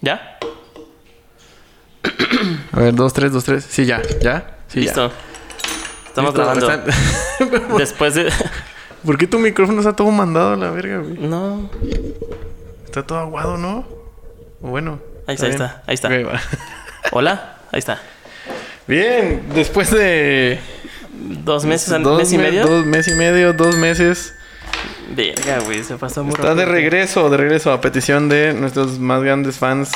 [0.00, 0.38] ¿Ya?
[2.72, 3.66] A ver, dos, tres, dos, tres.
[3.68, 4.56] Sí, ya, ya.
[4.68, 4.86] Sí, ya.
[4.86, 5.12] Listo.
[6.06, 6.90] Estamos Listo, grabando.
[6.90, 8.32] están- Después de.
[9.04, 11.18] ¿Por qué tu micrófono está todo mandado a la verga, güey?
[11.18, 11.70] no.
[12.84, 13.86] Está todo aguado, ¿no?
[14.60, 15.00] Bueno.
[15.26, 16.08] Ahí está, ahí está, ahí está.
[17.12, 17.56] Hola.
[17.72, 18.00] Ahí está.
[18.86, 20.60] Bien, después de...
[21.12, 22.66] Dos meses, dos mes y me- medio.
[22.66, 24.34] Dos meses y medio, dos meses.
[25.10, 25.84] Verga, güey.
[25.84, 26.72] Se pasó muy Está de rápido.
[26.72, 29.92] regreso, de regreso a petición de nuestros más grandes fans.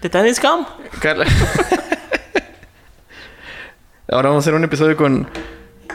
[0.00, 0.64] Titanic's Come.
[1.00, 1.26] Carla.
[4.10, 5.28] Ahora vamos a hacer un episodio con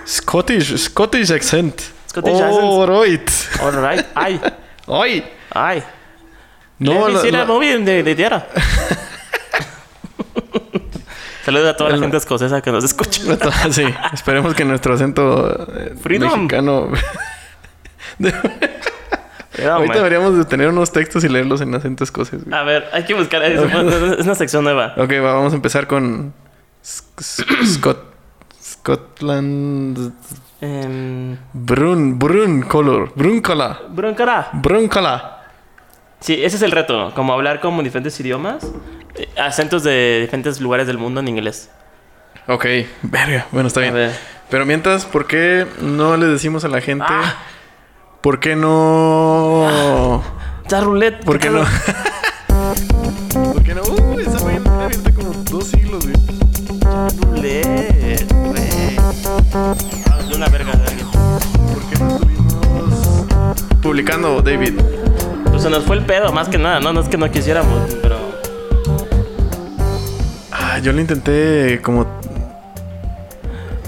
[0.05, 1.81] Scottish, Scottish accent.
[2.09, 2.63] Scottish accent.
[2.63, 3.29] Alright.
[3.61, 4.05] Alright.
[4.13, 4.39] Ay.
[4.87, 5.23] Ay.
[5.51, 5.83] Ay.
[6.79, 8.45] No, la- la- movie de, de tierra.
[11.45, 13.21] Saludos a toda la El- gente escocesa que nos escucha.
[13.71, 13.83] Sí,
[14.13, 16.31] esperemos que nuestro acento eh, Freedom.
[16.43, 16.89] mexicano.
[19.55, 22.43] Pero, Ahorita deberíamos de tener unos textos y leerlos en acento escocés.
[22.43, 22.55] güey.
[22.59, 23.43] A ver, hay que buscar.
[23.43, 23.81] Es una,
[24.15, 24.93] es una sección nueva.
[24.97, 26.33] Ok, va, vamos a empezar con
[26.83, 28.13] Sc- Sc- Scot
[28.59, 30.11] Scotland
[30.61, 34.49] Em, Brun Brun color Brun color Broncara.
[34.53, 35.21] Brun color.
[36.21, 37.11] Sí, ese es el reto.
[37.15, 38.65] Como hablar como diferentes idiomas.
[39.15, 41.69] eh, acentos de diferentes lugares del mundo en inglés.
[42.47, 42.65] Ok,
[43.03, 43.45] verga.
[43.51, 44.11] Bueno, está bien.
[44.49, 47.05] Pero mientras, ¿por qué no le decimos a la gente?
[47.07, 47.35] Ah.
[48.23, 50.23] ¿Por qué no?
[50.69, 51.25] Ya roulette.
[51.25, 51.65] ¿Por qué no?
[53.51, 53.81] ¿Por qué no?
[53.81, 56.15] Uh, esa tiene abierta como dos siglos, güey.
[57.21, 58.95] Roulette, güey.
[59.53, 61.07] Ah, de una verga de alguien.
[61.11, 62.53] ¿Por qué no estuvimos
[63.81, 64.79] publicando, David?
[65.49, 66.79] Pues se nos fue el pedo, más que nada.
[66.79, 68.15] No, no es que no quisiéramos, pero.
[70.49, 72.22] Ah, yo lo intenté como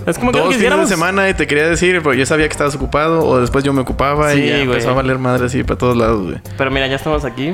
[0.05, 0.89] Es como que no dos fines de quisiéramos.
[0.89, 3.81] semana y te quería decir, pero yo sabía que estabas ocupado o después yo me
[3.81, 6.37] ocupaba Sí, y ya empezó a valer madre así para todos lados, güey.
[6.57, 7.51] Pero mira, ya estamos aquí.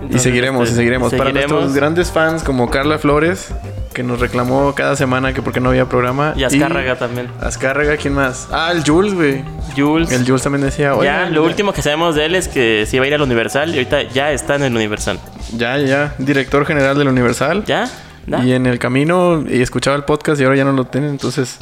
[0.00, 1.10] Y Entonces, seguiremos, este, y seguiremos.
[1.12, 1.52] Para seguiremos.
[1.52, 3.48] nuestros grandes fans como Carla Flores,
[3.94, 6.34] que nos reclamó cada semana que porque no había programa.
[6.36, 7.28] Y Azcárraga también.
[7.40, 8.48] Azcárraga, ¿quién más?
[8.50, 9.44] Ah, el Jules, güey.
[9.76, 10.10] Jules.
[10.10, 11.06] El Jules también decía, oye.
[11.06, 13.70] ya, lo último que sabemos de él es que se iba a ir al Universal
[13.70, 15.20] y ahorita ya está en el Universal.
[15.56, 17.64] Ya, ya, director general del Universal.
[17.64, 17.88] ¿Ya?
[18.26, 18.44] ¿Da?
[18.44, 21.58] Y en el camino, y escuchaba el podcast y ahora ya no lo tienen, entonces.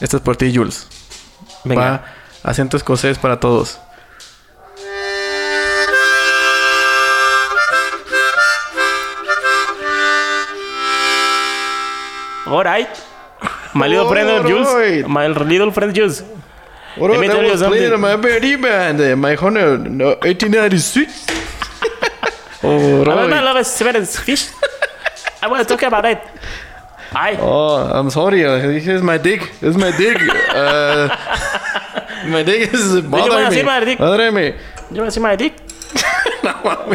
[0.00, 0.86] Esto es por ti, Jules.
[1.64, 1.82] Venga.
[1.82, 2.04] Va
[2.42, 3.78] acento escocés para todos.
[12.46, 12.88] Alright.
[13.74, 14.46] My little friend Alright.
[14.46, 15.08] Jules.
[15.08, 16.24] My little friend Jules.
[16.96, 18.00] What Let me tell you something.
[18.00, 21.26] my baby band, uh, my honor, no, 1896.
[22.64, 23.44] oh, I don't right.
[23.44, 24.48] love fish.
[25.42, 26.20] I want to talk about it.
[27.14, 27.36] Ay.
[27.40, 28.44] Oh, I'm sorry.
[28.44, 29.40] uh, This is my dick.
[29.60, 30.18] This is my dick.
[30.50, 31.08] Uh,
[32.28, 33.62] my dick is bothering me.
[33.62, 33.98] my dick?
[33.98, 34.46] Bothering me.
[34.90, 35.54] You want to see my dick?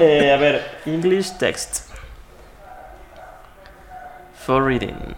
[0.02, 1.90] eh, a ver, English text.
[4.46, 5.16] For reading.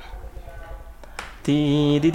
[1.43, 2.11] Di, di,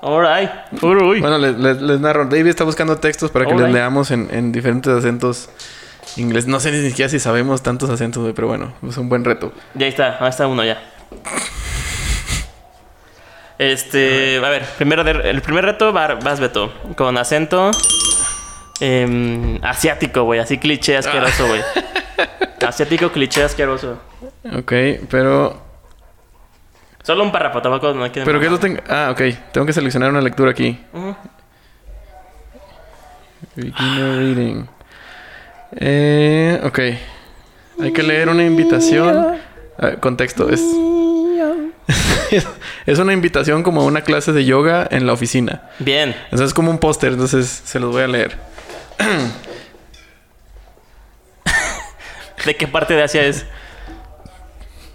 [0.00, 0.50] Alright.
[1.20, 2.24] Bueno, les, les, les narro.
[2.26, 5.50] David está buscando textos para que les leamos en, en diferentes acentos
[6.16, 6.46] inglés.
[6.46, 9.52] No sé ni siquiera si sabemos tantos acentos, güey, pero bueno, es un buen reto.
[9.74, 10.78] Ya está, ahí está uno ya.
[13.58, 17.72] Este, a ver, primero de- el primer reto va- vas Beto, con acento
[18.78, 21.60] em, asiático, güey, así cliché asqueroso, güey.
[22.66, 23.98] Asiático cliché asqueroso.
[24.56, 24.72] Ok,
[25.10, 25.60] pero.
[27.08, 28.82] Solo un párrafo, tampoco no hay que ¿Pero qué lo tengo?
[28.86, 29.22] Ah, ok.
[29.50, 30.78] Tengo que seleccionar una lectura aquí.
[30.92, 31.16] Ujú.
[33.56, 34.66] Beginner reading.
[35.76, 36.78] Eh, ok.
[37.80, 39.38] Hay que leer una invitación.
[39.78, 40.50] Ah, contexto.
[40.50, 40.62] Es,
[42.84, 45.62] es una invitación como a una clase de yoga en la oficina.
[45.78, 46.14] Bien.
[46.24, 48.36] Entonces es como un póster, entonces se los voy a leer.
[52.44, 53.46] ¿De qué parte de Asia es?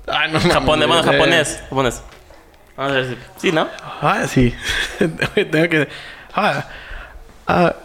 [0.07, 1.13] Ah, no Japonés, bueno, eh.
[1.13, 1.63] japonés.
[1.69, 2.03] Japonés.
[2.75, 3.17] Vamos a ver si.
[3.37, 3.67] Sí, ¿no?
[4.01, 4.53] Ah, sí.
[5.35, 5.87] Tengo que.
[6.33, 6.65] Ah.
[7.47, 7.75] Ah.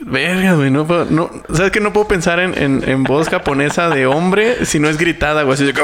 [0.00, 0.70] Verga, güey.
[0.70, 1.04] No puedo.
[1.06, 4.88] No, ¿Sabes que No puedo pensar en, en, en voz japonesa de hombre si no
[4.88, 5.54] es gritada, güey.
[5.54, 5.80] Así de que.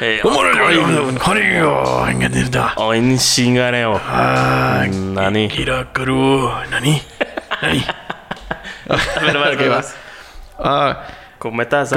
[0.00, 0.52] Eh, ¿Cómo lo
[2.76, 4.00] O en shingareo.
[4.06, 5.48] Ah, Nani.
[5.48, 6.52] Kirakuru.
[6.70, 7.02] Nani.
[7.62, 7.84] Nani.
[8.90, 9.94] A ver, vas, vas.
[10.58, 11.06] Ah.
[11.38, 11.92] Cometas.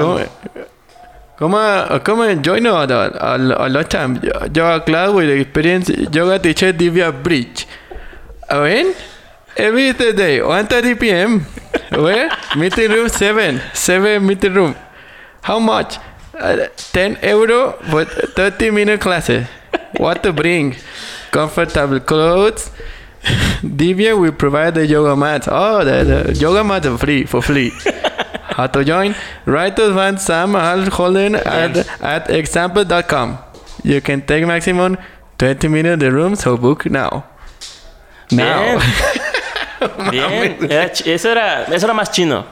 [1.43, 1.59] ¿Cómo?
[2.05, 2.41] ¿Cómo?
[2.41, 2.77] Yo no.
[2.77, 4.17] A a lot time.
[4.53, 5.89] Yo, class with experience.
[6.09, 7.67] Yoga teacher Divya Bridge.
[8.49, 8.93] When?
[9.57, 11.45] Every day, 1.30 p.m.
[12.01, 12.29] Where?
[12.55, 13.59] meeting room 7.
[13.73, 14.75] 7 meeting room.
[15.41, 15.97] How much?
[16.33, 19.45] Uh, 10 euro for 30 minute classes.
[19.97, 20.77] What to bring?
[21.29, 22.71] Comfortable clothes,
[23.61, 25.49] Divya will provide the yoga mat.
[25.51, 27.73] Oh, the, the yoga mat free for free.
[28.55, 29.15] How to join?
[29.45, 30.53] Write to find Sam
[30.91, 33.37] Holden at, at example.com.
[33.83, 34.97] You can take maximum
[35.37, 37.23] 20 minutes the room, so book now.
[38.29, 38.37] Bien.
[38.77, 38.79] Now.
[40.11, 40.57] Bien.
[40.69, 42.45] Era eso, era, eso era más chino.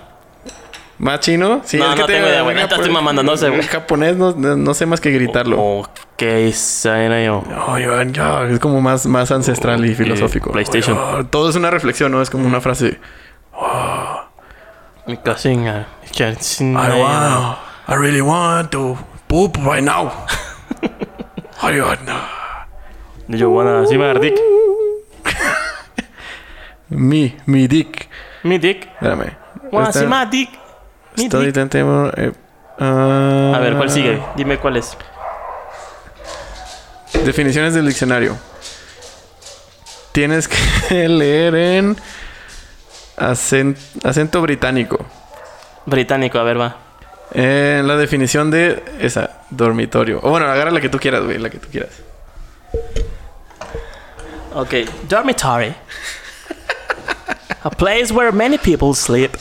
[0.97, 1.61] ¿Más chino?
[1.63, 2.57] Sí, No, no tengo idea, güey.
[2.59, 3.61] estoy mamando, no sé, güey.
[3.61, 5.59] En japonés no, no- no sé más que gritarlo.
[5.59, 7.43] Ok, era yo.
[7.49, 10.51] No, yo, yo, es como más, más ancestral y filosófico.
[10.51, 10.97] PlayStation.
[10.97, 12.21] Oh, todo es una reflexión, ¿no?
[12.21, 12.99] Es como una frase.
[15.07, 15.87] Mi cocina.
[16.11, 17.57] Que- I want,
[17.87, 20.11] I really want to poop right now.
[21.63, 21.99] I want,
[23.27, 24.33] Yo, bueno, sí me agarré.
[26.89, 28.09] Mi, mi dick.
[28.43, 28.85] Mi dick.
[28.93, 29.37] Espérame.
[29.71, 30.49] Esta- sí, más dick.
[31.17, 31.47] Mi Estoy dick.
[31.55, 32.11] intentando.
[32.17, 32.33] eh,
[32.79, 34.21] ah, A ver, ¿cuál sigue?
[34.35, 34.97] Dime cuál es.
[37.25, 38.37] Definiciones del diccionario.
[40.11, 41.97] Tienes que leer en
[43.17, 45.05] acen- acento británico.
[45.85, 46.77] Británico, a ver, va.
[47.33, 50.19] En la definición de esa, dormitorio.
[50.21, 51.91] O bueno, agarra la que tú quieras, güey, la que tú quieras.
[54.53, 54.73] Ok.
[55.07, 55.73] Dormitory.
[57.63, 59.31] a place where many people sleep.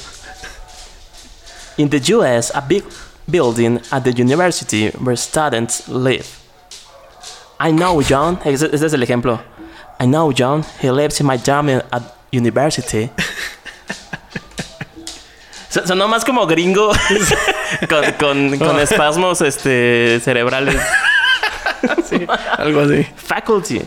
[1.79, 2.85] In the US, a big
[3.29, 6.27] building at the university where students live.
[7.59, 8.39] I know John.
[8.45, 9.41] Ese es el ejemplo.
[9.99, 10.65] I know John.
[10.81, 12.03] He lives in my dorm at
[12.33, 13.11] university.
[15.71, 16.91] So- Sonó más como gringo
[17.89, 20.79] con, con, con espasmos este, cerebrales.
[22.05, 22.27] Sí,
[22.59, 23.07] algo así.
[23.17, 23.81] Faculty.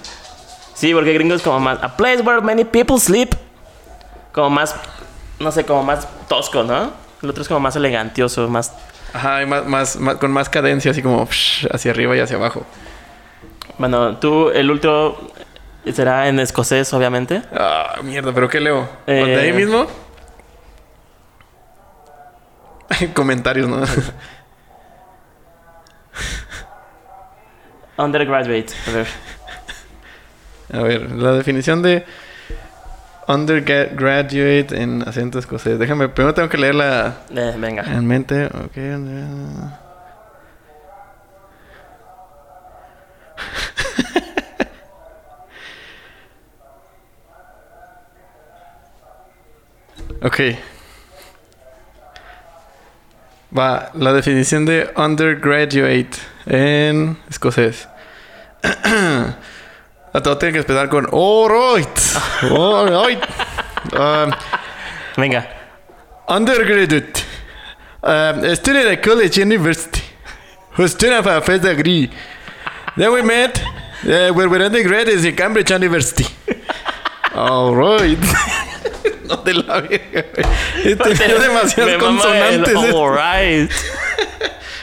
[0.74, 1.84] Sí, porque gringo es como más.
[1.84, 3.36] A place where many people sleep.
[4.32, 4.76] Como más.
[5.40, 6.92] No sé, como más tosco, ¿no?
[7.22, 8.74] El otro es como más elegantioso, más.
[9.14, 12.38] Ajá, y más, más, más- con más cadencia, así como psh, hacia arriba y hacia
[12.38, 12.66] abajo.
[13.78, 15.18] Bueno, tú, el último
[15.94, 17.42] será en escocés, obviamente.
[17.56, 18.88] Ah, mierda, ¿pero qué leo?
[19.06, 19.86] Eh, ¿De ahí mismo?
[23.14, 23.84] Comentarios, ¿no?
[27.98, 28.74] Undergraduate.
[28.88, 29.08] A ver.
[30.74, 32.06] A ver, la definición de
[33.28, 35.78] undergraduate en acento escocés.
[35.78, 37.84] Déjame, primero tengo que leerla Eh, venga.
[37.84, 38.46] en mente.
[38.48, 38.78] Ok.
[50.22, 50.40] ok.
[53.56, 56.18] Va, la definición de undergraduate
[56.48, 57.88] en escocés.
[58.64, 62.00] A todo tiene que empezar con alright.
[62.44, 63.24] Alright.
[63.94, 64.32] Um,
[65.18, 65.48] Venga.
[66.28, 67.24] undergraduate.
[68.04, 70.02] Um, a student at college university.
[70.74, 72.12] Who student for a first degree.
[72.96, 73.60] Then we met
[74.06, 76.26] uh, we undergraduates in Cambridge University.
[77.34, 78.20] Alright.
[79.40, 80.26] te la verga,
[80.84, 80.96] güey.
[80.98, 82.76] Tenía demasiadas consonantes.
[82.76, 83.72] Alright.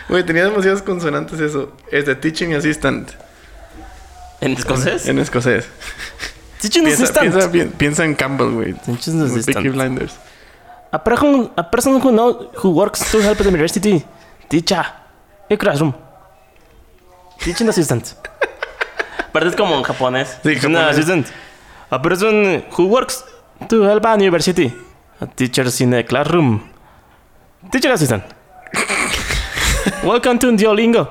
[0.09, 1.73] Güey, tenía demasiadas consonantes eso.
[1.93, 3.11] Es de teaching assistant
[4.41, 5.07] ¿En escocés?
[5.07, 5.67] en escocés.
[6.61, 7.31] Teaching Piensa, assistant.
[7.31, 8.73] piensa, pi- piensa en Campbell, güey.
[8.75, 9.57] Teaching assistant.
[9.57, 10.13] Peaky Blinders.
[10.93, 14.05] A person, a person who know who works to help the university.
[14.49, 14.85] Teacher.
[15.49, 15.95] A classroom.
[17.45, 18.15] Teaching assistant.
[19.33, 20.29] Pero es como en japonés.
[20.29, 20.91] Sí, Teaching japonés.
[20.97, 21.27] assistant.
[21.91, 23.25] A person who works
[23.69, 24.73] to help a university.
[25.21, 26.61] A teacher in a classroom.
[27.71, 28.25] Teacher assistant.
[30.05, 31.09] Welcome to Duolingo.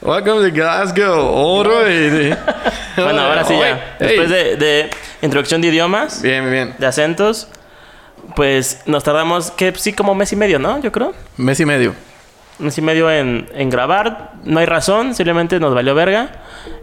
[0.00, 1.28] Welcome to Glasgow.
[1.28, 2.38] Alright.
[2.94, 3.96] Bueno, ahora sí ya.
[3.98, 4.90] Después de, de
[5.22, 6.74] introducción de idiomas, Bien, bien.
[6.78, 7.48] de acentos,
[8.36, 10.78] pues nos tardamos, que sí, como mes y medio, ¿no?
[10.82, 11.14] Yo creo.
[11.38, 11.94] Mes y medio.
[12.62, 14.32] Mes y medio en, en grabar.
[14.44, 16.30] No hay razón, simplemente nos valió verga.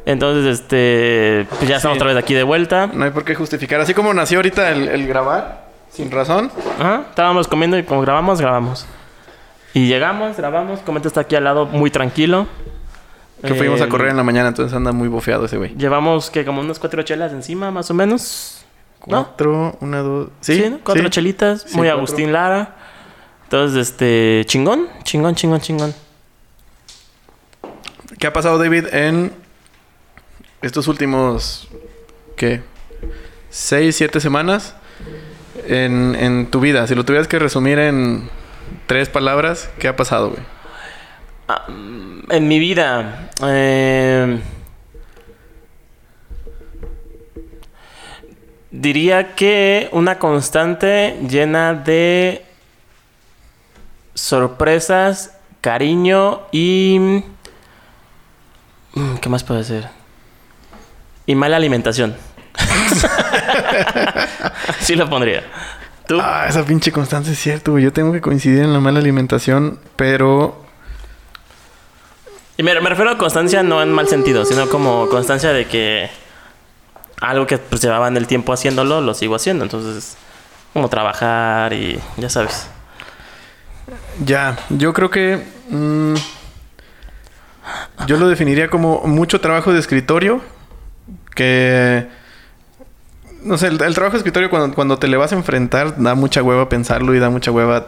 [0.06, 1.48] Entonces, este.
[1.58, 2.88] Pues ya estamos otra vez aquí de vuelta.
[2.94, 3.80] No hay por qué justificar.
[3.82, 6.52] Así como nació ahorita el, el grabar, sin razón.
[6.80, 8.86] Ajá, estábamos comiendo y como grabamos, grabamos.
[9.74, 10.80] Y llegamos, grabamos.
[10.82, 12.48] Comenta está aquí al lado, muy tranquilo.
[13.46, 15.74] Que fuimos a Eh, correr en la mañana, entonces anda muy bofeado ese güey.
[15.78, 18.66] Llevamos que como unas cuatro chelas encima, más o menos.
[19.06, 19.24] ¿No?
[19.24, 20.28] Cuatro, una, dos.
[20.42, 20.80] Sí, Sí, ¿no?
[20.84, 21.10] Cuatro sí.
[21.10, 21.62] chelitas.
[21.62, 21.98] Sí, muy cuatro.
[22.00, 22.76] Agustín Lara.
[23.50, 24.44] Entonces, este.
[24.46, 25.96] Chingón, chingón, chingón, chingón.
[28.20, 29.34] ¿Qué ha pasado, David, en
[30.62, 31.68] estos últimos.
[32.36, 32.62] ¿Qué?
[33.50, 34.76] ¿Seis, siete semanas?
[35.68, 36.86] En, en tu vida.
[36.86, 38.30] Si lo tuvieras que resumir en
[38.86, 40.44] tres palabras, ¿qué ha pasado, güey?
[41.48, 41.66] Ah,
[42.30, 43.32] en mi vida.
[43.42, 44.40] eh,
[48.70, 52.46] diría que una constante llena de
[54.20, 57.24] sorpresas, cariño y...
[58.94, 59.88] mm, ¿Qué más puede ser?
[61.26, 62.16] Y mala alimentación.
[64.80, 65.44] sí lo pondría.
[66.08, 66.20] ¿Tú?
[66.22, 67.78] Ah, esa pinche constancia es cierto.
[67.78, 70.66] Yo tengo que coincidir en la mala alimentación, pero
[72.58, 76.10] Y me, me refiero a constancia no en mal sentido, sino como constancia de que
[77.22, 79.64] algo que pues llevaban el tiempo haciéndolo, lo sigo haciendo.
[79.64, 80.18] Entonces,
[80.74, 82.70] como trabajar y ya sabes.
[84.26, 86.16] Ya, yo creo que mm,
[88.08, 90.42] yo lo definiría como mucho trabajo de escritorio,
[91.36, 92.08] que
[93.44, 96.44] no sé, el, trabajo de escritorio cuando, cuando te le vas a enfrentar da mucha
[96.44, 97.88] hueva pensarlo y da mucha hueva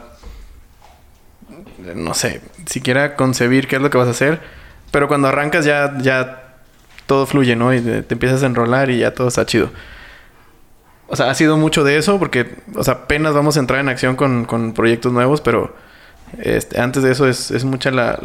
[1.96, 4.40] no sé, siquiera concebir qué es lo que vas a hacer,
[4.92, 6.56] pero cuando arrancas ya ya
[7.08, 7.74] todo fluye, ¿no?
[7.74, 9.72] Y te, te empiezas a enrolar y ya todo está chido.
[11.08, 13.90] O sea, ha sido mucho de eso porque, o sea, apenas vamos a entrar en
[13.90, 15.76] acción con, con proyectos nuevos, pero
[16.40, 18.20] este, antes de eso es, es mucha la,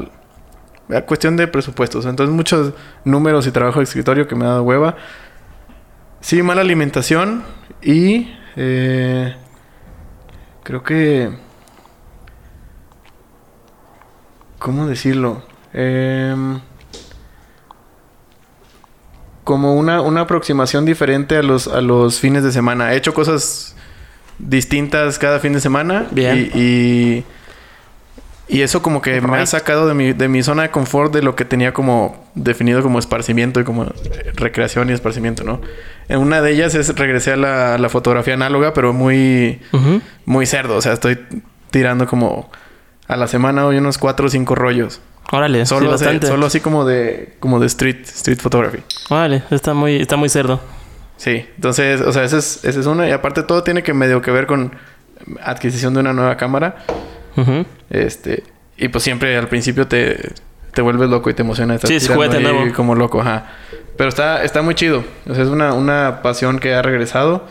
[0.88, 2.06] la cuestión de presupuestos.
[2.06, 2.72] Entonces, muchos
[3.04, 4.96] números y trabajo de escritorio que me ha dado hueva.
[6.20, 7.44] Sí, mala alimentación
[7.82, 9.34] y eh,
[10.62, 11.30] creo que...
[14.58, 15.42] ¿Cómo decirlo?
[15.72, 16.58] Em,
[19.44, 22.92] como una, una aproximación diferente a los, a los fines de semana.
[22.92, 23.76] He hecho cosas
[24.38, 26.08] distintas cada fin de semana.
[26.10, 26.50] Bien.
[26.52, 27.24] Y, y,
[28.48, 29.46] y eso como que me ha Right.
[29.46, 32.98] sacado de mi, de mi zona de confort de lo que tenía como definido como
[32.98, 35.60] esparcimiento y como eh, recreación y esparcimiento, ¿no?
[36.08, 40.00] En una de ellas es regresé a la, la fotografía análoga, pero muy, Ujú.
[40.26, 40.76] muy cerdo.
[40.76, 41.18] O sea, estoy
[41.70, 42.48] tirando como
[43.08, 45.00] a la semana hoy unos cuatro o cinco rollos.
[45.32, 46.26] Órale, Solo, sí, bastante.
[46.28, 48.78] solo así como de, como de street, street photography.
[49.10, 50.60] Órale, está muy, está muy cerdo.
[51.16, 53.08] Sí, entonces, o sea, esa es, esa es una.
[53.08, 54.72] Y aparte todo tiene que medio que ver con
[55.42, 56.76] adquisición de una nueva cámara.
[57.90, 58.42] Este,
[58.76, 60.32] y pues siempre al principio te,
[60.74, 61.74] te vuelves loco y te emociona.
[61.74, 62.64] Estás Sí, es juguete nuevo.
[62.74, 63.46] Como loco, ajá.
[63.96, 65.04] Pero está, está muy chido.
[65.28, 67.46] O sea, es una, una pasión que ha regresado.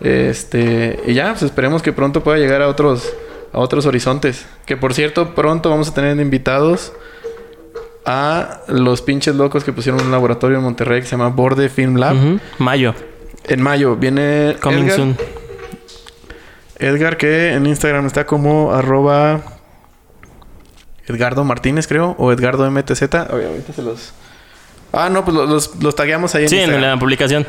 [0.00, 3.12] Este, y ya, pues esperemos que pronto pueda llegar a otros,
[3.52, 4.46] a otros horizontes.
[4.66, 6.92] Que por cierto, pronto vamos a tener invitados
[8.04, 11.96] a los pinches locos que pusieron un laboratorio en Monterrey que se llama Borde Film
[11.96, 12.16] Lab.
[12.58, 12.94] Mayo,
[13.44, 15.16] En mayo viene coming Edgar, soon.
[16.78, 19.40] Edgar, que en Instagram está como arroba
[21.06, 23.02] Edgardo Martínez, creo, o Edgardo MTZ.
[23.14, 24.12] Ahorita se los.
[24.92, 27.46] Ah, no, pues los, los, los tagueamos ahí en Sí, en la publicación.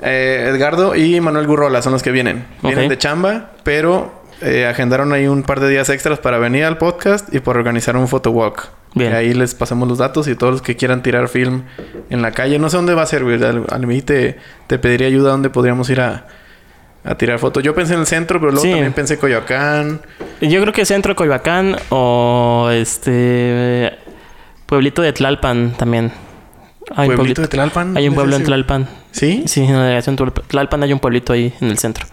[0.00, 2.44] Eh, Edgardo y Manuel Gurrola son los que vienen.
[2.62, 6.76] Vienen de chamba, pero eh, agendaron ahí un par de días extras para venir al
[6.76, 8.68] podcast y por organizar un photowalk.
[8.94, 9.12] Bien.
[9.12, 11.62] Y ahí les pasamos los datos y todos los que quieran tirar film
[12.10, 12.58] en la calle.
[12.58, 13.42] No sé dónde va a ser, güey.
[13.42, 16.26] Al, al mí te, te pediría ayuda dónde podríamos ir a,
[17.04, 17.62] a tirar fotos.
[17.62, 18.70] Yo pensé en el centro, pero luego Sí.
[18.70, 20.00] también pensé Coyoacán.
[20.40, 23.92] Yo creo que Centro Coyoacán o este
[24.66, 26.12] pueblito de Tlalpan también.
[26.94, 27.96] Hay un Pueblito de Tlalpan.
[27.96, 28.44] Hay un ¿es pueblo en?
[28.44, 28.88] Tlalpan.
[29.12, 29.44] ¿Sí?
[29.46, 32.06] Sí, en la delegación Tlalpan- hay un pueblito ahí en el centro.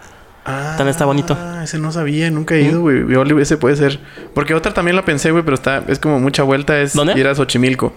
[0.44, 1.36] Ah, También está bonito.
[1.62, 3.04] ese no sabía, nunca he ido, güey.
[3.42, 4.00] Ese puede ser.
[4.34, 6.80] Porque otra también la pensé, güey, pero está, es como mucha vuelta.
[6.80, 7.18] Es ¿Dónde?
[7.18, 7.92] ir a Xochimilco.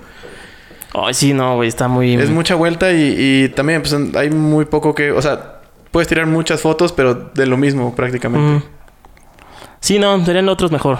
[0.94, 2.16] Ay, sí, no, güey, está muy...
[2.16, 5.12] Es mucha vuelta y, y también pues, hay muy poco que...
[5.12, 5.62] O sea,
[5.94, 8.66] puedes tirar muchas fotos, pero de lo mismo prácticamente.
[8.66, 8.70] Mm.
[9.80, 10.98] Sí, no, serían otros mejor.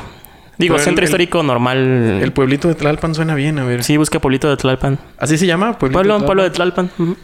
[0.58, 1.78] Digo, Pero centro el- histórico normal.
[2.22, 3.84] El pueblito de Tlalpan suena bien, a ver.
[3.84, 5.00] Sí, busca pueblito de Tlalpan.
[5.18, 5.78] ¿Así se llama?
[5.80, 6.90] Pueblito Pueblo, de pueblo de Tlalpan?
[6.90, 7.10] Tlalpan.
[7.16, 7.18] ujú.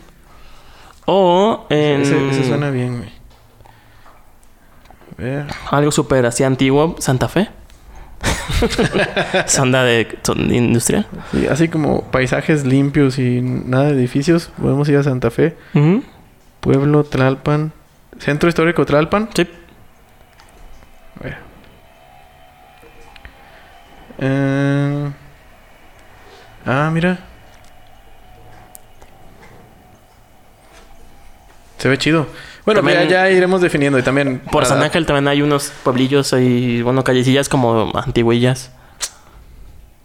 [1.06, 3.10] O en Ese, ese suena bien, güey.
[5.18, 5.46] A ver.
[5.72, 7.50] algo súper así antiguo, Santa Fe.
[9.48, 11.06] Sonda de son- industria.
[11.32, 14.50] Sí, así como paisajes limpios y nada de edificios.
[14.60, 15.56] Podemos ir a Santa Fe.
[15.74, 16.04] Ujú.
[16.62, 17.72] Pueblo Tlalpan.
[18.20, 19.30] Centro histórico Tlalpan.
[19.36, 19.48] Sí.
[21.20, 21.38] A ver.
[24.20, 25.10] Eh,
[26.66, 27.18] Ah, mira.
[31.78, 32.28] Se ve chido.
[32.66, 34.40] Bueno, También- ya, ya iremos definiendo y también...
[34.52, 38.72] Por San Ángel también hay unos pueblillos y, bueno, callecillas como antiguillas.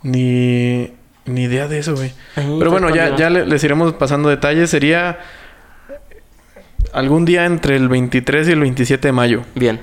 [0.02, 0.92] Ni,
[1.26, 2.12] ni idea de eso, güey.
[2.36, 4.70] Pero bueno, ya, ya le- les iremos pasando detalles.
[4.70, 5.18] Sería
[6.92, 9.42] algún día entre el 23 y el 27 de mayo.
[9.54, 9.80] Bien.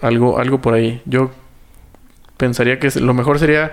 [0.00, 1.02] Algo, algo por ahí.
[1.04, 1.30] Yo
[2.36, 3.72] pensaría que lo mejor sería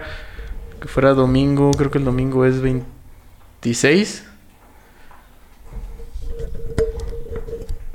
[0.82, 1.72] que fuera domingo.
[1.72, 4.26] Creo que el domingo es 26.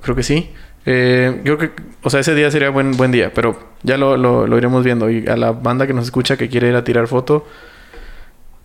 [0.02, 0.50] Creo que sí.
[0.86, 4.16] Eh, yo creo que, o sea, ese día sería buen, buen día, pero ya lo,
[4.16, 5.10] lo, lo iremos viendo.
[5.10, 7.46] Y a la banda que nos escucha que quiere ir a tirar foto.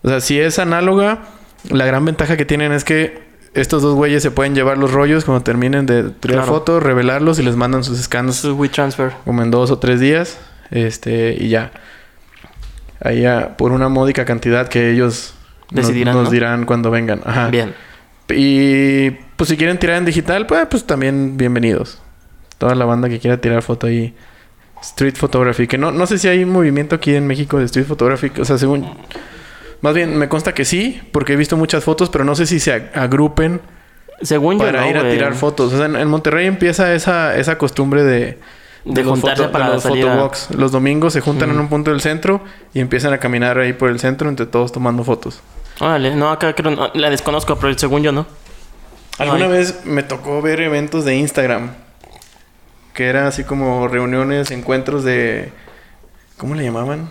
[0.02, 1.24] O sea, si es análoga,
[1.70, 3.25] la gran ventaja que tienen es que
[3.60, 6.46] estos dos güeyes se pueden llevar los rollos cuando terminen de tirar Claro.
[6.52, 9.12] fotos, revelarlos y les mandan sus scans Su WeTransfer.
[9.24, 10.38] como en dos o tres días.
[10.70, 11.70] Este, y ya.
[13.00, 15.34] Ahí ya, por una módica cantidad que ellos
[15.70, 16.30] nos- Decidirán, nos, ¿no?
[16.30, 17.20] dirán cuando vengan.
[17.24, 17.48] Ajá.
[17.48, 17.74] Bien.
[18.28, 22.00] Y Pues si quieren tirar en digital, pues, pues también bienvenidos.
[22.58, 24.14] Toda la banda que quiera tirar foto ahí.
[24.82, 25.66] Street photography.
[25.66, 28.30] Que no, no sé si hay un movimiento aquí en México de street photography.
[28.40, 28.86] O sea, según...
[29.82, 32.58] Más bien, me consta que sí, porque he visto muchas fotos, pero no sé si
[32.60, 33.60] se ag- agrupen
[34.22, 35.12] Según yo, para no, ir a güey.
[35.12, 35.72] tirar fotos.
[35.72, 38.38] O sea, en, en Monterrey empieza esa, esa costumbre de...
[38.84, 40.50] De los juntarse foto- para los salir a- photowalks.
[40.54, 42.40] Los domingos se juntan en un punto del centro
[42.72, 45.40] y empiezan a caminar ahí por el centro entre todos tomando fotos.
[45.80, 48.26] Órale, no, acá creo, no, la desconozco, pero según yo no.
[49.18, 49.50] Alguna Ay.
[49.50, 51.70] vez me tocó ver eventos de Instagram.
[52.94, 55.52] Que eran así como reuniones, encuentros de...
[56.38, 57.10] ¿Cómo le llamaban?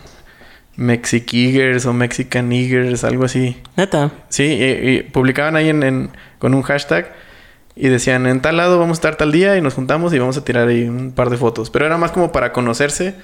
[0.78, 3.62] Mexiquiggers o Mexican Niggers, algo así.
[3.78, 4.12] Neta.
[4.30, 7.14] Sí, y, y publicaban ahí en, en- con un hashtag
[7.76, 10.38] y decían, en tal lado vamos a estar tal día y nos juntamos y vamos
[10.38, 11.70] a tirar ahí un par de fotos.
[11.70, 13.16] Pero era más como para conocerse,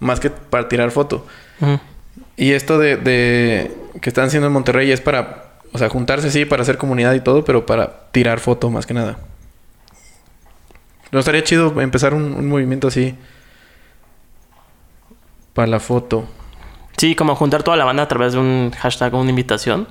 [0.00, 1.26] más que para tirar foto.
[2.36, 6.44] Y esto de, de que están haciendo en Monterrey es para, o sea, juntarse sí,
[6.44, 9.18] para hacer comunidad y todo, pero para tirar foto más que nada.
[11.10, 13.14] No estaría chido empezar un, un movimiento así
[15.54, 16.28] para la foto.
[16.98, 19.88] Sí, como juntar toda la banda a través de un hashtag o una invitación.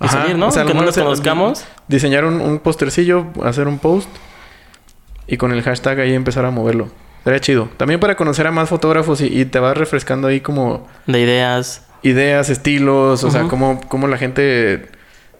[0.00, 0.48] Y Ajá, salir, ¿no?
[0.48, 1.64] o sea, que no nos conozcamos.
[1.88, 4.08] Diseñar un, un postercillo, hacer un post
[5.26, 6.88] y con el hashtag ahí empezar a moverlo.
[7.18, 7.68] Estaría chido.
[7.78, 11.86] También para conocer a más fotógrafos y, y te vas refrescando ahí como De ideas.
[12.02, 14.88] ideas, estilos, o sea, cómo, cómo la gente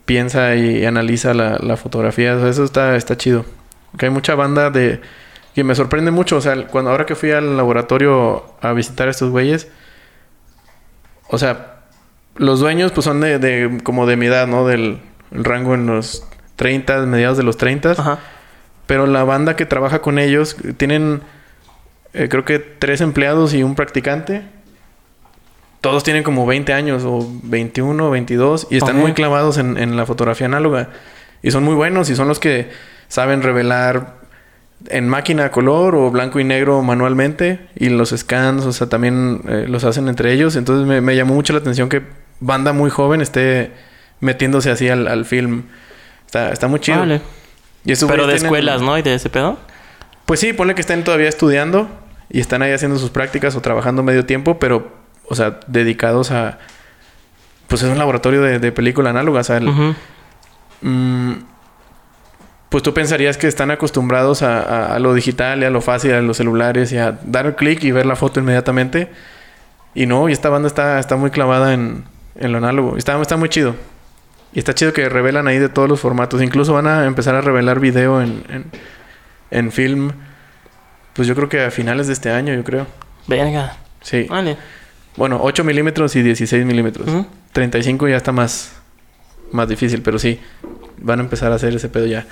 [0.06, 2.36] piensa y analiza la, la fotografía.
[2.36, 3.44] O sea, eso está, está chido.
[3.98, 5.02] Que hay mucha banda de...
[5.54, 6.36] Que me sorprende mucho.
[6.38, 9.68] O sea, cuando ahora que fui al laboratorio a visitar a estos güeyes...
[11.28, 11.76] O sea,
[12.36, 14.66] los dueños pues son de, de como de mi edad, ¿no?
[14.66, 15.00] Del
[15.34, 16.24] el rango en los
[16.56, 17.92] 30, mediados de los 30.
[17.92, 18.18] Ajá.
[18.86, 21.22] Pero la banda que trabaja con ellos tienen,
[22.12, 24.42] eh, creo que tres empleados y un practicante.
[25.80, 29.96] Todos tienen como 20 años o 21 o 22 y están muy clavados en, en
[29.96, 30.90] la fotografía análoga.
[31.42, 32.70] Y son muy buenos y son los que
[33.08, 34.14] saben revelar
[34.88, 39.40] en máquina a color o blanco y negro manualmente y los scans, o sea, también
[39.48, 40.56] eh, los hacen entre ellos.
[40.56, 42.02] Entonces me, me llamó mucho la atención que
[42.40, 43.72] banda muy joven esté
[44.20, 45.62] metiéndose así al, al film.
[46.26, 46.98] Está, está muy chido.
[47.84, 48.98] Y Pero de escuelas, ¿no?
[48.98, 49.58] Y de ese pedo.
[50.26, 51.88] Pues sí, ponle que estén todavía estudiando
[52.30, 54.90] y están ahí haciendo sus prácticas o trabajando medio tiempo, pero,
[55.28, 56.58] o sea, dedicados a.
[57.68, 59.68] Pues es un laboratorio de, de película análoga, o sea, el-
[60.82, 61.32] mm,
[62.74, 66.12] pues tú pensarías que están acostumbrados a, a- a lo digital y a lo fácil,
[66.12, 69.12] a los celulares y a dar el clic y ver la foto inmediatamente.
[69.94, 72.02] Y no, y esta banda está, está muy clavada en,
[72.34, 72.96] en lo análogo.
[72.96, 73.76] Está, está muy chido.
[74.52, 76.42] Y está chido que revelan ahí de todos los formatos.
[76.42, 78.64] Incluso van a empezar a revelar video en, en,
[79.52, 80.10] en film.
[81.12, 82.88] Pues yo creo que a finales de este año, yo creo.
[83.28, 83.76] Verga.
[84.00, 84.26] Sí.
[84.28, 84.56] Vale.
[85.16, 87.06] Bueno, 8 milímetros y 16 milímetros.
[87.06, 87.24] Ujú.
[87.52, 88.72] 35 ya está más,
[89.52, 90.40] más difícil, pero sí.
[90.98, 92.26] Van a empezar a hacer ese pedo ya.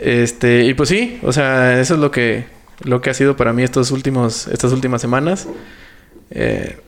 [0.00, 2.46] Este, y pues sí, o sea, eso es lo que,
[2.82, 5.48] lo que ha sido para mí estos últimos, estas últimas semanas.
[6.30, 6.78] Eh,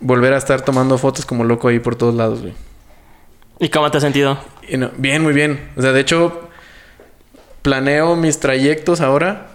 [0.00, 2.54] volver a estar tomando fotos como loco ahí por todos lados, güey.
[3.60, 4.38] ¿Y cómo te has sentido?
[4.68, 5.70] Y no- bien, muy bien.
[5.76, 6.48] O sea, de hecho,
[7.62, 9.46] planeo mis trayectos ahora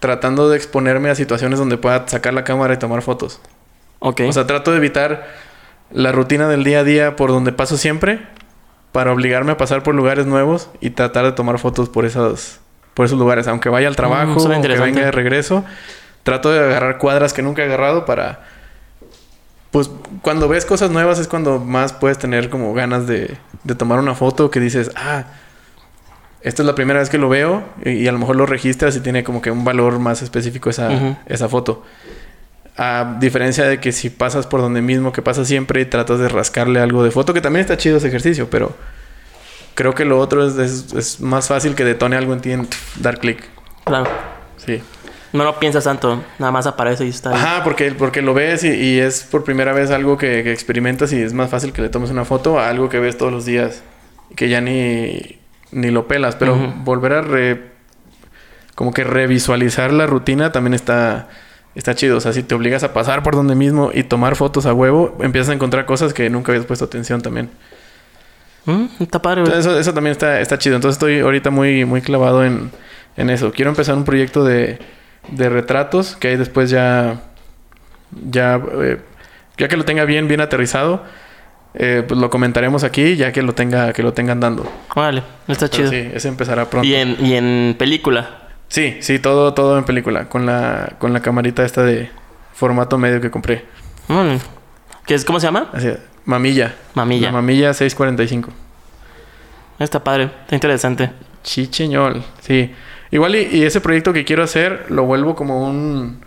[0.00, 3.40] tratando de exponerme a situaciones donde pueda sacar la cámara y tomar fotos.
[4.00, 4.22] Ok.
[4.28, 5.26] O sea, trato de evitar
[5.90, 8.20] la rutina del día a día por donde paso siempre
[8.92, 12.58] para obligarme a pasar por lugares nuevos y tratar de tomar fotos por esos,
[12.94, 13.46] por esos lugares.
[13.48, 14.90] Aunque vaya al trabajo Mm, suena o que interesante.
[14.92, 15.64] venga de regreso,
[16.22, 18.40] trato de agarrar cuadras que nunca he agarrado para...
[19.70, 19.90] Pues
[20.22, 24.14] cuando ves cosas nuevas es cuando más puedes tener como ganas de, de tomar una
[24.14, 25.24] foto que dices, ah,
[26.40, 28.96] esta es la primera vez que lo veo y, y a lo mejor lo registras
[28.96, 31.82] y tiene como que un valor más específico esa, esa foto.
[32.78, 36.28] A diferencia de que si pasas por donde mismo que pasas siempre y tratas de
[36.28, 38.76] rascarle algo de foto, que también está chido ese ejercicio, pero
[39.74, 42.68] creo que lo otro es, es- es más fácil que detone algo en ti en
[43.00, 43.42] dar clic.
[43.84, 44.08] Claro.
[44.56, 44.80] Sí.
[45.32, 46.22] No lo piensas tanto.
[46.38, 47.36] Nada más aparece y está ahí.
[47.36, 51.12] Ajá, porque, porque lo ves y, y es por primera vez algo que, que experimentas
[51.12, 53.44] y es más fácil que le tomes una foto a algo que ves todos los
[53.44, 53.82] días
[54.36, 55.38] que ya ni,
[55.72, 56.36] ni lo pelas.
[56.36, 57.60] Pero volver a re,
[58.74, 61.28] como que revisualizar la rutina también está,
[61.74, 62.16] está chido.
[62.16, 65.16] O sea, si te obligas a pasar por donde mismo y tomar fotos a huevo,
[65.20, 67.50] empiezas a encontrar cosas que nunca habías puesto atención también.
[68.64, 69.52] Mm, está padre, güey.
[69.52, 70.76] Entonces, eso, eso también está, está chido.
[70.76, 72.70] Entonces estoy ahorita muy, muy clavado en,
[73.16, 73.52] en eso.
[73.52, 74.78] Quiero empezar un proyecto de,
[75.30, 77.22] de retratos que ahí después ya,
[78.30, 78.98] ya, eh,
[79.56, 81.02] ya que lo tenga bien, bien aterrizado,
[81.74, 84.70] eh, pues lo comentaremos aquí ya que lo tenga, que lo tengan dando.
[84.94, 85.22] Órale.
[85.46, 85.90] Está Pero chido.
[85.90, 86.86] sí, ese empezará pronto.
[86.86, 88.47] Y en, y en película.
[88.68, 92.10] Sí, sí, todo, todo en película, con la, con la camarita esta de
[92.52, 93.64] formato medio que compré.
[94.08, 94.38] Órale.
[95.06, 95.70] ¿Qué es, ¿Cómo se llama?
[95.72, 95.90] Así,
[96.24, 96.74] mamilla.
[96.94, 97.28] Mamilla.
[97.28, 98.50] La mamilla 645.
[99.78, 100.30] Está padre.
[100.42, 101.10] Está interesante.
[101.42, 102.74] Chicheñol, sí.
[103.10, 106.20] Igual y, y ese proyecto que quiero hacer lo vuelvo como un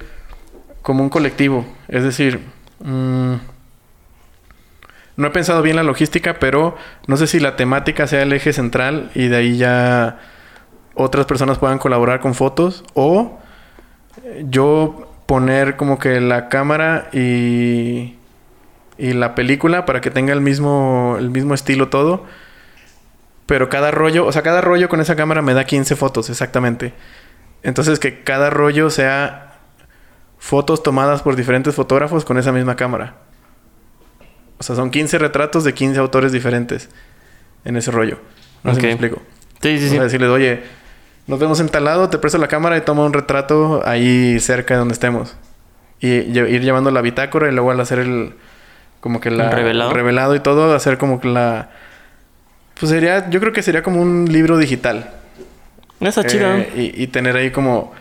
[0.82, 1.66] como un colectivo.
[1.88, 2.40] Es decir,
[2.80, 3.34] mm,
[5.18, 6.76] no he pensado bien la logística, pero
[7.08, 10.20] no sé si la temática sea el eje central y de ahí ya
[10.96, 13.40] otras personas puedan colaborar con fotos o
[14.44, 18.16] yo poner como que la cámara y,
[18.98, 22.26] y la película para que tenga el mismo, el mismo estilo todo.
[23.46, 26.94] Pero cada rollo, o sea, cada rollo con esa cámara me da 15 fotos exactamente.
[27.64, 29.60] Entonces que cada rollo sea
[30.38, 33.16] fotos tomadas por diferentes fotógrafos con esa misma cámara.
[34.58, 36.90] O sea, son 15 retratos de 15 autores diferentes
[37.66, 38.20] en ese rollo.
[38.64, 39.22] No sé si me explico.
[39.62, 39.96] Sí, sí, O sí.
[39.96, 40.64] sea, decirles, oye,
[41.28, 44.74] nos vemos en tal lado, te presto la cámara y toma un retrato ahí cerca
[44.74, 45.36] de donde estemos.
[46.00, 48.34] Y ir llevando la bitácora y luego al hacer el...
[49.00, 49.46] Como que la...
[49.46, 49.94] ¿El revelado?
[49.94, 51.70] revelado y todo, hacer como que la...
[52.80, 53.30] Pues sería...
[53.30, 55.12] Yo creo que sería como un libro digital.
[56.00, 56.56] Está chido.
[56.56, 57.94] Eh, y, y tener ahí como...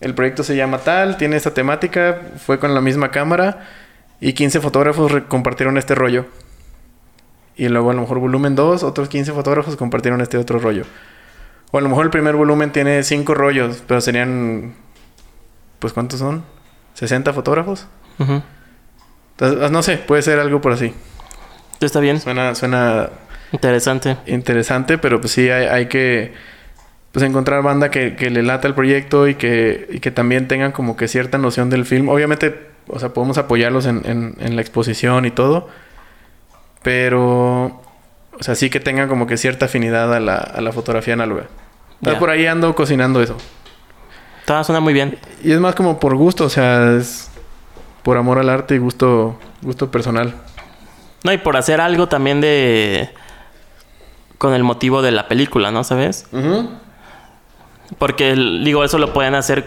[0.00, 3.60] El proyecto se llama tal, tiene esta temática, fue con la misma cámara
[4.20, 6.26] y 15 fotógrafos compartieron este rollo.
[7.56, 10.84] Y luego a lo mejor volumen 2, otros 15 fotógrafos compartieron este otro rollo.
[11.74, 14.74] O a lo mejor el primer volumen tiene 5 rollos, pero serían...
[15.80, 16.44] Pues ¿cuántos son?
[16.96, 17.88] ¿60 fotógrafos?
[18.18, 20.94] Entonces, no sé, puede ser algo por así.
[21.80, 22.20] Está bien.
[22.20, 23.10] Suena, suena
[23.50, 24.16] Interesante.
[24.26, 26.32] interesante, pero pues sí hay, hay que
[27.10, 30.70] pues encontrar banda que, que le lata el proyecto y que, y que también tengan
[30.70, 32.08] como que cierta noción del film.
[32.08, 35.68] Obviamente, o sea, podemos apoyarlos en, en- en la exposición y todo,
[36.82, 37.82] pero,
[38.38, 41.46] o sea, sí que tengan como que cierta afinidad a la, a la fotografía análoga.
[42.12, 43.36] Entonces, por ahí ando cocinando eso.
[44.40, 45.18] Está, suena muy bien.
[45.42, 47.30] Y es más como por gusto, o sea, es
[48.02, 50.34] por amor al arte y gusto, gusto personal.
[51.22, 53.08] No, y por hacer algo también de...
[54.36, 55.84] Con el motivo de la película, ¿no?
[55.84, 56.26] ¿Sabes?
[57.98, 59.64] Porque, el- digo, eso lo pueden hacer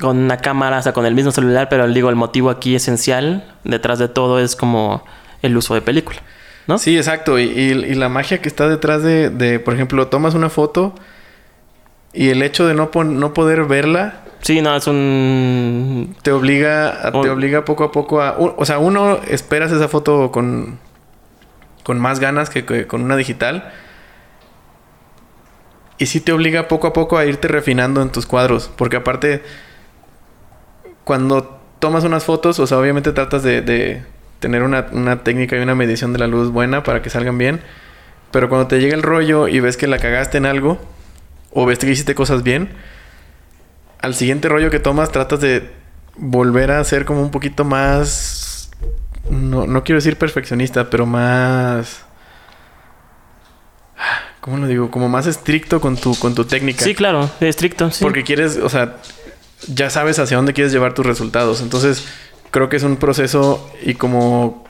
[0.00, 3.44] con una cámara, o sea, con el mismo celular, pero digo, el motivo aquí esencial
[3.64, 5.04] detrás de todo es como
[5.42, 6.20] el uso de película,
[6.66, 6.78] ¿no?
[6.78, 7.38] Sí, exacto.
[7.38, 10.94] Y, y- y la magia que está detrás de, de, por ejemplo, tomas una foto
[12.12, 16.14] y el hecho de no, no poder verla Sí, no, es un...
[16.22, 18.36] te obliga, a- te obliga poco a poco a...
[18.38, 20.78] O sea, uno esperas esa foto con,
[21.82, 23.72] con más ganas que, que con una digital.
[25.98, 28.70] Y sí te obliga poco a poco a irte refinando en tus cuadros.
[28.76, 29.42] Porque aparte,
[31.04, 34.02] cuando tomas unas fotos, o sea, obviamente tratas de, de
[34.38, 37.60] tener una, una técnica y una medición de la luz buena para que salgan bien.
[38.30, 40.78] Pero cuando te llega el rollo y ves que la cagaste en algo,
[41.52, 42.70] o ves que hiciste cosas bien,
[44.00, 45.70] al siguiente rollo que tomas tratas de
[46.16, 48.70] volver a ser como un poquito más...
[49.30, 52.04] No, no quiero decir perfeccionista, pero más...
[54.40, 54.90] ¿Cómo lo digo?
[54.90, 56.84] Como más estricto con tu, con tu técnica.
[56.84, 58.02] Sí, claro, estricto, sí.
[58.04, 58.96] Porque quieres, o sea,
[59.66, 61.60] ya sabes hacia dónde quieres llevar tus resultados.
[61.60, 62.06] Entonces,
[62.50, 64.64] creo que es un proceso y como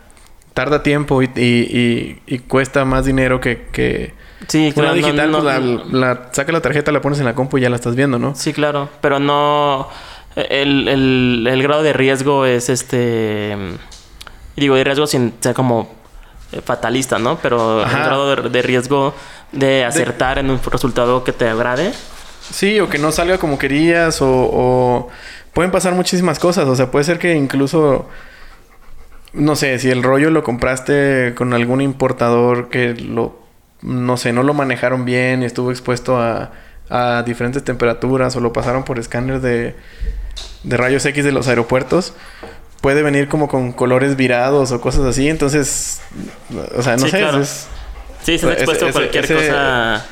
[0.55, 1.43] tarda tiempo y, y-
[1.79, 3.67] y- y cuesta más dinero que...
[3.73, 4.91] que Sí, claro.
[4.91, 5.55] no- digital, no- pues,
[5.93, 8.19] la, la- saca la tarjeta, la pones en la compu y ya la estás viendo,
[8.19, 8.35] ¿no?
[8.35, 8.89] Sí, claro.
[9.01, 9.89] Pero no.
[10.37, 13.57] El, el- el grado de riesgo es este.
[14.57, 15.91] Digo, de riesgo sin ser como
[16.53, 17.39] eh, fatalista, ¿no?
[17.43, 17.99] Pero Ajá.
[17.99, 19.15] el grado de, de riesgo
[19.53, 21.93] de acertar en un resultado que te agrade.
[22.51, 25.09] Sí, o que no salga como querías, o, o
[25.53, 26.67] pueden pasar muchísimas cosas.
[26.69, 28.07] O sea, puede ser que incluso,
[29.33, 33.39] no sé, si el rollo lo compraste con algún importador que lo,
[33.83, 36.51] no sé, no lo manejaron bien y estuvo expuesto a,
[36.91, 39.75] a diferentes temperaturas o lo pasaron por escáner de,
[40.65, 42.15] de rayos X de los aeropuertos.
[42.81, 46.01] Puede venir como con colores virados o cosas así, entonces,
[46.77, 47.41] o sea, no Sí, sé, claro.
[47.41, 47.67] es-
[48.23, 50.05] Sí, estás Ese- expuesto a cualquier ese- cosa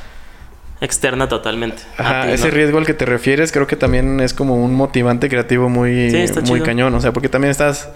[0.80, 1.82] externa totalmente.
[1.98, 2.54] Ajá, ti, ese ¿no?
[2.54, 6.32] riesgo al que te refieres creo que también es como un motivante creativo muy, Sí,
[6.34, 6.64] muy chido.
[6.64, 6.94] cañón.
[6.94, 7.88] O sea, porque también estás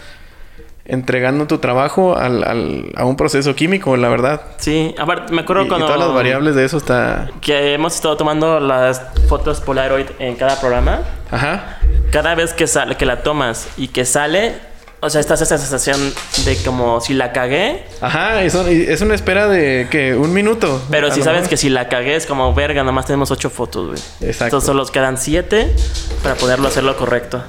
[0.90, 4.40] entregando tu trabajo al, al- a un proceso químico, la verdad.
[4.58, 5.86] Sí, aparte, me acuerdo Y, y cuando.
[5.86, 7.30] todas las variables de eso está...
[7.40, 11.00] Que hemos estado tomando las fotos Polaroid en cada programa.
[11.30, 11.78] Ajá.
[12.10, 14.54] Cada vez que sale, que la tomas y que sale,
[14.98, 16.12] o sea, estás esa sensación
[16.44, 20.82] de como si la cagué, Ajá, eso- y es una espera de que un minuto.
[20.90, 23.98] pero si sabes que si la cagué es como verga, nomás tenemos ocho fotos, güey.
[24.28, 24.44] Exacto.
[24.56, 25.74] Entonces solo quedan siete
[26.22, 27.42] para poderlo hacerlo correcto.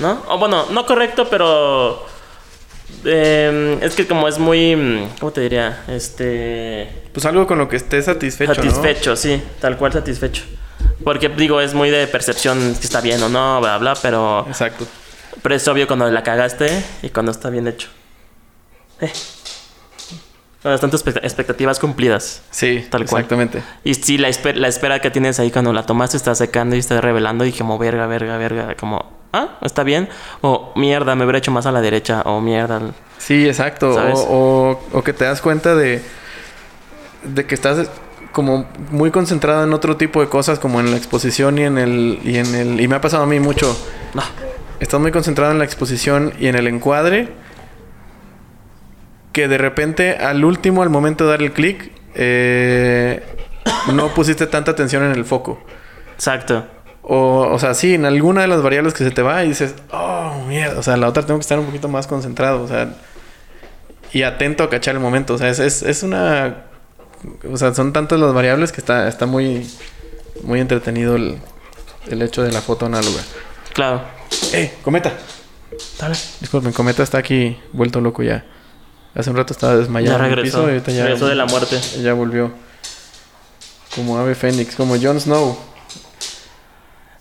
[0.00, 0.20] ¿No?
[0.28, 2.04] O bueno, no correcto, pero.
[3.04, 4.74] Eh, es que como es muy.
[4.76, 5.84] mm, ¿Cómo te diría?
[5.88, 6.88] Este.
[7.12, 8.70] Pues algo con lo que estés satisfecho, ¿no?
[8.70, 10.42] Satisfecho, sí, tal cual satisfecho.
[11.04, 14.86] Porque digo, es muy de percepción si está bien o no, bla, bla, pero, Exacto.
[15.42, 16.68] pero es obvio cuando la cagaste
[17.02, 17.88] y cuando está bien hecho.
[19.00, 19.12] Eh,
[20.74, 22.42] están tus expect- expectativas cumplidas.
[22.50, 23.22] Sí, Tal cual.
[23.22, 23.62] exactamente.
[23.84, 26.80] Y sí, la, esper- la espera que tienes ahí cuando la tomaste está secando y
[26.80, 30.08] está revelando y como verga, verga, verga, como, ah, está bien.
[30.40, 32.22] O mierda, me hubiera hecho más a la derecha.
[32.24, 32.80] O mierda.
[33.18, 33.94] Sí, exacto.
[33.94, 36.02] O, o que te das cuenta de,
[37.24, 37.90] de que estás
[38.32, 42.18] como muy concentrado en otro tipo de cosas, como en la exposición y en el...
[42.22, 43.74] Y, en el, y me ha pasado a mí mucho.
[44.12, 44.22] No.
[44.78, 47.28] Estás muy concentrado en la exposición y en el encuadre.
[49.32, 53.22] Que de repente, al último, al momento de dar el clic, eh,
[53.92, 55.62] no pusiste tanta atención en el foco.
[56.14, 56.66] Exacto.
[57.08, 59.74] O, o sea, sí, en alguna de las variables que se te va y dices,
[59.92, 60.78] oh, mierda.
[60.78, 62.62] O sea, la otra tengo que estar un poquito más concentrado.
[62.62, 62.94] O sea,
[64.12, 65.34] y atento a cachar el momento.
[65.34, 66.64] O sea, es, es, es una.
[67.50, 69.70] O sea, son tantas las variables que está, está muy,
[70.42, 71.38] muy entretenido el,
[72.08, 73.22] el hecho de la foto análoga.
[73.72, 74.02] Claro.
[74.52, 74.74] ¡Eh!
[74.82, 75.12] ¡Cometa!
[76.00, 76.16] Dale.
[76.40, 78.44] Disculpen, Cometa está aquí vuelto loco ya.
[79.14, 80.66] Hace un rato estaba desmayado Ya en el regresó.
[80.66, 81.78] piso y ya, Regresó de la muerte.
[82.02, 82.50] ya volvió.
[83.94, 85.56] Como ave fénix, como Jon Snow.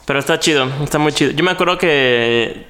[0.06, 1.32] Pero está chido, está muy chido.
[1.32, 2.68] Yo me acuerdo que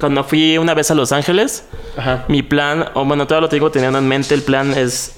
[0.00, 1.64] cuando fui una vez a Los Ángeles,
[1.96, 2.24] Ajá.
[2.28, 5.16] mi plan, o bueno, todo lo digo teniendo en mente, el plan es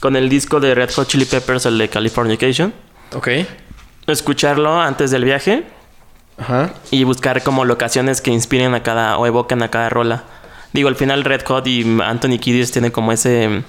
[0.00, 2.72] con el disco de Red Hot Chili Peppers, el de Californication,
[3.14, 3.28] Ok.
[4.06, 5.64] escucharlo antes del viaje
[6.38, 6.70] Ajá.
[6.90, 10.22] y buscar como locaciones que inspiren a cada o evoquen a cada rola.
[10.72, 13.62] Digo, al final Red Hot y Anthony Kiddis tienen como ese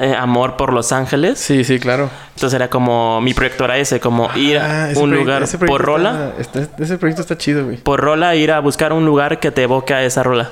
[0.00, 1.38] eh, amor por Los Ángeles.
[1.38, 2.08] Sí, sí, claro.
[2.34, 5.82] Entonces era como mi proyecto era ese, como ir Ah, a ese un lugar por
[5.82, 6.32] rola.
[6.38, 7.76] está- está- ese proyecto está chido, güey.
[7.78, 10.50] por rola ir a buscar un lugar que te evoque a esa rola.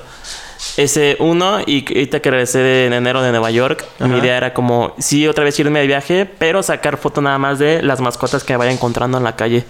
[0.76, 4.94] Ese uno, y ahorita que regresé en enero de Nueva York, mi idea era como,
[4.98, 8.56] sí, otra vez irme de viaje, pero sacar foto nada más de las mascotas que
[8.56, 9.64] vaya encontrando en la calle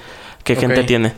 [0.44, 1.14] que gente tiene.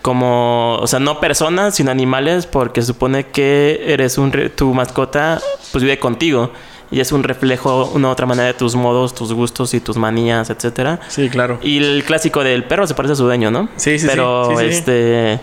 [0.00, 5.40] Como, o sea, no personas, sino animales, porque supone que eres un, re- tu mascota,
[5.72, 6.50] pues vive contigo.
[6.92, 10.50] Y es un reflejo, una otra manera de tus modos, tus gustos y tus manías,
[10.50, 11.00] etcétera.
[11.08, 11.58] Sí, claro.
[11.62, 13.68] Y el clásico del perro se parece a su dueño, ¿no?
[13.76, 14.06] Sí, sí, sí.
[14.08, 14.78] Pero, Sí, sí, sí.
[14.78, 15.40] este...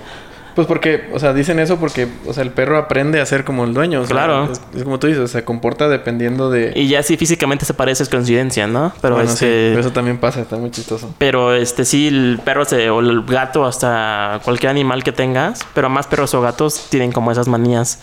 [0.56, 3.64] Pues porque, o sea, dicen eso porque, o sea, el perro aprende a ser como
[3.64, 4.02] el dueño.
[4.02, 4.52] o sea, Claro.
[4.52, 6.74] Es, es como tú dices, se comporta dependiendo de.
[6.76, 8.92] Y ya si físicamente se parece es coincidencia, ¿no?
[9.02, 9.80] Pero Bueno, sí, este...
[9.80, 11.14] eso también pasa, está muy chistoso.
[11.18, 15.90] Pero este sí, el perro se, o el gato, hasta cualquier animal que tengas, pero
[15.90, 18.02] más perros o gatos tienen como esas manías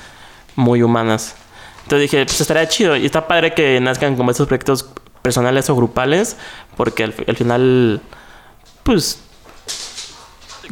[0.55, 1.35] muy humanas.
[1.87, 2.97] Entonces dije, pues estaría chido.
[2.97, 4.85] Y está padre que nazcan como estos proyectos
[5.23, 6.37] personales o grupales,
[6.77, 8.01] porque al, fi- al final,
[8.83, 9.21] pues,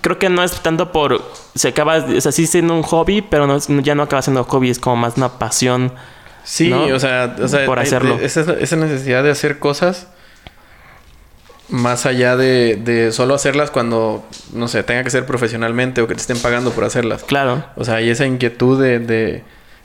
[0.01, 1.23] creo que no es tanto por,
[1.55, 4.71] se acaba, o sea, sí siendo un hobby, pero no, ya no acaba siendo hobby,
[4.71, 5.93] es como más una pasión.
[6.43, 6.85] Sí, ¿no?
[6.87, 8.19] o sea, o sea Por hay- hacerlo.
[8.21, 10.09] Esa, esa necesidad de hacer cosas
[11.69, 16.15] más allá de, de solo hacerlas cuando, no sé, tenga que ser profesionalmente o que
[16.15, 17.25] te estén pagando por hacerlas.
[17.25, 19.43] Claro, O sea, y esa inquietud de, de,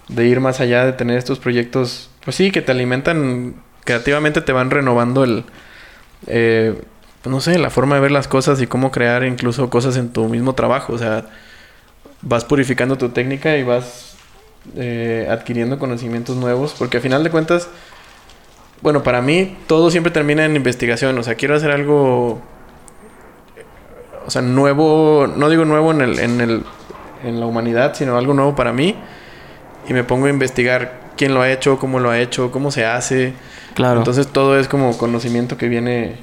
[0.09, 4.51] de ir más allá, de tener estos proyectos, pues sí, que te alimentan creativamente, te
[4.51, 5.45] van renovando el,
[6.27, 6.75] eh,
[7.21, 10.09] pues no sé, la forma de ver las cosas y cómo crear incluso cosas en
[10.09, 10.93] tu mismo trabajo.
[10.93, 11.25] O sea,
[12.21, 14.15] vas purificando tu técnica y vas
[14.75, 17.69] eh, adquiriendo conocimientos nuevos, porque a final de cuentas,
[18.81, 21.17] bueno, para mí todo siempre termina en investigación.
[21.17, 22.41] O sea, quiero hacer algo,
[24.25, 26.63] o sea, nuevo, no digo nuevo en el, en el,
[27.23, 28.95] en la humanidad, sino algo nuevo para mí.
[29.89, 32.85] Y me pongo a investigar quién lo ha hecho, cómo lo ha hecho, cómo se
[32.85, 33.33] hace.
[33.73, 33.97] claro.
[33.97, 36.17] Entonces todo es como conocimiento que viene,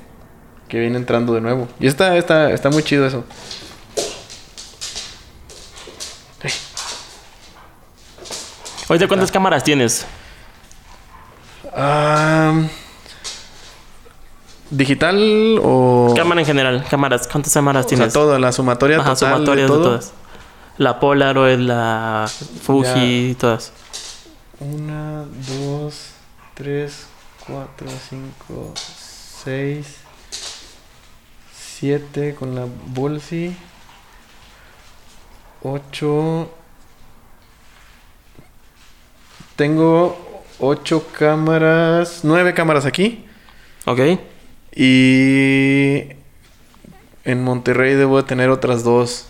[0.69, 1.69] que viene entrando de nuevo.
[1.81, 3.25] Y está, está, está muy chido eso.
[8.89, 10.07] Oye, ¿cuántas cámaras tienes?
[11.75, 12.55] Ah,
[14.71, 16.15] ¿Digital o...?
[16.17, 17.27] Cámara en general, cámaras.
[17.31, 18.13] ¿Cuántas cámaras O sea, tienes?
[18.15, 19.91] todo, la sumatoria Ajá, total sumatorias de de, todo.
[19.91, 20.13] todas.
[20.79, 22.31] La Polaroid, la
[22.63, 23.73] Fuji, todas.
[24.61, 26.11] Una, dos,
[26.55, 27.07] tres,
[27.47, 28.73] cuatro, cinco,
[29.45, 29.97] seis,
[31.55, 33.57] siete con la Bolsi,
[35.63, 36.51] ocho.
[39.57, 43.25] Tengo ocho cámaras, nueve cámaras aquí
[43.87, 44.01] Ok.
[44.75, 46.01] y
[47.25, 49.27] en Monterrey debo de tener otras dos,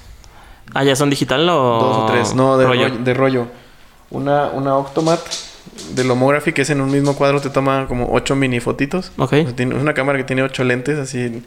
[0.74, 1.55] Ah, ¿ya son digital o...?
[1.81, 2.88] dos o tres, no de rollo?
[2.88, 2.98] rollo.
[3.05, 3.46] de rollo.
[4.11, 5.20] Una, una Octomat
[5.94, 9.12] de Lomography que es en un mismo cuadro te toma como ocho mini fotitos.
[9.16, 9.33] Ok.
[9.33, 11.42] O sea, tiene- es una cámara que tiene ocho lentes, así.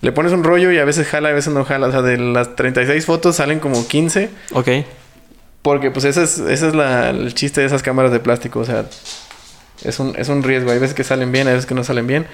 [0.00, 1.86] Le pones un rollo y a veces jala, a veces no jala.
[1.86, 4.30] O sea, de las 36 fotos salen como 15.
[4.52, 4.68] Ok.
[5.62, 8.58] Porque pues ese es, ese es la- el chiste de esas cámaras de plástico.
[8.60, 8.84] O sea,
[9.84, 10.72] es un, es un riesgo.
[10.72, 12.26] Hay veces que salen bien, hay veces que no salen bien.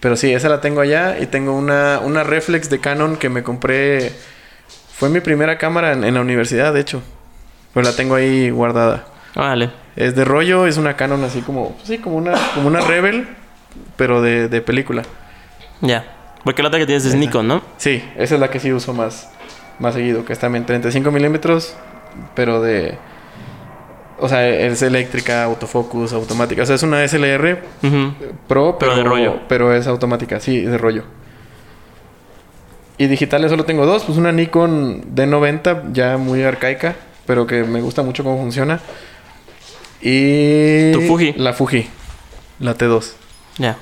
[0.00, 1.18] Pero sí, esa la tengo allá.
[1.20, 4.12] Y tengo una, una reflex de Canon que me compré.
[4.96, 7.02] Fue mi primera cámara en, en la universidad, de hecho.
[7.72, 9.04] Pero la tengo ahí guardada.
[9.34, 9.70] Vale.
[9.96, 13.28] Es de rollo, es una Canon así como, sí, como una, como una Rebel,
[13.96, 15.02] pero de, de película.
[15.80, 16.04] Ya.
[16.44, 17.62] Porque la otra que tienes es Nikon, ¿no?
[17.76, 19.30] Sí, esa es la que sí uso más,
[19.78, 21.74] más seguido, que es también 35 milímetros,
[22.34, 22.98] pero de...
[24.20, 26.62] O sea, es eléctrica, autofocus, automática.
[26.62, 27.58] O sea, es una SLR.
[28.46, 29.40] Pro, pero, Pero de rollo.
[29.48, 31.02] Pero es automática, sí, de rollo.
[32.98, 34.04] Y digitales solo tengo dos.
[34.04, 38.80] Pues una Nikon D90, ya muy arcaica, pero que me gusta mucho cómo funciona.
[40.00, 40.92] Y...
[40.92, 41.32] Tu Fuji.
[41.36, 41.88] La Fuji.
[42.60, 43.12] La T2.
[43.58, 43.76] Ya.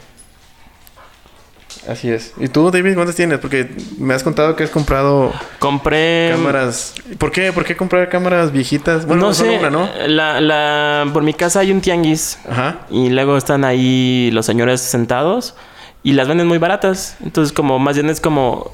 [1.88, 2.32] Así es.
[2.38, 3.40] ¿Y tú, David, cuántas tienes?
[3.40, 6.30] Porque me has contado que has comprado Compré.
[6.30, 6.94] cámaras...
[7.18, 7.52] ¿Por qué?
[7.52, 9.04] ¿Por qué comprar cámaras viejitas?
[9.04, 9.58] Bueno, no sé.
[9.58, 9.88] una, ¿no?
[10.06, 12.38] La, la, por mi casa hay un tianguis.
[12.48, 12.86] Ajá.
[12.88, 15.56] Y luego están ahí los señores sentados.
[16.04, 17.16] Y las venden muy baratas.
[17.22, 18.70] Entonces, como más bien es como.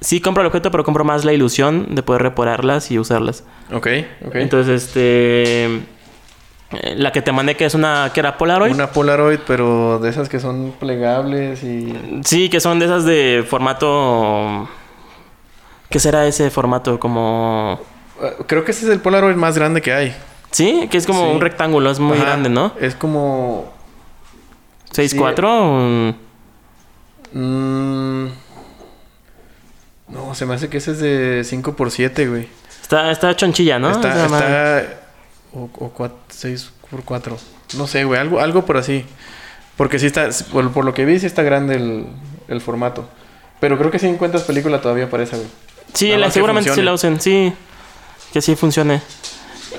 [0.00, 3.44] Sí, compro el objeto, pero compro más la ilusión de poder repararlas y usarlas.
[3.72, 3.86] Ok,
[4.26, 4.34] ok.
[4.36, 5.80] Entonces, este.
[6.96, 8.72] La que te mandé que es una que era Polaroid.
[8.72, 12.20] Una Polaroid, pero de esas que son plegables y...
[12.24, 14.68] Sí, que son de esas de formato.
[15.90, 17.00] ¿Qué será ese formato?
[17.00, 17.80] Como.
[18.22, 20.14] Eh, Creo que ese es el Polaroid más grande que hay.
[20.52, 21.30] Sí, que es como Sí.
[21.34, 22.26] un rectángulo, es muy Ajá.
[22.26, 22.72] grande, ¿no?
[22.80, 23.72] Es como...
[24.92, 26.14] 6.4.
[27.34, 28.28] un- mm,
[30.10, 32.48] no, se me hace que ese es de 5x7, güey.
[32.82, 33.90] Está, está chonchilla, ¿no?
[33.90, 34.24] Está...
[34.24, 34.84] Está
[35.52, 37.36] o, o 6x4.
[37.76, 38.18] No sé, güey.
[38.20, 39.04] Algo, algo por así.
[39.76, 40.28] Porque sí está...
[40.52, 42.06] Por, por lo que vi, sí está grande el,
[42.48, 43.08] el formato.
[43.60, 45.48] Pero creo que sí encuentras película todavía para esa, güey.
[45.94, 47.52] Sí, la- seguramente sí la usen, sí.
[48.32, 49.02] Que sí funcione.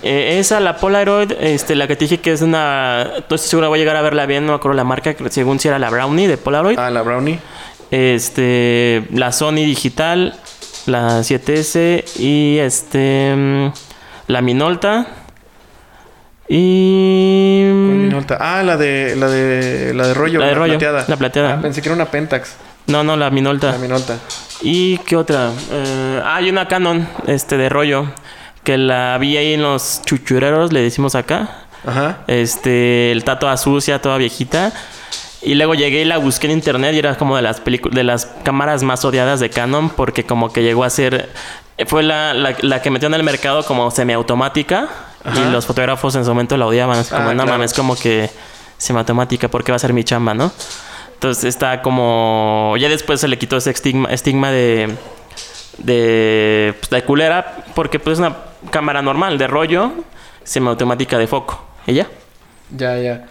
[0.04, 3.04] Eh, esa, la Polaroid, este, la que te dije que es una...
[3.06, 5.60] No estoy seguro, voy a llegar a verla bien, no me acuerdo la marca, según
[5.60, 6.80] si era la Brownie de Polaroid.
[6.80, 7.40] Ah, la Brownie.
[7.92, 10.36] Este, la Sony digital,
[10.86, 13.72] la 7S y este, mm,
[14.28, 15.08] la Minolta.
[16.48, 17.64] Y...
[17.64, 18.38] ¿Cuál Minolta?
[18.40, 19.16] Ah, la de...
[19.16, 19.94] La de...
[19.94, 20.40] La de rollo.
[20.40, 21.06] La de rollo, plateada.
[21.08, 21.54] la plateada.
[21.54, 22.56] Ah, pensé que era una Pentax.
[22.88, 23.72] No, no, la Minolta.
[23.72, 24.18] La Minolta.
[24.62, 25.52] ¿Y qué otra?
[25.72, 28.08] Eh, hay una Canon, este, de rollo,
[28.64, 31.66] que la vi ahí en los chuchureros, le decimos acá.
[31.86, 32.20] Ajá.
[32.28, 34.72] Este, el tato sucia, toda viejita.
[35.44, 38.04] Y luego llegué y la busqué en internet y era como de las películas, de
[38.04, 41.30] las cámaras más odiadas de Canon porque como que llegó a ser,
[41.88, 44.88] fue la, la, la que metió en el mercado como semiautomática
[45.24, 45.40] Ajá.
[45.40, 47.52] y los fotógrafos en su momento la odiaban, así como Ah, no claro.
[47.58, 48.30] mames, como que
[48.78, 50.52] semiautomática, porque va a ser mi chamba, ¿no?
[51.14, 54.96] Entonces está como, ya después se le quitó ese estigma, estigma de,
[55.80, 58.38] de, pues, de culera porque pues es una
[58.70, 59.92] cámara normal, de rollo,
[60.44, 61.64] semiautomática de foco.
[61.88, 62.08] ¿Y ya?
[62.76, 63.26] Ya, ya.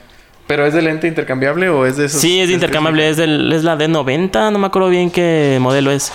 [0.51, 2.21] ¿Pero es de lente intercambiable o es de esos?
[2.21, 5.93] Sí, es de intercambiable, es, del, es la D90, no me acuerdo bien qué modelo
[5.93, 6.13] es.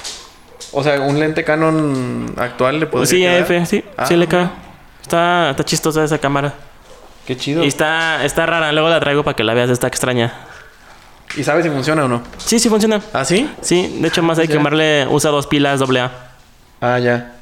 [0.74, 3.62] O sea, un lente Canon actual le podría Sí, quedar?
[3.62, 4.50] AF, sí, Ah, sí le cae.
[5.02, 6.54] Está, está chistosa esa cámara.
[7.26, 7.62] Qué chido.
[7.62, 10.34] Y ¿Y, está, está rara, luego la traigo para que la veas, está extraña.
[11.42, 12.22] sabes si funciona o no?
[12.38, 13.00] Sí, sí funciona.
[13.14, 13.50] ¿Ah, sí?
[13.62, 14.60] Sí, de hecho más hay que Ya.
[14.60, 16.12] quemarle, usa dos pilas AA.
[16.82, 17.36] Ah, ya.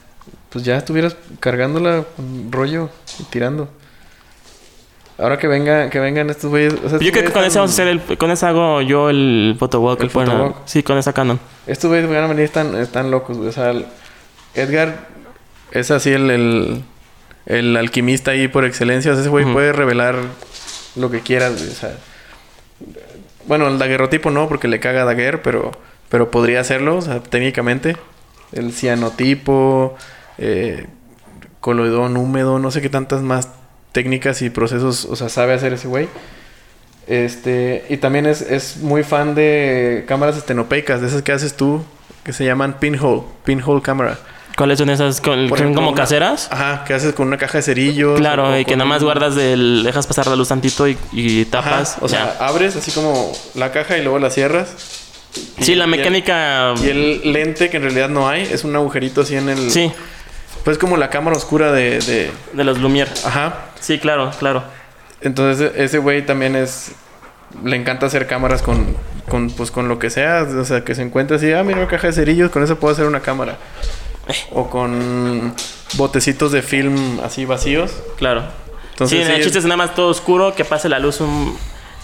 [0.51, 3.67] Pues ya estuvieras cargándola con rollo y tirando.
[5.17, 6.73] Ahora que venga, que vengan estos güeyes.
[6.83, 9.09] o sea, Yo creo que con esa vamos a hacer el, con esa hago yo
[9.09, 10.01] el photowalk.
[10.01, 10.55] El photowalk.
[10.65, 11.39] Sí, con esa Canon.
[11.67, 13.49] Estos güeyes van a venir están, están locos, güey.
[13.49, 13.85] O sea, el-
[14.55, 15.07] Edgar
[15.71, 16.83] es así el, el,
[17.45, 19.11] el alquimista ahí por excelencia.
[19.11, 20.15] O sea, ese güey puede revelar
[20.95, 21.69] lo que quieras, güey.
[21.69, 21.91] O sea,
[23.47, 25.71] bueno, el daguerrotipo no, porque le caga a Daguerre, pero,
[26.09, 27.97] pero podría hacerlo, o sea, técnicamente.
[28.51, 29.95] El cianotipo,
[30.37, 30.87] eh,
[31.59, 33.49] coloidón húmedo, no sé qué tantas más
[33.93, 36.09] técnicas y procesos, o sea, sabe hacer ese güey.
[37.07, 41.83] Este, y también es, es muy fan de cámaras estenopeicas, de esas que haces tú,
[42.23, 44.17] que se llaman pinhole, pinhole camera.
[44.55, 45.19] ¿Cuáles son esas?
[45.19, 46.47] Con, ejemplo, como una- caseras?
[46.51, 48.19] Ajá, que haces con una caja de cerillos.
[48.19, 49.81] Claro, y que nada más un- guardas del...
[49.83, 51.97] Dejas pasar la luz tantito y, y Ajá, tapas.
[52.01, 54.69] o sea, abres así como la caja y luego la cierras.
[55.59, 56.73] Sí, la y el- mecánica...
[56.83, 59.71] Y el lente, que en realidad no hay, es un agujerito así en el...
[59.71, 59.91] Sí,
[60.63, 61.99] Pues como la cámara oscura de...
[61.99, 63.09] de- de los Lumière.
[63.25, 63.55] Ajá.
[63.83, 64.63] Sí, claro, claro.
[65.21, 66.93] Entonces e- ese güey también es...
[67.63, 68.95] Le encanta hacer cámaras con,
[69.29, 70.43] con, pues, con lo que sea.
[70.43, 72.93] O sea, que se encuentre así, ah, mira una caja de cerillos, con eso puedo
[72.93, 73.57] hacer una cámara.
[74.51, 75.53] O con
[75.95, 77.91] botecitos de film así vacíos.
[78.17, 78.43] Claro.
[78.91, 81.55] Entonces, sí, sí, el chiste es nada más todo oscuro, que pase la luz un-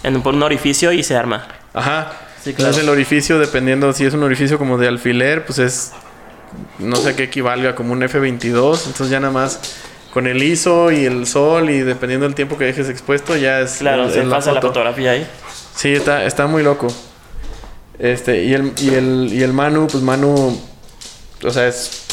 [0.04, 1.48] en, por un orificio y se arma.
[1.74, 2.12] Ajá.
[2.44, 2.70] Sí, claro.
[2.70, 5.94] Entonces el orificio, dependiendo si es un orificio como de alfiler, pues es...
[6.80, 8.86] No sé qué equivalga, como un F22.
[8.88, 9.60] Entonces ya nada más
[10.14, 13.78] con el ISO y el sol y dependiendo del tiempo que dejes expuesto ya es...
[13.78, 14.68] Claro, el- se pasa la foto.
[14.74, 15.28] fotografía ahí.
[15.76, 16.88] Sí, está, está muy loco.
[18.00, 20.60] Este, y el, y el, y el Manu, pues Manu,
[21.44, 22.04] o sea, es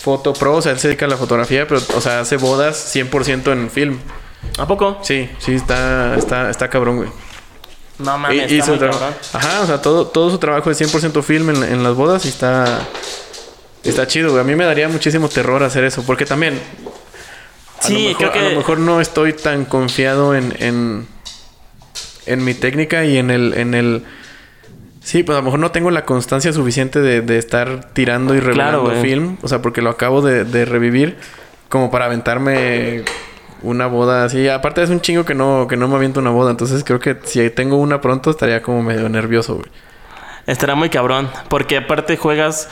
[0.00, 2.94] foto pro, o sea, él se dedica a la fotografía, pero, o sea, hace bodas
[2.94, 3.98] 100% en film.
[4.58, 4.98] ¿A poco?
[5.02, 7.08] Sí, sí, está, está, está cabrón, güey.
[7.98, 9.14] No mames, Y- está muy cabrón.
[9.32, 12.28] Ajá, o sea, todo, todo su trabajo es 100% film en, en las bodas y
[12.28, 12.80] está...
[13.82, 14.40] Está chido, güey.
[14.40, 16.02] A mí me daría muchísimo terror hacer eso.
[16.06, 16.58] Porque también...
[17.80, 20.54] A Sí, lo mejor, creo que- A lo mejor no estoy tan confiado en...
[20.58, 21.06] En,
[22.26, 23.54] en mi técnica y en el...
[23.54, 24.04] En el
[25.02, 28.40] Sí, pues a lo mejor no tengo la constancia suficiente de, de estar tirando y
[28.40, 29.02] revelando güey.
[29.02, 29.36] film.
[29.42, 31.18] O sea, porque lo acabo de, de revivir
[31.68, 33.02] como para aventarme
[33.60, 34.48] una boda así.
[34.48, 36.50] Aparte es un chingo que no, que no me aviento una boda.
[36.52, 39.66] Entonces creo que si tengo una pronto estaría como medio nervioso, güey.
[40.46, 41.28] Estará muy cabrón.
[41.50, 42.70] Porque aparte juegas.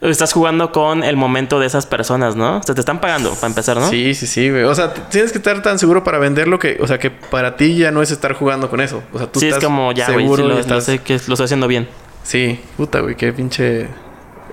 [0.00, 2.56] Estás jugando con el momento de esas personas, ¿no?
[2.58, 3.86] O sea, te están pagando para empezar, ¿no?
[3.90, 4.62] Sí, sí, sí, güey.
[4.64, 7.76] O sea, tienes que estar tan seguro para venderlo que, o sea, que para ti
[7.76, 9.02] ya no es estar jugando con eso.
[9.12, 10.24] O sea, tú sí, es estás como ya, güey.
[10.24, 10.84] seguro Sí, lo, y lo estás...
[10.84, 11.86] sé que lo estoy haciendo bien.
[12.22, 13.88] Sí, puta, güey, qué pinche...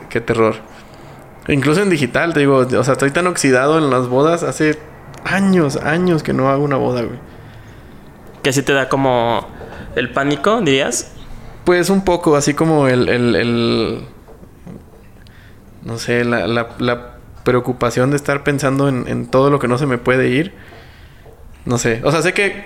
[0.09, 0.55] Qué terror.
[1.47, 4.43] Incluso en digital, te digo, o sea, estoy tan oxidado en las bodas.
[4.43, 4.77] Hace
[5.23, 7.19] años, años que no hago una boda, güey.
[8.43, 9.47] Que así te da como
[9.95, 11.11] el pánico, dirías.
[11.63, 13.07] Pues un poco, así como el...
[13.07, 14.07] el, el-
[15.83, 17.13] no sé, la, la, la
[17.43, 20.53] preocupación de estar pensando en, en todo lo que no se me puede ir.
[21.65, 22.01] No sé.
[22.03, 22.65] O sea, sé que...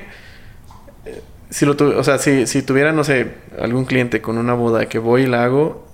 [1.06, 4.54] eh, Si lo tu- o sea, si, si tuviera, no sé, algún cliente con una
[4.54, 5.88] boda que voy y la hago...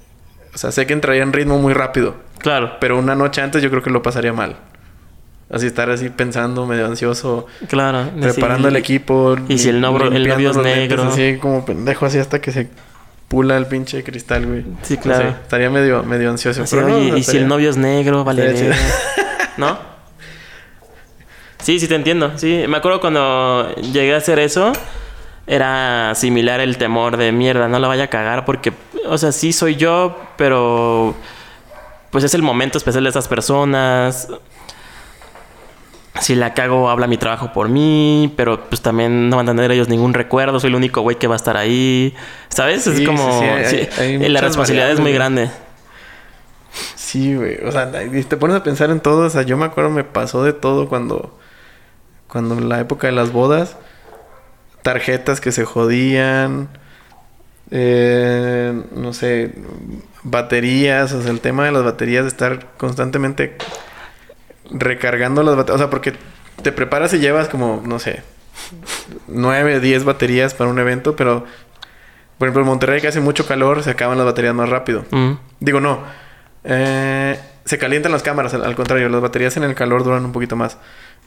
[0.53, 2.15] O sea, sé que entraría en ritmo muy rápido.
[2.39, 4.55] Claro, Pero una noche antes yo creo que lo pasaría mal.
[5.49, 8.09] Así estar así pensando, medio ansioso, claro.
[8.19, 8.73] preparando Sí.
[8.73, 9.35] el equipo.
[9.47, 11.03] y si el novio- el novio es lentes, negro.
[11.03, 12.67] Así como pendejo, así hasta que se
[13.27, 14.65] pula el pinche cristal, güey.
[14.83, 15.21] Sí, No claro.
[15.31, 16.63] sé, estaría medio, medio ansioso.
[16.63, 18.73] Así, pero no, oye, no y si el novio es negro, vale.
[19.57, 19.77] ¿No?
[21.61, 22.33] Sí, sí te entiendo.
[22.37, 24.71] Sí, me acuerdo cuando llegué a hacer eso,
[25.45, 28.73] era similar el temor de mierda, no la vaya a cagar porque,
[29.07, 31.15] o sea, sí soy yo, pero
[32.11, 34.29] pues es el momento especial de esas personas.
[36.21, 39.71] Si la cago, habla mi trabajo por mí, pero pues también no van a tener
[39.71, 42.15] ellos ningún recuerdo, soy el único güey que va a estar ahí.
[42.49, 42.83] ¿Sabes?
[42.83, 43.39] Sí, es como...
[43.39, 45.49] sí, sí, hay- sí, hay la responsabilidad es muy grande.
[46.95, 47.57] Sí, güey.
[47.65, 49.27] O sea, te pones a pensar en todo.
[49.27, 51.37] O sea, yo me acuerdo, me pasó de todo cuando...
[52.27, 53.77] Cuando en la época de las bodas...
[54.81, 56.69] Tarjetas que se jodían...
[57.71, 59.53] eh, no sé...
[60.23, 61.13] Baterías.
[61.13, 63.55] O sea, el tema de las baterías de estar constantemente...
[64.71, 65.75] Recargando las baterías.
[65.75, 66.13] O sea, porque
[66.61, 68.23] te preparas y llevas como, no sé...
[69.27, 71.45] 9, 10 baterías para un evento, pero...
[72.37, 75.05] Por ejemplo, en Monterrey que hace mucho calor, se acaban las baterías más rápido.
[75.09, 75.33] Mm.
[75.59, 75.99] Digo, no.
[76.63, 80.31] Eh, se calientan las cámaras, al, al contrario, las baterías en el calor duran un
[80.31, 80.77] poquito más.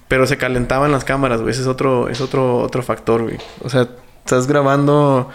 [0.07, 1.53] Pero se calentaban las cámaras, güey.
[1.53, 3.39] Ese es otro, es otro, otro factor, güey.
[3.63, 3.89] O sea,
[4.25, 5.31] estás grabando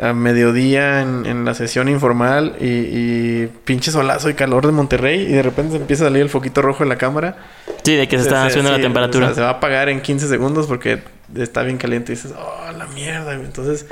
[0.00, 5.22] a mediodía en, en la sesión informal y, y pinche solazo y calor de Monterrey
[5.22, 7.36] y de repente se empieza a salir el foquito rojo en la cámara.
[7.82, 9.26] Sí, de que se está subiendo la sí, temperatura.
[9.26, 11.02] o sea, se va a apagar en 15 segundos porque
[11.36, 13.32] está bien caliente y dices, oh, la mierda.
[13.34, 13.86] Entonces,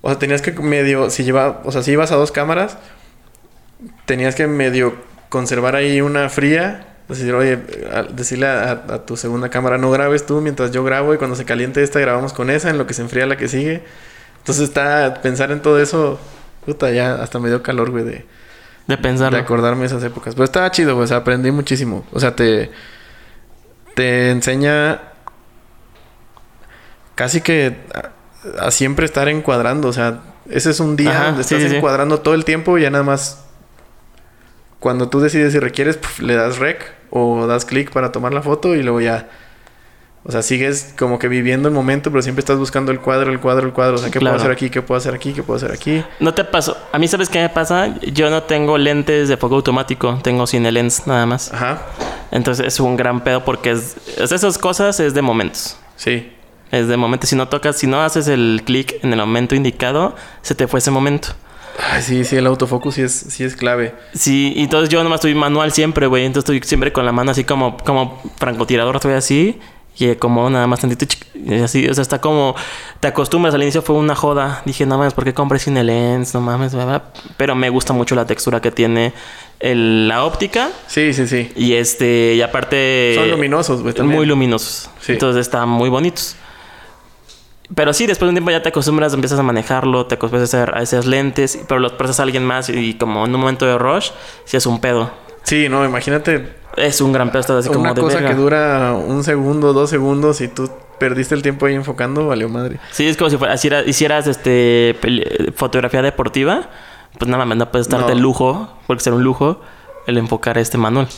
[0.00, 2.78] o sea, tenías que medio, si lleva, o sea, si ibas a dos cámaras,
[4.06, 4.94] tenías que medio
[5.28, 6.86] conservar ahí una fría.
[7.08, 7.58] Decir, oye,
[7.92, 11.18] a- decirle a, a- a tu segunda cámara, no grabes tú mientras yo grabo y
[11.18, 13.82] cuando se caliente esta grabamos con esa, en lo que se enfría la que sigue.
[14.42, 16.18] Entonces está, pensar en todo eso,
[16.66, 18.26] puta, ya hasta me dio calor, güey, de,
[18.88, 19.38] de de pensarlo.
[19.38, 20.34] acordarme de esas épocas.
[20.34, 21.04] Pero estaba chido, güey.
[21.04, 22.04] O sea, aprendí muchísimo.
[22.12, 22.72] O sea, te...
[23.94, 25.00] Te enseña...
[27.14, 27.76] Casi que...
[27.94, 29.86] A, a siempre estar encuadrando.
[29.86, 31.76] O sea, ese es un día Ajá, donde estás sí, sí.
[31.76, 33.44] encuadrando todo el tiempo y ya nada más...
[34.80, 38.42] Cuando tú decides si requieres, puf, le das rec o das clic para tomar la
[38.42, 39.28] foto y luego ya...
[40.24, 43.40] O sea, sigues como que viviendo el momento, pero siempre estás buscando el cuadro, el
[43.40, 43.96] cuadro, el cuadro.
[43.96, 44.36] O sea, ¿qué Claro.
[44.36, 44.70] puedo hacer aquí?
[44.70, 45.32] ¿Qué puedo hacer aquí?
[45.32, 46.04] ¿Qué puedo hacer aquí?
[46.20, 46.76] ¿No te pasó?
[46.92, 47.96] A mí, ¿sabes qué me pasa?
[48.12, 50.20] Yo no tengo lentes de foco automático.
[50.22, 51.52] Tengo cine lens nada más.
[51.52, 51.82] Ajá.
[52.30, 55.76] Entonces es un gran pedo porque es, es esas cosas es de momentos.
[55.96, 56.32] Sí.
[56.70, 57.28] Es de momentos.
[57.28, 60.78] Si no tocas, si no haces el clic en el momento indicado, se te fue
[60.78, 61.30] ese momento.
[61.90, 63.94] Ay, sí, sí, el autofocus sí es, sí es clave.
[64.14, 66.24] Sí, y entonces yo nomás estoy manual siempre, güey.
[66.26, 69.58] Entonces estoy siempre con la mano así como, como francotirador, estoy así.
[69.98, 72.54] Y como nada más tantito y así, o sea, está como...
[73.00, 74.62] Te acostumbras, al inicio fue una joda.
[74.64, 76.32] Dije, no mames, ¿por qué compré cine lens?
[76.34, 77.02] No mames, ¿verdad?
[77.36, 79.12] Pero me gusta mucho la textura que tiene
[79.60, 80.70] el- la óptica.
[80.86, 81.52] Sí, sí, sí.
[81.56, 83.12] Y este, y aparte...
[83.16, 83.94] Son luminosos, güey.
[84.02, 84.88] Muy luminosos.
[85.00, 85.12] Sí.
[85.12, 86.36] Entonces están muy bonitos.
[87.74, 90.62] Pero sí, después de un tiempo ya te acostumbras, empiezas a manejarlo, te acostumbras a
[90.62, 93.64] hacer, a hacer lentes, pero los prestas a alguien más y como en un momento
[93.66, 94.10] de rush,
[94.44, 95.10] sí es un pedo.
[95.44, 98.30] Sí, no, imagínate Es un gran pedo, estás así como una de cosa verga.
[98.30, 102.78] que dura un segundo, dos segundos y tú perdiste el tiempo ahí enfocando, valió madre.
[102.92, 103.54] Sí, es como si fuera,
[103.86, 104.96] hicieras este
[105.56, 106.70] fotografía deportiva,
[107.18, 108.08] pues nada más no puedes No.
[108.08, 109.60] el lujo, porque ser un lujo,
[110.06, 111.08] el enfocar este manual.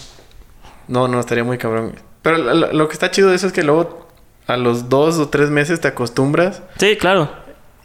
[0.89, 1.95] No, no, estaría muy cabrón.
[2.23, 4.09] Pero lo, lo que está chido de eso es que luego
[4.47, 7.31] a los dos o tres meses te acostumbras Sí, claro.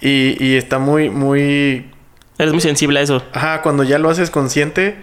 [0.01, 1.91] y, y está muy, muy...
[2.37, 3.21] Eres muy sensible a eso.
[3.33, 4.97] Ajá, cuando ya lo haces consciente,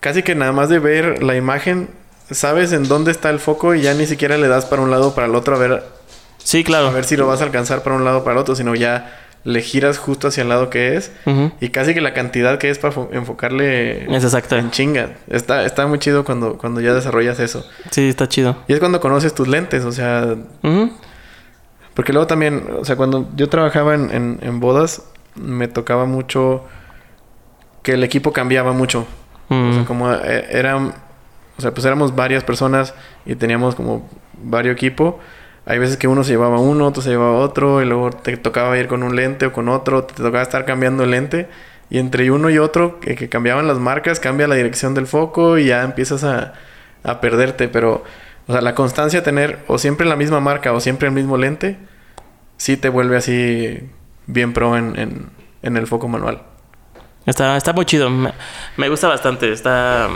[0.00, 1.88] casi que nada más de ver la imagen,
[2.30, 5.08] sabes en dónde está el foco y ya ni siquiera le das para un lado
[5.08, 5.84] o para el otro a ver,
[6.42, 6.92] Sí, a claro.
[6.92, 9.16] ver si lo vas a alcanzar para un lado o para el otro, sino ya
[9.44, 11.12] le giras justo hacia el lado que es
[11.60, 14.56] y casi que la cantidad que es para fo- enfocarle Es exacto.
[14.56, 15.10] en chinga.
[15.28, 17.66] Está, está muy chido cuando, cuando ya desarrollas eso.
[17.90, 18.56] Sí, está chido.
[18.68, 20.34] Y es cuando conoces tus lentes, o sea,
[21.94, 25.02] porque luego también, o sea, cuando yo trabajaba en, en, en bodas,
[25.34, 26.64] me tocaba mucho
[27.82, 29.06] que el equipo cambiaba mucho.
[29.50, 29.84] O sea, Mm.
[29.84, 30.94] como eh, eran,
[31.58, 32.94] o sea, pues éramos varias personas
[33.26, 34.08] y teníamos como
[34.42, 35.16] varios equipos.
[35.66, 38.78] Hay veces que uno se llevaba uno, otro se llevaba otro, y luego te tocaba
[38.78, 41.48] ir con un lente o con otro, te tocaba estar cambiando el lente.
[41.90, 45.58] Y entre uno y otro, que, que cambiaban las marcas, cambia la dirección del foco
[45.58, 46.54] y ya empiezas a,
[47.02, 47.68] a perderte.
[47.68, 48.04] Pero,
[48.46, 51.36] o sea, la constancia de tener o siempre la misma marca o siempre el mismo
[51.36, 51.76] lente,
[52.56, 53.80] sí te vuelve así
[54.26, 55.26] bien pro en, en,
[55.62, 56.42] en el foco manual.
[57.30, 58.10] Está, está muy chido.
[58.10, 58.32] Me,
[58.76, 59.50] me gusta bastante.
[59.52, 60.08] Está.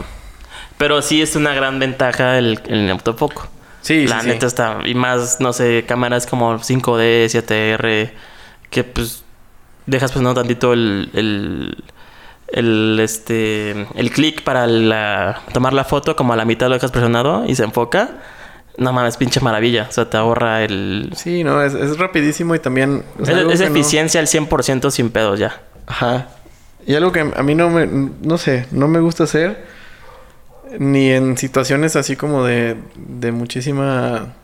[0.77, 3.47] Pero sí es una gran ventaja el, el autofoco.
[3.81, 4.47] Sí, La sí, neta sí.
[4.47, 4.79] está.
[4.85, 8.11] Y más, no sé, cámaras como 5D, 7R.
[8.71, 9.23] Que pues.
[9.87, 11.11] Dejas pues no tantito el.
[11.15, 11.85] el
[12.49, 16.91] el este el clic para la- tomar la foto como a la mitad lo dejas
[16.93, 18.11] presionado y se enfoca
[18.77, 22.59] no mames pinche maravilla o sea te ahorra el Sí, no, es, es rapidísimo y
[22.61, 23.03] también...
[23.21, 26.29] es, que no- eficiencia al 100% sin pedos ya Ajá.
[26.87, 27.87] Y algo que a mí no me...
[27.87, 29.65] No sé, no me gusta hacer.
[30.79, 32.77] Ni en situaciones así como de...
[32.97, 34.35] De muchísima...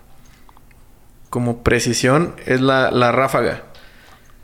[1.29, 2.35] Como precisión.
[2.47, 3.63] Es la, la ráfaga.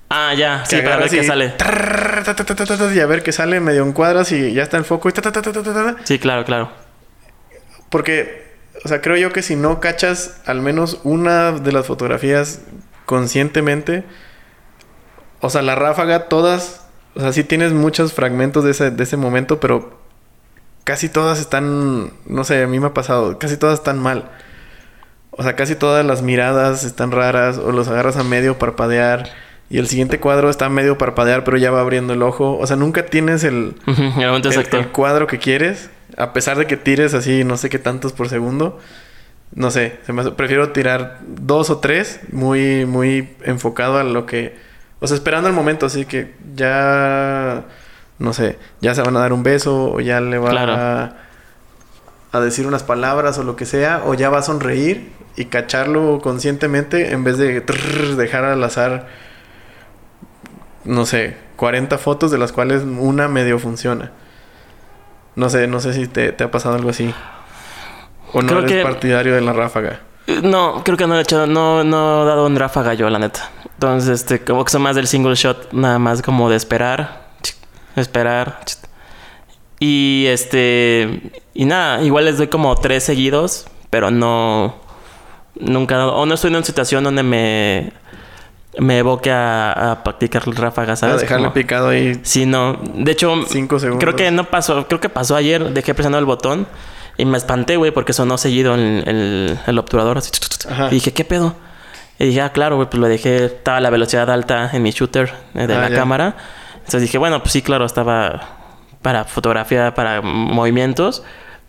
[0.09, 3.59] ah ya sí para ver qué sale ta, ta, ta, Y a ver qué sale
[3.59, 5.13] medio en cuadras y ya está el foco y
[6.05, 6.71] sí claro claro
[7.91, 12.61] Porque, o sea, creo yo que si no cachas al menos una de las fotografías
[13.07, 14.05] conscientemente,
[15.41, 16.86] o sea, la ráfaga, todas,
[17.17, 19.99] o sea, sí tienes muchos fragmentos de ese, de ese momento, pero
[20.85, 24.31] casi todas están, no sé, a mí me ha pasado, casi todas están mal.
[25.31, 29.29] O sea, casi todas las miradas están raras, o los agarras a medio parpadear,
[29.69, 32.57] y el siguiente cuadro está a medio parpadear, pero ya va abriendo el ojo.
[32.59, 33.75] O sea, nunca tienes el,
[34.79, 38.29] el cuadro que quieres, a pesar de que tires así no sé qué tantos por
[38.29, 38.79] segundo.
[39.55, 44.27] No sé, se me hace- prefiero tirar dos o tres muy, muy enfocado a lo
[44.27, 44.57] que...
[45.01, 47.65] O sea, esperando el momento, así que ya...
[48.19, 50.73] No sé, ya se van a dar un beso o ya le va Claro.
[50.75, 51.13] a,
[52.33, 56.19] a decir unas palabras o lo que sea, o ya va a sonreír y cacharlo
[56.23, 59.07] conscientemente en vez de trrr, dejar al azar,
[60.85, 64.13] no sé, 40 fotos de las cuales una medio funciona.
[65.35, 67.15] No sé, no sé si te, te ha pasado algo así.
[68.33, 70.01] O no Creo eres que- partidario de la ráfaga.
[70.43, 73.51] No, creo que no he hecho, no, no he dado un ráfaga yo, la neta.
[73.75, 77.29] Entonces, este, como que soy más del single shot, nada más como de esperar,
[77.95, 78.61] esperar.
[79.79, 84.75] Y este, y nada, igual les doy como tres seguidos, pero no,
[85.61, 87.93] nunca, o no estoy en una situación donde me,
[88.79, 91.21] me evoque a, a practicar ráfagas, A ¿sabes?
[91.23, 92.79] dejarle Como- picado ahí Sí, no.
[92.95, 94.03] De hecho, 5 segundos.
[94.03, 94.89] creo que no pasó.
[94.89, 95.63] Creo que pasó ayer.
[95.73, 96.67] Dejé presionado el botón
[97.19, 100.19] y me espanté, güey, porque sonó seguido el, el, el obturador.
[100.19, 100.31] Así,
[100.71, 100.89] Ajá.
[100.89, 101.55] Y dije, ¿qué pedo?
[102.19, 103.45] Y dije, ah, claro, güey, pues lo dejé.
[103.47, 105.97] Estaba a la velocidad alta en mi shooter eh, de Ah, la ya.
[105.97, 106.37] cámara.
[106.77, 108.49] Entonces dije, bueno, pues sí, claro, estaba
[109.03, 111.23] para fotografía, para movimientos.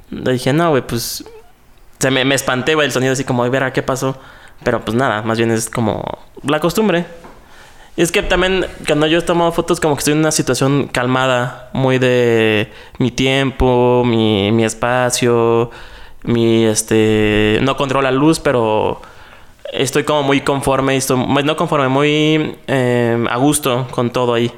[0.09, 1.21] Le dije, no, güey, pues.
[1.21, 4.17] O sea, me, me espanté, güey, el sonido así como, verá, ¿qué pasó?
[4.63, 6.03] Pero pues nada, más bien es como
[6.43, 7.05] la costumbre.
[7.97, 11.69] Y es que también cuando yo tomo fotos como que estoy en una situación calmada,
[11.73, 15.71] muy de mi tiempo, mi, mi espacio,
[16.23, 19.01] mi este no controlo la luz, pero
[19.73, 24.51] estoy como muy conforme, estoy, no conforme, muy eh, a gusto con todo ahí.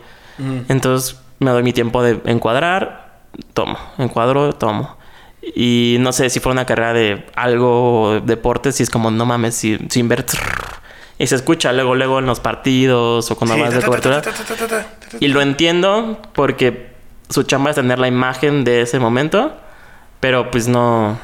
[0.67, 3.21] Entonces me doy mi tiempo de encuadrar,
[3.53, 4.97] tomo, encuadro, tomo.
[5.55, 9.55] Y no sé si fuera una carrera de algo, deporte, si es como no mames,
[9.55, 10.25] si- sin ver.
[11.19, 14.21] Y se escucha luego, luego en los partidos o cuando Sí, vas de ta, cobertura.
[14.21, 14.85] ta, ta.
[15.19, 16.91] Y lo entiendo porque
[17.29, 19.53] su chamba es tener la imagen de ese momento.
[20.21, 21.19] Pero pues no.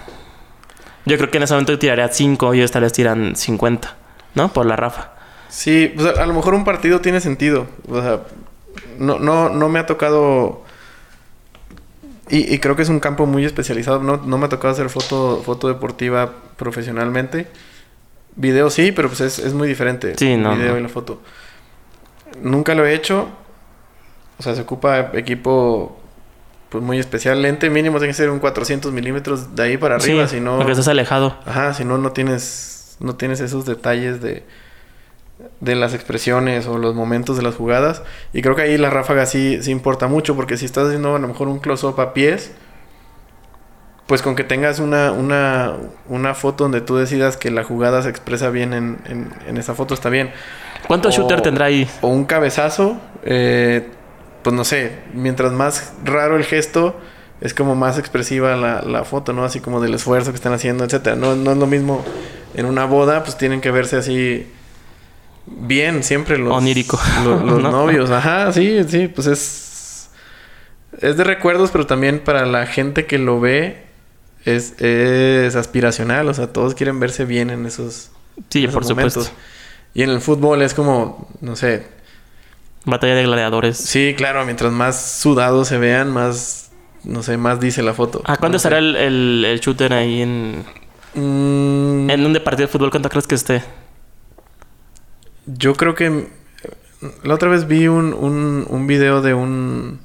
[1.06, 3.96] Yo creo que en ese momento tiraría 5 y ellos tal vez tiran 50,
[4.36, 4.50] ¿no?
[4.54, 5.12] Por la Rafa.
[5.50, 7.68] Sí, pues a, a lo mejor un partido tiene sentido.
[7.88, 8.22] O sea,
[8.98, 10.64] no, no, no me ha tocado.
[12.30, 14.00] Y, y creo que es un campo muy especializado.
[14.00, 17.48] No, no me ha tocado hacer foto, foto deportiva profesionalmente.
[18.36, 20.14] Video sí, pero pues es, es muy diferente.
[20.18, 20.78] Sí, el video no.
[20.80, 21.22] y la foto.
[22.42, 23.30] Nunca lo he hecho.
[24.38, 25.98] O sea, se ocupa equipo
[26.70, 27.42] pues muy especial.
[27.42, 30.28] Lente mínimo tiene que ser un 400 milímetros de ahí para arriba.
[30.28, 30.58] Sí, si no...
[30.58, 31.38] Porque estás alejado.
[31.46, 34.44] Ajá, si no, no tienes tienes, no tienes esos detalles de,
[35.60, 38.04] de las expresiones o los momentos de las jugadas.
[38.34, 41.20] Y creo que ahí la ráfaga sí, sí importa mucho, porque si estás haciendo a
[41.20, 42.52] lo mejor un close-up a pies,
[44.08, 45.74] pues con que tengas una, una,
[46.08, 49.74] una foto donde tú decidas que la jugada se expresa bien en, en, en esa
[49.76, 50.32] foto, está bien.
[50.88, 51.90] ¿Cuánto O- shooter tendrá ahí?
[52.02, 53.90] O un cabezazo, eh,
[54.44, 56.96] pues no sé, mientras más raro el gesto,
[57.42, 59.44] es como más expresiva la, la foto, ¿no?
[59.44, 61.16] Así como del esfuerzo que están haciendo, etcétera.
[61.16, 62.06] No, no es lo mismo
[62.54, 64.48] en una boda, pues tienen que verse así
[65.48, 67.00] bien siempre los, Onírico.
[67.24, 67.72] lo- los, ¿No?
[67.72, 68.12] novios.
[68.12, 70.10] Ajá, sí, sí, pues es
[71.02, 73.84] es de recuerdos, pero también para la gente que lo ve
[74.46, 78.12] es, es aspiracional, o sea, todos quieren verse bien en esos,
[78.50, 79.26] Sí, en esos por supuesto.
[79.94, 81.88] Y en el fútbol es como, no sé,
[82.88, 83.78] Batalla de gladiadores.
[83.78, 86.70] Sí, claro, mientras más sudados se vean, más,
[87.04, 88.22] no sé, más dice la foto.
[88.26, 88.56] ¿A No sé.
[88.58, 90.64] estará el, el- el shooter ahí en,
[91.16, 92.92] Mm, en un de partido de fútbol?
[92.92, 93.64] ¿Cuánto crees que esté?
[95.46, 96.28] Yo creo que
[97.24, 100.00] la otra vez vi un, un, un video de un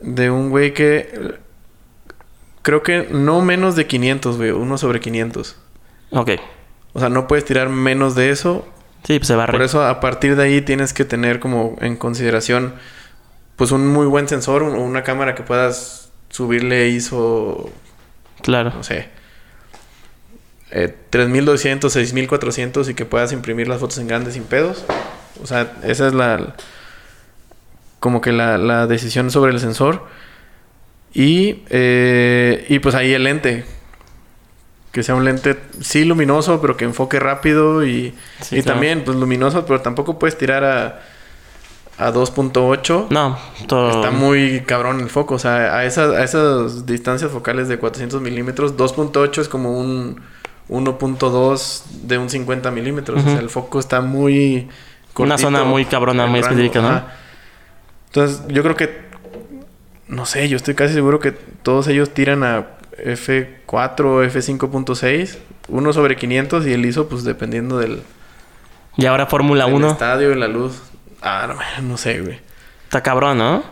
[0.00, 1.34] de un güey que
[2.62, 5.56] creo que no menos de 500, güey, uno sobre 500.
[6.10, 6.30] Ok.
[6.94, 8.66] O sea, no puedes tirar menos de eso.
[9.04, 9.52] Sí, pues se barre.
[9.52, 12.74] Por eso a partir de ahí tienes que tener como en consideración
[13.56, 17.70] pues un muy buen sensor, un- una cámara que puedas subirle ISO
[18.42, 18.72] Claro.
[18.74, 19.08] no sé,
[20.70, 24.84] eh, 3200, 6400 y que puedas imprimir las fotos en grande sin pedos.
[25.42, 26.54] O sea, esa es la.
[28.00, 30.06] Como que la, la decisión sobre el sensor.
[31.14, 33.64] Y, eh, y pues ahí el lente.
[34.92, 37.84] Que sea un lente, sí luminoso, pero que enfoque rápido.
[37.86, 38.74] Y, Sí, y claro.
[38.74, 41.02] también, pues luminoso, pero tampoco puedes tirar a,
[41.98, 43.06] a 2.8.
[43.10, 43.90] No, todo.
[43.90, 45.34] Está muy cabrón el foco.
[45.34, 50.20] O sea, a esas, a esas distancias focales de 400 milímetros, 2.8 es como un
[50.68, 53.20] 1.2 de un 50 milímetros.
[53.24, 54.68] O sea, el foco está muy...
[55.16, 57.02] Una zona muy cabrona, muy específica, ¿no?
[58.08, 59.11] Entonces, yo creo que...
[60.12, 62.66] No sé, yo estoy casi seguro que todos ellos tiran a
[63.02, 65.38] F4 o F5.6.
[65.68, 68.02] Uno sobre 500 y el ISO, pues dependiendo del,
[68.98, 69.92] Y ahora Fórmula del 1.
[69.92, 70.82] estadio y la luz.
[71.22, 72.40] Ah, no, no sé, güey.
[72.84, 73.62] Está cabrón, ¿no?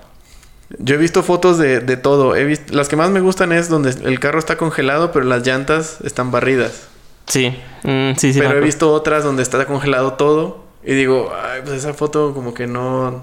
[0.79, 2.35] Yo he visto fotos de, de todo.
[2.35, 5.47] He visto, las que más me gustan es donde el carro está congelado, pero las
[5.47, 6.89] llantas están barridas.
[7.27, 7.55] Sí.
[7.83, 8.39] Mm, sí, sí.
[8.41, 10.65] pero he visto otras donde está congelado todo.
[10.83, 13.23] Y digo, ay, pues esa foto como que no...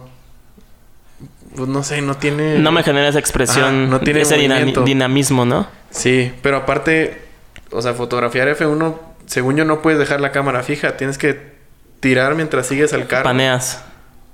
[1.55, 2.59] Pues no sé, no tiene...
[2.59, 3.63] No me genera esa expresión.
[3.65, 5.67] Ajá, no tiene ese dinamismo, ¿no?
[5.89, 7.21] Sí, pero aparte,
[7.71, 8.95] o sea, fotografiar F1,
[9.25, 10.97] según yo no puedes dejar la cámara fija.
[10.97, 11.39] Tienes que
[11.99, 13.23] tirar mientras sigues al carro.
[13.23, 13.83] Paneas.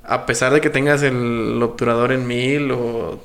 [0.04, 3.22] A pesar de que tengas el obturador en 1000 o,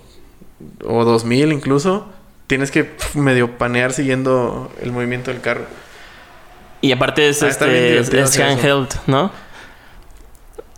[0.84, 2.06] o 2000 incluso,
[2.46, 5.64] tienes que medio panear siguiendo el movimiento del carro.
[6.80, 9.32] Y aparte es, Ah, este, es, handheld, ¿no?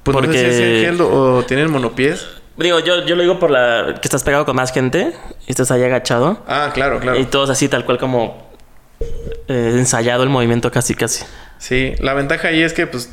[0.03, 2.27] Pues no sé si es Porque- handheld o, tienen monopiés.
[2.61, 3.95] Digo, yo, yo lo digo por la...
[4.01, 5.13] Que estás pegado con más gente.
[5.47, 6.43] Y estás ahí agachado.
[6.47, 7.19] Ah, claro, claro.
[7.19, 8.51] Y todos así, tal cual como...
[9.49, 11.25] eh, ensayado el movimiento casi, casi.
[11.59, 13.11] Sí, la ventaja ahí es que, pues,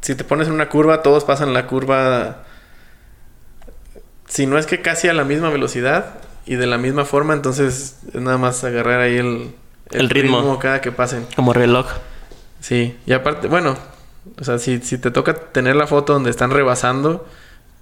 [0.00, 2.44] si te pones en una curva, todos pasan la curva.
[4.28, 6.14] Si no es que casi a la misma velocidad
[6.46, 9.54] y de la misma forma, entonces es nada más agarrar ahí el,
[9.90, 10.58] El ritmo.
[10.58, 11.26] cada que pasen.
[11.36, 11.86] Como reloj.
[12.60, 13.76] Sí, y aparte, bueno,
[14.40, 17.26] o sea, si, si te toca tener la foto donde están rebasando,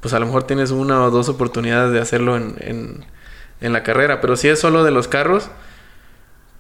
[0.01, 3.05] pues a lo mejor tienes una o dos oportunidades de hacerlo en, en,
[3.61, 4.21] en la carrera.
[4.21, 5.51] Pero si es solo de los carros,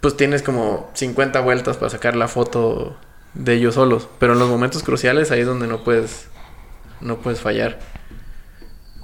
[0.01, 2.97] pues tienes como 50 vueltas para sacar la foto
[3.35, 4.09] de ellos solos.
[4.19, 6.29] Pero en los momentos cruciales ahí es donde no puedes,
[7.01, 7.79] no puedes fallar.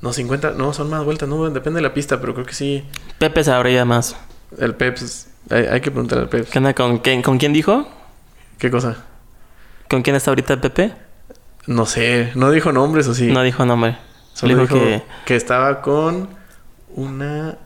[0.01, 2.85] No, 50, no, son más vueltas, no, depende de la pista, pero creo que sí.
[3.19, 4.17] Pepe sabría más.
[4.59, 6.51] El Peps, hay, hay que preguntar al Peps.
[6.51, 7.87] ¿Qué onda con quién, con quién dijo?
[8.59, 8.97] ¿Qué cosa?
[9.89, 10.93] ¿Con quién está ahorita Pepe?
[11.67, 13.31] No sé, no dijo nombres o sí.
[13.31, 13.97] No dijo nombre.
[14.35, 15.03] Solo dijo, dijo que...
[15.25, 15.37] que...
[15.37, 16.29] estaba con
[16.95, 17.59] una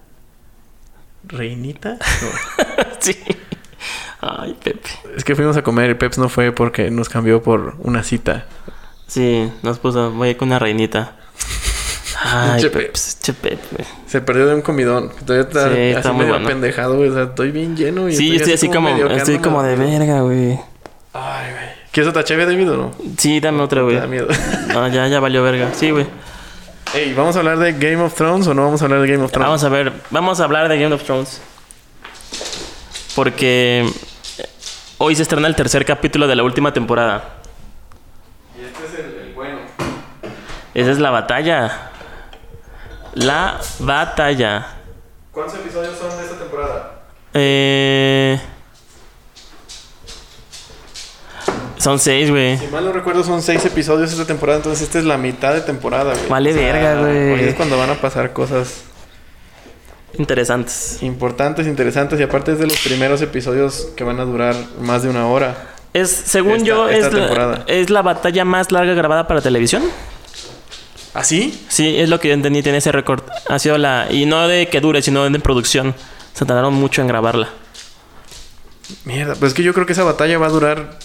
[1.24, 1.90] reinita.
[1.98, 2.84] No.
[3.00, 3.16] sí.
[4.20, 4.88] Ay, Pepe.
[5.16, 8.46] es que fuimos a comer y Peps no fue porque nos cambió por una cita.
[9.06, 10.10] Sí, nos puso...
[10.10, 11.16] Voy con una reinita.
[12.24, 12.92] Ay, Che Pepe.
[13.22, 13.84] Che Pepe.
[14.06, 15.12] Se perdió de un comidón.
[15.24, 16.48] Todavía está, Sí, está así muy medio bueno.
[16.48, 17.10] pendejado, güey.
[17.10, 18.08] O sea, estoy bien lleno.
[18.08, 18.88] Y Sí, yo estoy así como...
[18.88, 20.58] Estoy como de verga, güey.
[21.12, 21.66] Ay, güey.
[21.92, 22.94] ¿Quieres otra chévere, David, o no?
[23.16, 23.96] Sí, dame otra, güey.
[23.96, 24.28] Da miedo.
[24.68, 25.70] No, ya, ya valió verga.
[25.72, 26.06] Sí, güey.
[26.96, 29.22] Ey, ¿vamos a hablar de Game of Thrones o no vamos a hablar de Game
[29.22, 29.46] of Thrones?
[29.46, 31.42] Vamos a ver, vamos a hablar de Game of Thrones.
[33.14, 33.86] Porque
[34.96, 37.34] hoy se estrena el tercer capítulo de la última temporada.
[38.58, 39.58] Y este es el, el bueno.
[40.72, 41.90] Esa es la batalla.
[43.12, 44.66] La batalla.
[45.32, 47.02] ¿Cuántos episodios son de esta temporada?
[47.34, 48.40] Eh...
[51.78, 52.56] Son seis, güey.
[52.58, 55.60] Si mal no recuerdo, son seis episodios esta temporada, entonces esta es la mitad de
[55.60, 56.28] temporada, güey.
[56.28, 57.32] Vale verga, güey.
[57.32, 58.82] Hoy es cuando van a pasar cosas
[60.18, 60.98] Interesantes.
[61.02, 65.10] importantes, interesantes, y aparte es de los primeros episodios que van a durar más de
[65.10, 65.54] una hora.
[65.92, 69.82] Es, según Esta- yo, esta es, la, es la batalla más larga grabada para televisión.
[71.14, 71.62] ¿Ah, sí?
[71.68, 73.22] Sí, es lo que yo entendí, tiene ese récord.
[73.48, 74.06] Ha sido la...
[74.10, 75.94] Y no de que dure, sino de producción.
[76.34, 77.48] Se tardaron mucho en grabarla.
[79.04, 80.98] Mierda, pues es que yo creo que esa batalla va a durar.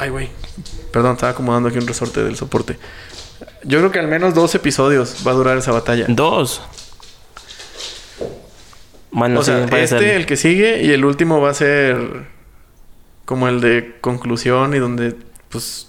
[0.00, 0.30] Ay, güey.
[0.92, 2.78] Perdón, estaba acomodando aquí un resorte del soporte.
[3.64, 6.06] Yo creo que al menos dos episodios va a durar esa batalla.
[6.08, 6.62] Dos.
[9.10, 10.02] Bueno, o sea, sí, este, ser.
[10.16, 12.28] el que sigue, y el último va a ser
[13.26, 15.16] como el de conclusión y donde,
[15.50, 15.88] pues.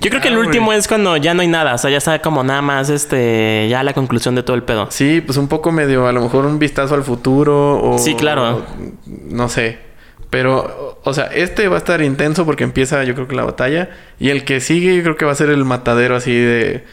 [0.00, 1.74] Yo creo que el Ah, último es cuando ya no hay nada.
[1.74, 3.68] O sea, ya está como nada más, este...
[3.68, 4.88] Ya la conclusión de todo el pedo.
[4.90, 7.98] Sí, pues un poco medio, a lo mejor un vistazo al futuro o...
[7.98, 8.64] Sí, claro.
[9.06, 9.93] no sé.
[10.34, 13.90] Pero, o sea, este va a estar intenso porque empieza yo creo que la batalla.
[14.18, 16.84] Y el que sigue yo creo que va a ser el matadero así de...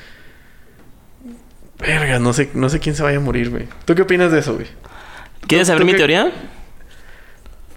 [1.79, 3.67] Verga, no sé, no sé quién se vaya a morir, güey.
[3.85, 4.67] ¿Tú qué opinas de eso, güey?
[5.47, 6.31] ¿Quieres ¿Tú- saber mi qué- teoría?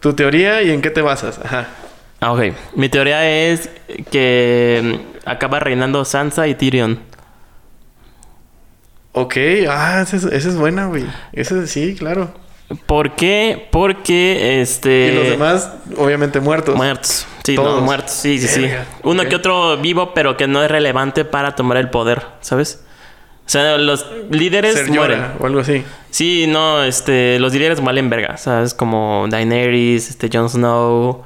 [0.00, 1.40] Tu teoría y en qué te basas.
[1.42, 1.68] Ajá.
[2.20, 2.42] Ah, ok.
[2.76, 3.70] Mi teoría es
[4.10, 7.00] que mm, acaba reinando Sansa y Tyrion.
[9.12, 9.36] Ok,
[9.70, 11.06] ah, esa es, esa es buena, güey.
[11.32, 12.34] Esa sí, claro.
[12.86, 13.68] ¿Por qué?
[13.70, 15.10] Porque este.
[15.12, 16.74] y los demás, obviamente, muertos.
[16.74, 17.26] Muertos.
[17.44, 17.76] Sí, Todos.
[17.76, 18.12] no, muertos.
[18.12, 18.68] Sí, sí, sí.
[19.02, 22.82] Uno que otro vivo, pero que no es relevante para tomar el poder, ¿sabes?
[23.46, 25.22] O sea, los líderes Ser mueren.
[25.38, 25.84] O algo así.
[26.10, 28.72] Sí, no, este, los líderes valen verga, ¿sabes?
[28.72, 31.22] Como Daenerys, este, Jon Snow.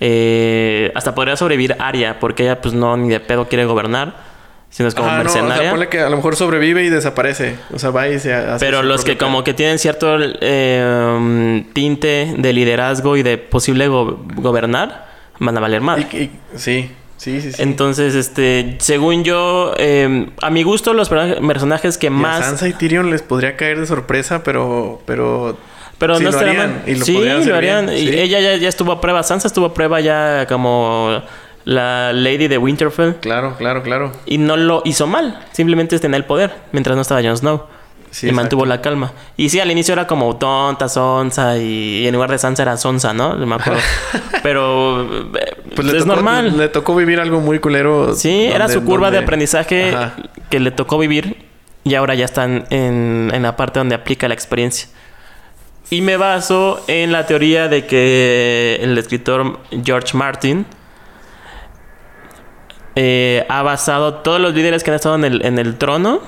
[0.00, 4.29] eh, hasta podría sobrevivir Arya, porque ella, pues, no, ni de pedo quiere gobernar,
[4.70, 5.62] sino es como Ajá, no, o mercenaria.
[5.62, 7.56] sea, ponle que a lo mejor sobrevive y desaparece.
[7.72, 11.64] O sea, va y se hace Pero los que como que tienen cierto eh, um,
[11.72, 15.08] tinte de liderazgo y de posible go- gobernar,
[15.40, 15.82] van a valer.
[16.12, 17.62] Y- y- sí, sí, sí, sí.
[17.62, 22.44] Entonces, este, según yo, eh, a mi gusto, los per- personajes que Y a más...
[22.44, 25.02] Sansa y Tyrion les podría caer de sorpresa, pero...
[25.06, 25.56] Pero...
[25.98, 26.88] Pero sí no lo estaría harían, mal.
[26.88, 27.12] y lo sí,
[27.46, 27.92] lo harían.
[27.92, 28.18] Y sí.
[28.18, 29.22] ella ya, ya estuvo a prueba.
[29.22, 31.22] Sansa estuvo a prueba ya como
[31.64, 33.14] la Lady de Winterfell.
[33.20, 34.12] Claro, claro, claro.
[34.26, 35.38] Y no lo hizo mal.
[35.52, 37.62] Simplemente tenía el poder mientras no estaba Jon Snow.
[38.12, 39.12] Sí, y mantuvo la calma.
[39.36, 41.58] Y sí, al inicio era como tonta, sonsa.
[41.58, 43.36] Y, y en lugar de Sansa era sonsa, ¿no?
[43.36, 43.78] Me acuerdo.
[44.42, 45.30] Pero
[45.76, 46.56] Pues es tocó- normal.
[46.58, 48.14] Le tocó vivir algo muy culero.
[48.14, 50.14] Sí, era su curva de aprendizaje Ajá.
[50.48, 51.36] que le tocó vivir
[51.84, 54.88] y ahora ya están en, en la parte donde aplica la experiencia.
[55.88, 60.66] Y me baso en la teoría de que el escritor George Martin
[63.02, 66.20] eh, ha basado todos los líderes que han estado en el, en el trono,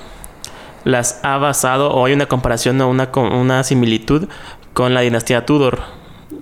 [0.85, 4.27] las ha basado, o hay una comparación o una, similitud
[4.73, 5.81] con la dinastía Tudor,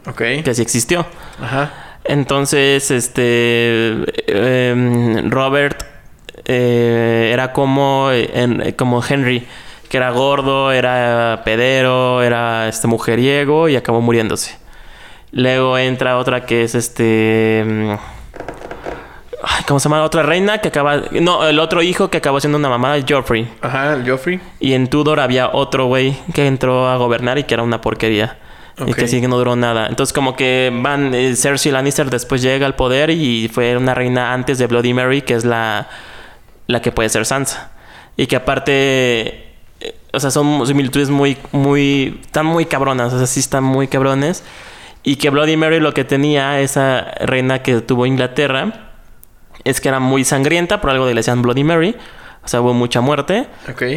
[0.08, 0.22] Ok.
[0.46, 1.06] que sí existió.
[1.42, 1.98] Ajá.
[2.06, 3.92] Entonces, este.
[4.28, 5.84] em, Robert
[6.46, 9.46] eh, era como, en- como Henry,
[9.90, 14.58] que era gordo, era pedero, era este mujeriego y acabó muriéndose.
[15.34, 17.98] Luego entra otra que es este.
[19.44, 20.04] Ay, ¿Cómo se llama?
[20.04, 21.02] Otra reina que acaba.
[21.12, 23.48] No, el otro hijo que acabó siendo una mamá, Joffrey.
[23.62, 24.40] Ajá, el Joffrey.
[24.60, 28.38] Y en Tudor había otro güey que entró a gobernar y que era una porquería.
[28.86, 29.88] Y que sí que no duró nada.
[29.88, 31.14] Entonces como que van...
[31.14, 35.22] eh, Cersei Lannister después llega al poder y fue una reina antes de Bloody Mary,
[35.22, 35.88] que es la,
[36.68, 37.72] la que puede ser Sansa.
[38.18, 39.54] Y que aparte...
[39.82, 42.20] eh, O sea, son similitudes muy, muy...
[42.22, 43.14] Están muy cabronas.
[43.14, 44.44] O sea, sí están muy cabrones.
[45.04, 48.91] Y que Bloody Mary lo que tenía, esa reina que tuvo Inglaterra,
[49.64, 51.96] es que era muy sangrienta, por algo le decían Bloody Mary.
[52.44, 53.46] O sea, hubo mucha muerte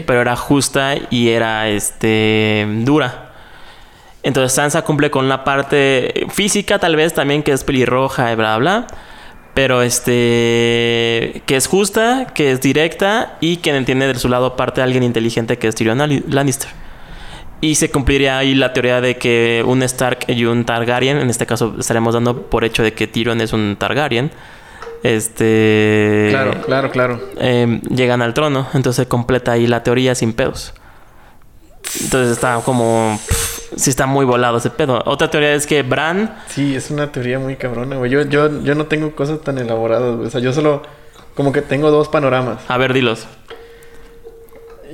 [0.07, 3.33] pero era justa y era este dura.
[4.23, 8.57] Entonces Sansa cumple con la parte física tal vez también que es pelirroja y bla
[8.57, 8.87] bla,
[9.55, 14.83] pero este que es justa, que es directa y que entiende de su lado parte
[14.83, 15.99] alguien inteligente que es Tyrion
[16.29, 16.71] Lannister.
[17.61, 21.47] Y se cumpliría ahí la teoría de que un Stark y un Targaryen, en este
[21.47, 24.31] caso estaremos dando por hecho de que Tyrion es un Targaryen,
[25.05, 27.21] este Claro, claro, claro.
[27.39, 28.67] eh, llegan al trono.
[28.75, 30.75] Entonces completa ahí la teoría sin pedos.
[32.03, 33.17] Entonces está como...
[33.29, 35.01] pff, sí está muy volado ese pedo.
[35.07, 36.37] Otra teoría es que Bran...
[36.49, 38.11] Sí, es una teoría muy cabrona, güey.
[38.11, 40.27] Yo, yo, yo no tengo cosas tan elaboradas, güey.
[40.27, 40.83] O sea, yo solo...
[41.37, 42.63] Como que tengo dos panoramas.
[42.69, 43.27] A ver, dilos.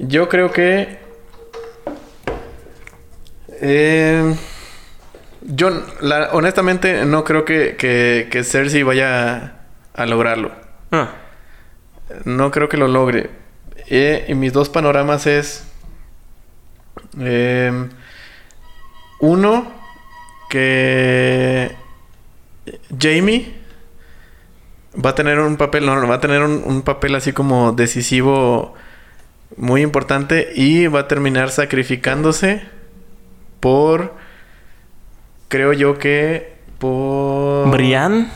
[0.01, 0.99] Yo creo que...
[3.63, 4.35] Eh,
[5.43, 9.60] yo, la- honestamente, no creo que, que, que Cersei vaya
[10.01, 10.51] a lograrlo.
[10.93, 11.11] Ah,
[12.25, 13.31] No creo que lo logre.
[13.89, 15.65] Eh, y mis dos panoramas es...
[17.19, 17.89] eh,
[19.21, 19.71] uno,
[20.49, 21.71] que
[22.99, 23.55] Jamie
[25.05, 28.75] va a tener un papel, no, va a tener un, un papel así como decisivo
[29.57, 32.63] muy importante y va a terminar sacrificándose
[33.61, 34.15] por,
[35.49, 37.71] creo yo que por...
[37.71, 38.31] ¿Brian?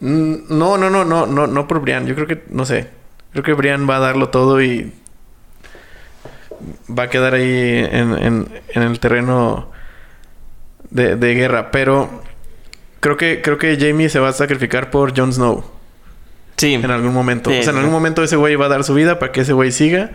[0.00, 2.06] Mm, No, no, no, no, no, no por Brian.
[2.06, 2.88] Yo creo que, no sé.
[3.32, 4.92] Creo que Brian va a darlo todo y
[6.90, 9.70] va a quedar ahí en, en- en el terreno
[10.90, 11.70] de, de guerra.
[11.70, 12.22] Pero
[13.00, 15.64] creo que, creo que Jamie se va a sacrificar por Jon Snow
[16.56, 16.74] Sí.
[16.74, 17.50] en algún momento.
[17.50, 19.42] Sí, o sea, en algún momento ese güey va a dar su vida para que
[19.42, 20.10] ese güey siga.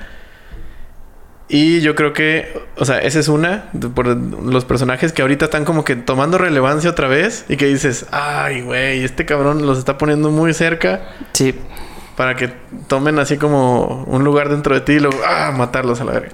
[1.50, 5.66] Y yo creo que, o sea, esa es una por los personajes que ahorita están
[5.66, 9.98] como que tomando relevancia otra vez y que dices, ay, güey, este cabrón los está
[9.98, 11.02] poniendo muy cerca
[11.34, 11.54] Sí.
[12.16, 12.52] para que
[12.88, 16.30] tomen así como un lugar dentro de ti y luego, ah, matarlos a la verga.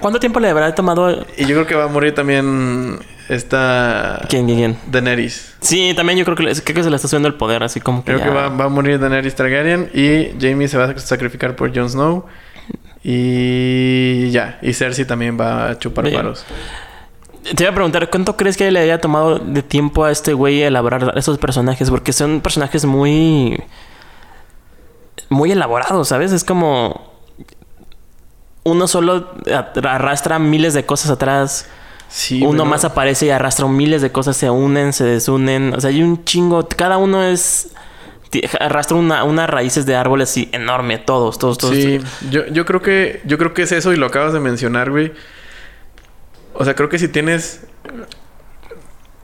[0.00, 1.10] ¿Cuánto tiempo le habrá tomado?
[1.36, 2.98] Y yo creo que va a morir también
[3.28, 4.76] esta ¿Quién, quién, quién?
[4.90, 5.54] Daenerys.
[5.60, 8.04] Sí, también yo creo que, creo que se le está subiendo el poder, así como
[8.04, 8.12] que.
[8.12, 11.56] Creo ya- que va, va a morir Daenerys Targaryen y Jamie se va a sacrificar
[11.56, 12.26] por Jon Snow.
[13.04, 16.16] Y ya, y Cersei también va a chupar Bien.
[16.16, 16.44] paros.
[17.56, 20.62] Te iba a preguntar, ¿cuánto crees que le haya tomado de tiempo a este güey
[20.62, 21.90] elaborar esos personajes?
[21.90, 23.60] Porque son personajes muy.
[25.28, 26.30] muy elaborados, ¿sabes?
[26.30, 27.10] Es como.
[28.64, 29.32] Uno solo
[29.82, 31.66] arrastra miles de cosas atrás.
[32.08, 35.74] Sí, uno bueno, más aparece y arrastra miles de cosas, se unen, se desunen.
[35.74, 36.68] O sea, hay un chingo.
[36.68, 37.72] Cada uno es.
[38.60, 41.74] Arrastra una, unas raíces de árboles así enorme, todos, todos, todos.
[41.74, 44.90] Sí, yo, yo creo que yo creo que es eso y lo acabas de mencionar,
[44.90, 45.12] güey.
[46.54, 47.66] O sea, creo que si tienes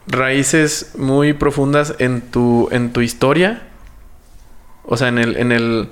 [0.07, 3.63] raíces muy profundas en tu en tu historia,
[4.85, 5.89] o sea, en el en el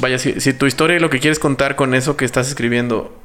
[0.00, 3.16] vaya, si, si tu historia y lo que quieres contar con eso que estás escribiendo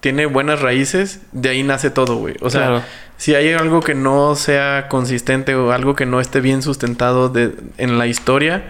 [0.00, 2.36] tiene buenas raíces, de ahí nace todo, güey.
[2.40, 2.82] O sea, Claro.
[3.16, 7.54] Si hay algo que no sea consistente o algo que no esté bien sustentado de,
[7.78, 8.64] en la historia,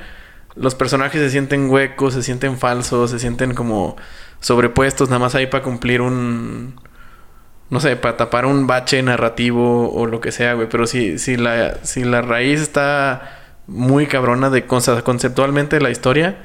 [0.55, 3.97] los personajes se sienten huecos, se sienten falsos, se sienten como
[4.41, 6.81] sobrepuestos, nada más ahí para cumplir un.
[7.69, 10.69] No sé, para tapar un bache narrativo o lo que sea, güey.
[10.69, 16.37] Pero si, si, la, si la raíz está muy cabrona de cosas conceptualmente la historia.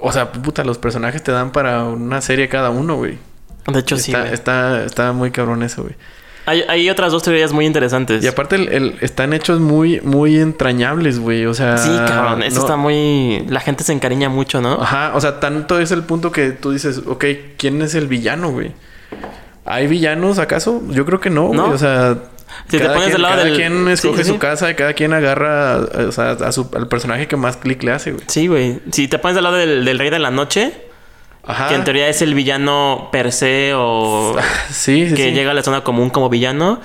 [0.00, 3.18] O sea, puta, los personajes te dan para una serie cada uno, güey.
[3.68, 4.10] De hecho, sí.
[4.10, 4.34] Está, güey.
[4.34, 5.94] está, está muy cabrón eso, güey.
[6.46, 8.22] Hay, hay otras dos teorías muy interesantes.
[8.22, 11.46] Y aparte el, el- están hechos muy, muy entrañables, güey.
[11.46, 11.78] O sea.
[11.78, 12.42] Sí, cabrón.
[12.42, 13.44] Eso no- está muy.
[13.48, 14.74] La gente se encariña mucho, ¿no?
[14.82, 17.24] Ajá, o sea, tanto es el punto que tú dices, ok,
[17.56, 18.72] ¿quién es el villano, güey?
[19.64, 20.82] ¿Hay villanos acaso?
[20.90, 21.56] Yo creo que no, güey.
[21.58, 21.70] No.
[21.70, 22.18] O sea,
[22.68, 24.38] Si te cada pones quien, del lado cada del- quien escoge Sí, sí, su sí.
[24.38, 25.78] casa y cada quien agarra
[26.08, 28.24] o sea, a su- al personaje que más clic le hace, güey.
[28.28, 28.80] Sí, güey.
[28.92, 30.72] Si te pones del lado del, del Rey de la Noche,
[31.46, 31.68] Ajá.
[31.68, 34.34] que en teoría es el villano per se o
[34.70, 35.32] Sí, sí, que sí.
[35.32, 36.80] llega a la zona común como villano,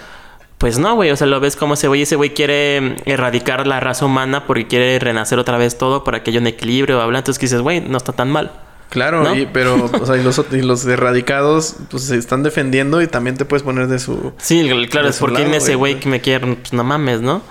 [0.57, 1.11] pues no, güey.
[1.11, 2.01] O sea, lo ves como ese güey.
[2.01, 6.31] Ese güey quiere erradicar la raza humana porque quiere renacer otra vez todo para que
[6.31, 7.01] haya un equilibrio.
[7.01, 7.19] Habla.
[7.19, 8.51] Entonces que dices, güey, no está tan mal.
[8.89, 9.35] Claro, ¿No?
[9.35, 13.37] y- pero, o sea, y los, y los erradicados, pues se están defendiendo y también
[13.37, 14.33] te puedes poner de su.
[14.39, 15.99] Sí, claro, es porque ese güey.
[15.99, 17.41] que me quiere, pues no mames, ¿no?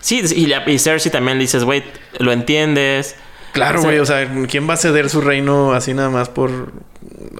[0.00, 1.84] Sí, y, la- y Cersei también le dices, güey,
[2.18, 3.14] lo entiendes.
[3.52, 6.28] Claro, O sea, güey, o sea, ¿quién va a ceder su reino así nada más
[6.28, 6.72] por.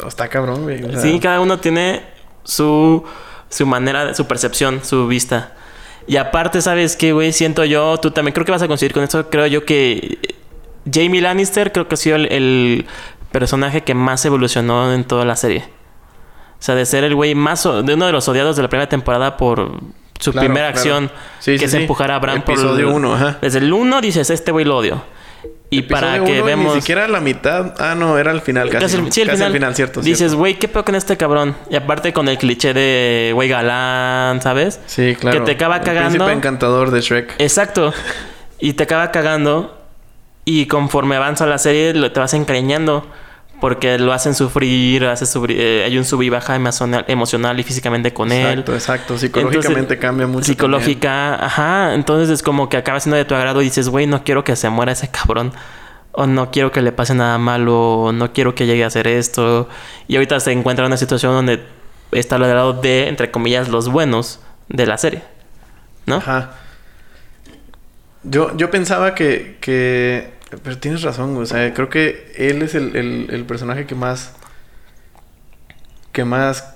[0.06, 0.82] Está cabrón, güey.
[0.82, 2.02] o sea, Sí, cada uno tiene
[2.44, 3.04] su,
[3.48, 5.54] su manera, su percepción, su vista.
[6.06, 7.32] Y aparte, ¿sabes qué, güey?
[7.32, 9.28] Siento yo, tú también creo que vas a coincidir con esto.
[9.28, 10.18] Creo yo que
[10.90, 12.86] Jamie Lannister creo que ha sido el, el
[13.30, 15.64] personaje que más evolucionó en toda la serie.
[16.58, 17.62] O sea, de ser el güey más...
[17.62, 19.72] de uno de los odiados de la primera temporada por
[20.18, 20.78] su Claro, primera claro.
[20.78, 21.10] acción.
[21.38, 21.82] Sí, que sí, se sí.
[21.82, 22.54] empujara a Bran por...
[22.54, 23.38] Episodio uno, ajá.
[23.42, 25.02] Desde el 1 dices, este güey lo odio.
[25.70, 26.74] Y para que uno, vemos...
[26.74, 27.74] Ni siquiera la mitad.
[27.78, 28.96] Ah, no, era al final casi.
[28.96, 29.46] El- sí, el Casi final.
[29.48, 30.00] al final, cierto.
[30.00, 31.56] Dices, güey, ¿qué pedo con este cabrón?
[31.70, 34.80] Y aparte con el cliché de güey galán, ¿sabes?
[34.86, 35.38] Sí, claro.
[35.40, 36.08] Que te acaba El cagando.
[36.10, 37.34] príncipe encantador de Shrek.
[37.38, 37.92] Exacto.
[38.60, 39.78] Y te acaba cagando.
[40.46, 43.06] Y conforme avanza la serie, lo, te vas encariñando.
[43.60, 47.64] Porque lo hacen sufrir, hace sufrir, eh, hay un sub y baja emocional, emocional y
[47.64, 48.78] físicamente con Exacto, él.
[48.78, 49.18] exacto.
[49.18, 50.44] Psicológicamente Entonces, cambia mucho.
[50.44, 51.94] Psicológica, ajá.
[51.94, 54.54] Entonces es como que acaba siendo de tu agrado y dices, güey, no quiero que
[54.54, 55.52] se muera ese cabrón.
[56.12, 57.76] O no quiero que le pase nada malo.
[57.98, 59.68] O no quiero que llegue a hacer esto.
[60.06, 61.64] Y ahorita se encuentra en una situación donde
[62.12, 65.22] está al lado de, entre comillas, los buenos de la serie.
[66.06, 66.16] ¿No?
[66.16, 66.52] Ajá.
[68.22, 70.37] Yo, yo pensaba que, que...
[70.62, 71.42] Pero tienes razón, güey.
[71.42, 74.32] O sea, creo que él es el, el- el personaje que más...
[76.12, 76.74] Que más...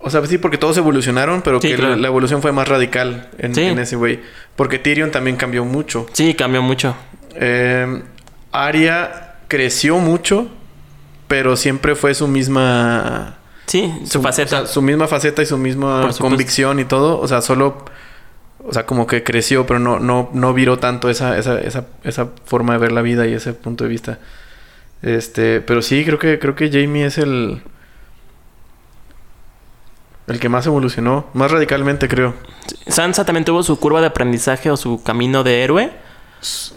[0.00, 1.90] O sea, sí, porque todos evolucionaron, pero Sí, que claro.
[1.94, 3.62] la, la evolución fue más radical en, Sí.
[3.62, 4.20] en ese güey.
[4.56, 6.06] Porque Tyrion también cambió mucho.
[6.12, 6.96] Sí, cambió mucho.
[7.36, 8.02] Eh,
[8.50, 10.48] Arya creció mucho,
[11.28, 13.36] pero siempre fue su misma...
[13.66, 14.62] Sí, su, faceta.
[14.62, 17.20] o sea, su misma faceta y su misma convicción y todo.
[17.20, 17.84] O sea, solo...
[18.64, 22.28] O sea, como que creció, pero no, no, no viró tanto esa, esa, esa, esa
[22.44, 24.18] forma de ver la vida y ese punto de vista.
[25.02, 27.62] Este, pero sí, creo que, creo que Jamie es el.
[30.28, 32.34] El que más evolucionó, más radicalmente, creo.
[32.86, 35.92] Sansa también tuvo su curva de aprendizaje o su camino de héroe.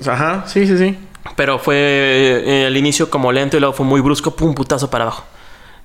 [0.07, 0.97] Ajá, sí, sí, sí.
[1.35, 5.03] Pero fue eh, al inicio como lento y luego fue muy brusco, pum, putazo para
[5.05, 5.25] abajo.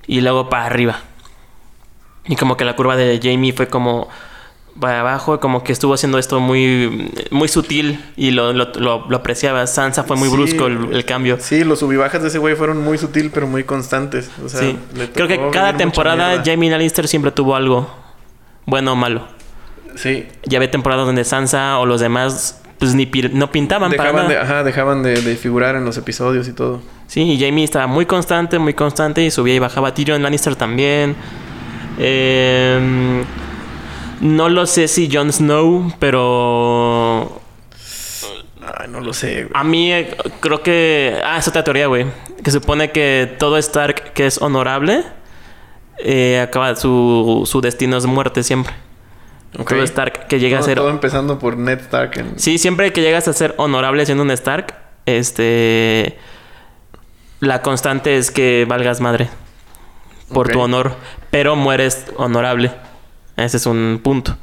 [0.07, 1.01] Y luego para arriba.
[2.25, 4.09] Y como que la curva de Jamie fue como
[4.79, 9.17] para abajo, como que estuvo haciendo esto muy, muy sutil y lo, lo, lo, lo
[9.17, 9.67] apreciaba.
[9.67, 10.35] Sansa fue muy Sí.
[10.35, 11.37] brusco el, el cambio.
[11.39, 14.29] Sí, los subibajas de ese güey fueron muy sutil, pero muy constantes.
[14.43, 14.77] O sea, Sí.
[14.95, 16.41] le Creo que cada temporada.
[16.45, 17.89] Jamie Lannister siempre tuvo algo
[18.65, 19.27] bueno o malo.
[19.95, 20.25] Sí.
[20.45, 24.39] Ya había temporadas donde Sansa o los demás pues ni no pintaban para Dejaban, nada.
[24.39, 26.81] de, ajá, dejaban de, de figurar en los episodios y todo.
[27.05, 29.93] Sí, y Jamie estaba muy constante, muy constante y subía y bajaba.
[29.93, 31.15] Tyrion Lannister también.
[31.99, 33.23] Eh,
[34.21, 37.41] no lo sé si Jon Snow, pero
[38.77, 39.51] Ay, no lo sé, güey.
[39.53, 41.19] a mí eh, creo que...
[41.25, 42.05] Ah, es otra teoría, güey.
[42.43, 45.03] Que supone que todo Stark que es honorable,
[45.99, 48.73] eh, acaba su, su destino es muerte siempre.
[49.67, 50.77] Todo Stark que llega a ser...
[50.77, 52.17] todo empezando por Ned Stark.
[52.17, 56.17] en- Sí, siempre que llegas a ser honorable siendo un Stark, este...
[57.39, 59.27] La constante es que valgas madre.
[60.31, 60.95] Por tu honor.
[61.31, 62.71] Pero mueres honorable.
[63.41, 64.35] Ese es un punto.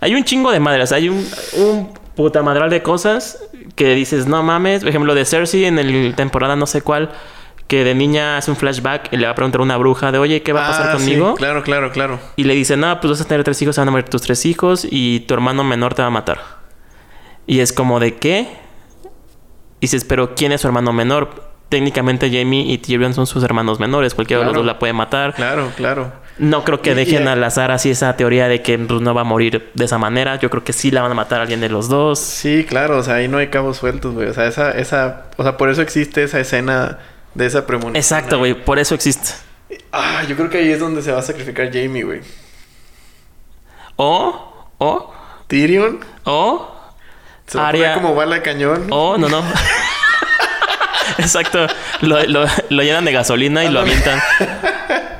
[0.00, 0.92] Hay un chingo de madres.
[0.92, 1.26] Hay un,
[1.56, 3.38] un puta madral de cosas
[3.74, 4.80] que dices, no mames.
[4.80, 7.10] Por ejemplo, de Cersei en el temporada no sé cuál.
[7.66, 10.18] Que de niña hace un flashback y le va a preguntar a una bruja de,
[10.18, 11.34] oye, ¿qué va a pasar Ah, sí, conmigo?
[11.34, 12.20] claro, claro, claro.
[12.36, 14.20] Y le dice, no, pues vas a tener tres hijos, se van a morir tus
[14.20, 16.42] tres hijos y tu hermano menor te va a matar.
[17.46, 18.48] Y es como, ¿de qué?
[19.80, 21.53] Y dices, pero ¿quién es su hermano menor?
[21.74, 24.14] Técnicamente Jamie y Tyrion son sus hermanos menores.
[24.14, 25.34] Cualquiera de los dos la puede matar.
[25.34, 26.12] Claro, claro.
[26.38, 29.22] No creo que dejen y- al azar así esa teoría de que pues, no va
[29.22, 30.36] a morir de esa manera.
[30.36, 32.20] Yo creo que sí la van a matar a alguien de los dos.
[32.20, 34.28] Sí, claro, o sea, ahí no hay cabos sueltos, güey.
[34.28, 37.00] O sea, esa, esa, o sea, por eso existe esa escena
[37.34, 37.96] de esa premonición.
[37.96, 38.54] Exacto, güey.
[38.54, 39.30] Por eso existe.
[39.90, 42.20] Ah, yo creo que ahí es donde se va a sacrificar Jamie, güey.
[43.96, 45.12] O, o,
[45.48, 46.70] Tyrion o,
[47.46, 48.86] se va a Arya- poner como bala cañón.
[48.90, 49.42] o, no, no.
[51.18, 51.66] Exacto.
[52.00, 54.20] Lo, lo- lo llenan de gasolina y lo avientan.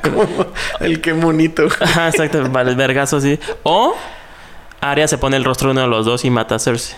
[0.03, 0.27] Como
[0.81, 1.67] el que monito.
[1.81, 3.39] Ajá, exacto, vale, el vergazo así.
[3.63, 3.95] O
[4.81, 6.97] Arya se pone el rostro de uno de los dos y mata a Cersei.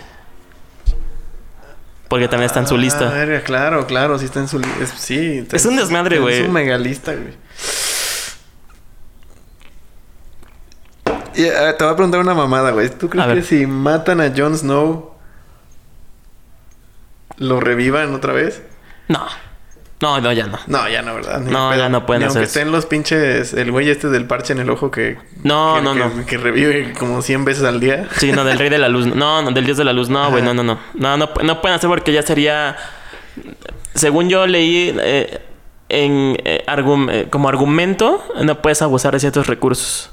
[2.09, 3.13] Porque también está en su lista.
[3.13, 4.87] Ah, claro, claro, sí está en su lista.
[4.97, 5.39] Sí.
[5.39, 6.41] está Es un desmadre, güey.
[6.41, 7.35] Es un megalista, güey.
[11.35, 12.89] Y, eh, te voy a preguntar una mamada, güey.
[12.91, 13.39] ¿Tú crees A ver.
[13.39, 15.13] que si matan a Jon Snow
[17.39, 18.63] lo revivan otra vez?
[19.09, 19.27] No.
[20.03, 20.59] No, no, ya no.
[20.67, 21.41] No, ya no, ¿verdad?
[21.41, 22.59] Ni No, ya no pueden Ni hacer aunque eso.
[22.59, 23.55] estén los pinches...
[23.55, 25.17] El güey este del parche en el ojo que...
[25.43, 26.27] No, que- no, que- no.
[26.27, 28.07] Que revive como 100 veces al día.
[28.19, 29.07] Sí, no, del rey de la luz.
[29.07, 30.11] No, no, del dios de la luz.
[30.11, 30.79] No, güey, no, no, no.
[30.95, 32.77] No, no, no pueden hacer porque ya sería.
[33.95, 35.41] Según yo leí eh,
[35.89, 40.11] en eh, argum- eh, como argumento, no puedes abusar de ciertos recursos.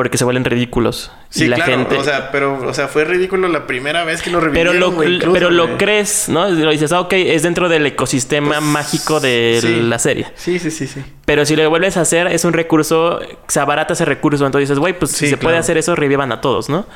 [0.00, 1.12] Porque se vuelven ridículos.
[1.28, 1.72] Sí, y la claro.
[1.72, 1.98] gente.
[1.98, 2.58] O sea, pero...
[2.66, 5.50] O sea, fue ridículo la primera vez que lo pero revivieron, lo, güey, incluso, pero
[5.50, 6.48] lo crees, ¿no?
[6.48, 9.82] Lo dices, ah, ok, es dentro del ecosistema Pues, mágico de sí.
[9.82, 10.28] la serie.
[10.36, 11.04] Sí, sí, sí, sí.
[11.26, 14.46] Pero si lo vuelves a hacer, es un recurso, se abarata ese recurso.
[14.46, 16.86] Entonces dices, güey, pues si se puede hacer eso, revivan a todos, ¿no?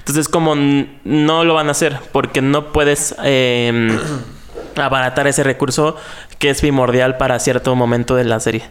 [0.00, 3.96] Entonces, como no lo van a hacer, porque no puedes eh,
[4.74, 5.94] abaratar ese recurso
[6.40, 8.64] que es primordial para cierto momento de la serie.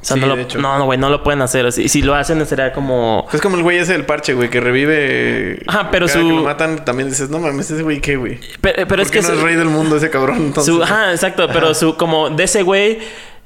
[0.00, 1.70] O sea, Sí, no, lo- no, no, güey, no lo pueden hacer.
[1.72, 3.28] Si, si lo hacen, sería como.
[3.32, 5.62] Es como el güey ese del parche, güey, que revive.
[5.66, 8.40] Ajá, pero cada su- que lo matan también dices, no mames, ese güey qué, güey.
[8.62, 9.20] Pero, pero ¿Por es que.
[9.20, 10.36] no su- es rey del mundo ese cabrón?
[10.46, 11.48] Entonces, su- ajá, exacto.
[11.52, 12.98] Pero su, como de ese güey,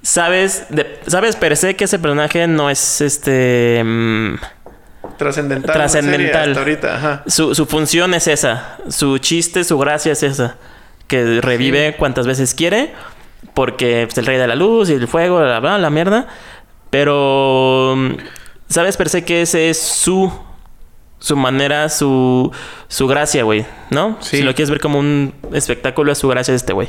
[0.03, 3.82] sabes, de- sabes per se que ese personaje no es este.
[3.85, 4.35] mm,
[5.18, 5.72] Trascendental.
[5.74, 6.49] Trascendental.
[6.51, 7.22] Hasta ahorita, ajá.
[7.26, 8.78] Su, su función es esa.
[8.89, 10.57] Su chiste, su gracia es esa.
[11.09, 12.93] Que revive cuantas veces quiere.
[13.53, 16.27] Porque es el rey de la luz y el fuego, bla, bla, la mierda.
[16.91, 17.97] Pero...
[18.69, 20.33] ¿Sabes per se que ese es su...
[21.19, 22.51] Su manera, su...
[22.89, 23.67] Su gracia, güey.
[23.91, 24.17] ¿No?
[24.21, 24.39] Sí.
[24.39, 26.89] Si lo quieres ver como un espectáculo, es su gracia de este güey.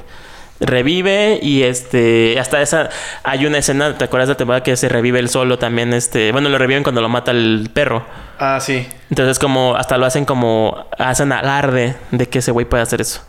[0.59, 2.39] Revive y este...
[2.39, 2.89] Hasta esa...
[3.23, 5.93] Hay una escena, ¿te acuerdas de la temporada que se revive el solo también?
[5.93, 6.31] Este...
[6.31, 8.05] Bueno, lo reviven cuando lo mata el perro.
[8.39, 8.87] Ah, sí.
[9.09, 13.21] Entonces como hasta lo hacen como hacen alarde de que ese güey puede hacer eso.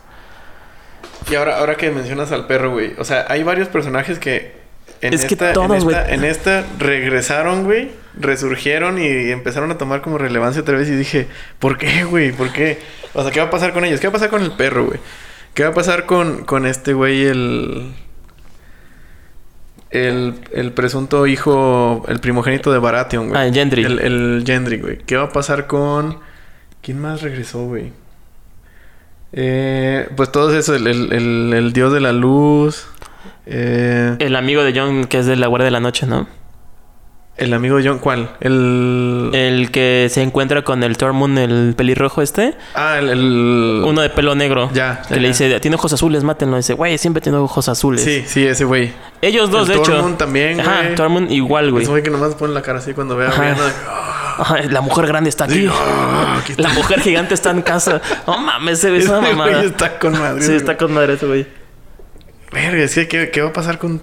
[1.29, 2.93] Y ahora, ahora que mencionas al perro, güey.
[2.97, 4.55] O sea, hay varios personajes que.
[5.01, 7.91] En Es que esta, todos, en, esta, en esta regresaron, güey.
[8.19, 10.87] Resurgieron y empezaron a tomar como relevancia otra vez.
[10.89, 11.27] Y dije,
[11.59, 12.31] ¿por qué, güey?
[12.31, 12.79] ¿Por qué?
[13.13, 13.99] O sea, ¿qué va a pasar con ellos?
[13.99, 14.99] ¿Qué va a pasar con el perro, güey?
[15.53, 17.93] ¿Qué va a pasar con, con este güey, el.
[19.89, 23.39] El, el presunto hijo, el primogénito de Baratheon, güey.
[23.39, 23.85] Ah, Gendry.
[23.85, 24.97] El, el Gendry, güey.
[24.97, 26.19] ¿Qué va a pasar con
[26.87, 27.91] ¿Quién más regresó, güey?
[29.33, 32.87] Eh, pues todos eso, el, el, el, el dios de la luz.
[33.45, 36.27] Eh, El amigo de John, que es de la Guardia de la Noche, ¿no?
[37.37, 38.31] el amigo de John, ¿cuál?
[38.39, 39.29] El.
[39.35, 42.55] El que se encuentra con el Tormund, el pelirrojo este.
[42.73, 43.09] ah, el.
[43.09, 44.71] el- Uno de pelo negro.
[44.73, 46.57] Ya, Que ya, le dice, tiene ojos azules, mátenlo.
[46.57, 48.03] Dice, güey, siempre tiene ojos azules.
[48.03, 48.91] Sí, sí, ese güey.
[49.21, 49.91] Ellos dos, El de hecho.
[49.93, 50.95] Tormund también, Ajá.
[50.95, 51.83] Tormund igual, güey.
[51.83, 53.43] Ese güey que nomás pone la cara así cuando ve a Ajá.
[54.37, 55.67] Ajá, la mujer grande está aquí.
[55.71, 56.61] Ah, está.
[56.61, 58.01] La mujer gigante está en casa.
[58.25, 59.63] No mames, se ve esa güey mamada.
[59.63, 60.41] está con madre.
[60.41, 60.57] Sí, güey.
[60.57, 61.47] está con madre ese güey.
[62.51, 64.01] Verga, es que ¿qué, qué va a pasar con,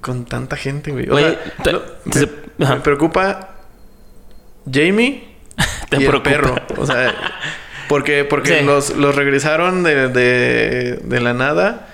[0.00, 1.08] con tanta gente, güey?
[1.08, 3.50] O sea, te- se- me, preocupa
[4.70, 5.36] Jamie
[5.90, 6.56] Te y el perro.
[6.76, 7.14] O sea,
[7.88, 8.64] porque, porque Sí.
[8.64, 11.88] los, los regresaron de, de, de la nada.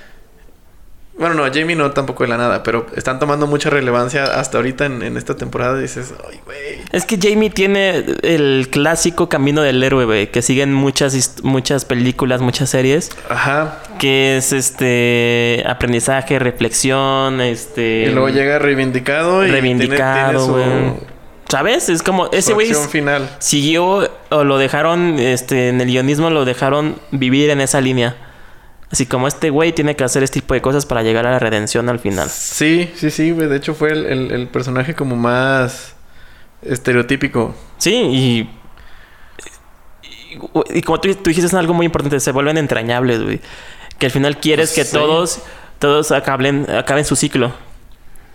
[1.18, 4.86] Bueno, no, Jamie no tampoco de la nada, pero están tomando mucha relevancia hasta ahorita
[4.86, 5.78] en, en esta temporada.
[5.78, 6.80] Dices, ay, güey.
[6.90, 12.40] Es que Jamie tiene el clásico camino del héroe, güey, que siguen muchas, muchas películas,
[12.40, 13.82] muchas series, Ajá.
[13.98, 21.12] que es este aprendizaje, reflexión, este Y luego llega reivindicado y reivindicado, tiene, tiene güey.
[21.48, 21.90] ¿Sabes?
[21.90, 22.72] Es como ese güey
[23.38, 28.16] siguió o lo dejaron este en el guionismo lo dejaron vivir en esa línea.
[28.92, 31.38] Así como este güey tiene que hacer este tipo de cosas para llegar a la
[31.38, 32.28] redención al final.
[32.28, 33.48] Sí, sí, sí, güey.
[33.48, 35.94] De hecho, fue el, el- el personaje como más
[36.62, 37.54] estereotípico.
[37.78, 38.50] Sí, y.
[40.74, 42.18] Y, como tú, tú dijiste, es algo muy importante.
[42.20, 43.40] Se vuelven entrañables, güey.
[43.98, 44.92] Que al final quieres que Sí.
[44.92, 45.40] todos.
[45.78, 47.52] Todos acaben, acaben su ciclo.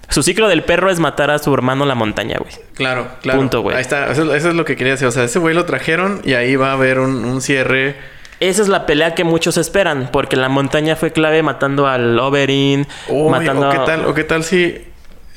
[0.10, 2.52] Su ciclo del perro es matar a su hermano en la montaña, güey.
[2.76, 3.40] Claro, claro.
[3.40, 3.76] Punto, güey.
[3.76, 4.12] Ahí está.
[4.12, 5.08] Eso, eso es lo que quería decir.
[5.08, 7.96] O sea, ese güey lo trajeron y ahí va a haber un, un cierre.
[8.40, 10.10] Esa es la pelea que muchos esperan.
[10.12, 12.88] Porque la montaña fue clave matando al Oberyn.
[13.10, 14.86] Uy, matando o qué tal, o qué tal si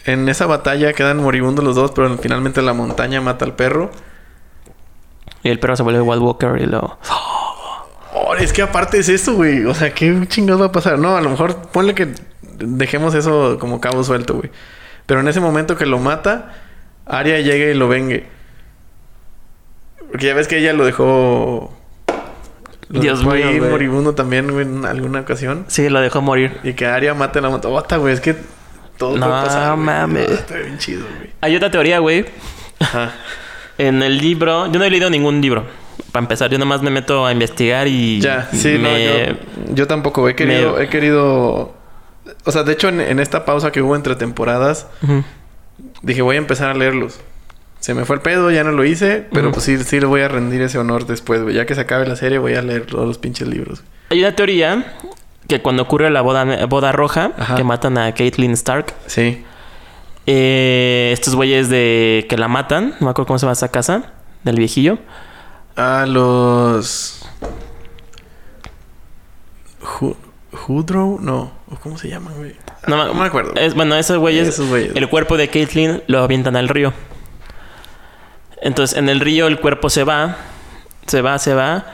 [0.04, 3.90] en esa batalla quedan moribundos los dos, pero finalmente la montaña mata al perro.
[5.42, 6.98] Y el perro se vuelve Wild Walker y lo.
[8.12, 9.64] Oh, es que aparte es eso, güey.
[9.64, 10.98] O sea, ¿qué chingados va a pasar?
[10.98, 12.12] No, a lo mejor ponle que
[12.58, 14.50] dejemos eso como cabo suelto, güey.
[15.06, 16.52] Pero en ese momento que lo mata,
[17.06, 18.26] Arya llega y lo vengue.
[20.10, 21.72] Porque ya ves que ella lo dejó.
[22.90, 23.70] Lo Dios dejó mío, ahí güey.
[23.70, 25.64] moribundo también, güey, en alguna ocasión.
[25.68, 26.58] Sí, lo dejó morir.
[26.64, 28.12] Y que Arya mate la motota, güey.
[28.14, 28.34] Es que
[28.98, 29.74] todo No puede pasar.
[29.74, 29.86] güey.
[29.86, 30.28] mames.
[30.28, 31.30] Ah, Está bien chido, güey.
[31.40, 32.26] Hay otra teoría, güey.
[32.80, 33.12] Ajá.
[33.78, 35.64] En el libro, yo no he leído ningún libro.
[36.12, 39.36] Para empezar, yo nomás me meto a investigar y Ya, sí, no, yo,
[39.72, 40.28] yo tampoco.
[40.28, 41.72] He querido, me- he querido.
[42.44, 44.86] O sea, de hecho, en, en esta pausa que hubo entre temporadas,
[46.02, 47.20] dije, voy a empezar a leerlos.
[47.80, 50.20] Se me fue el pedo, ya no lo hice, pero pues sí, sí le voy
[50.20, 51.54] a rendir ese honor después, güey.
[51.54, 53.82] Ya que se acabe la serie, voy a leer todos los pinches libros.
[54.10, 54.94] Hay una teoría
[55.48, 57.54] que cuando ocurre la boda, boda roja, Ajá.
[57.56, 59.42] que matan a Caitlyn Stark, Sí.
[60.26, 64.12] eh, estos güeyes de que la matan, no me acuerdo cómo se llama esa casa,
[64.44, 64.98] del viejillo.
[65.76, 67.24] A los.
[69.82, 70.16] Hu-
[70.68, 71.52] Hudrow, no.
[71.70, 72.54] ¿O ¿Cómo se llaman, güey?
[72.88, 73.54] No, Ah, no me acuerdo.
[73.54, 74.94] Es, bueno, esos güeyes, Esos güeyes.
[74.94, 76.92] el cuerpo de Caitlyn lo avientan al río.
[78.60, 80.36] Entonces, en el río el cuerpo se va,
[81.06, 81.84] se va, se va.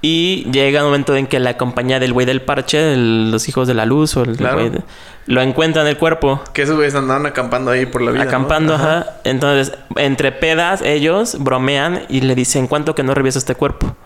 [0.00, 3.66] Y llega un momento en que la compañía del güey del parche, el- los hijos
[3.66, 4.56] de la luz, o el Claro.
[4.58, 4.82] güey de-
[5.26, 6.42] lo encuentran el cuerpo.
[6.52, 8.24] Que esos güeyes andaban acampando ahí por la vida.
[8.24, 8.28] ¿no?
[8.28, 9.06] acampando, ajá.
[9.24, 13.96] Entonces, entre pedas, ellos bromean y le dicen, ¿cuánto que no revives este cuerpo?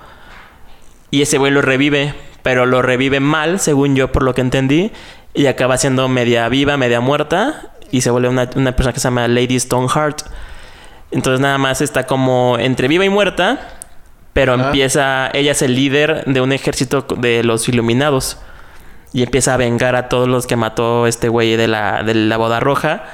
[1.11, 4.93] Y ese güey lo revive, pero lo revive mal, según yo, por lo que entendí.
[5.35, 7.73] Y acaba siendo media viva, media muerta.
[7.91, 10.23] Y se vuelve una, una persona que se llama Lady Stoneheart.
[11.11, 13.59] Entonces, nada más está como entre viva y muerta.
[14.33, 14.67] Pero Ajá.
[14.67, 18.39] empieza, ella es el líder de un ejército de los iluminados.
[19.13, 22.37] Y empieza a vengar a todos los que mató este güey de la, de la
[22.37, 23.05] boda roja.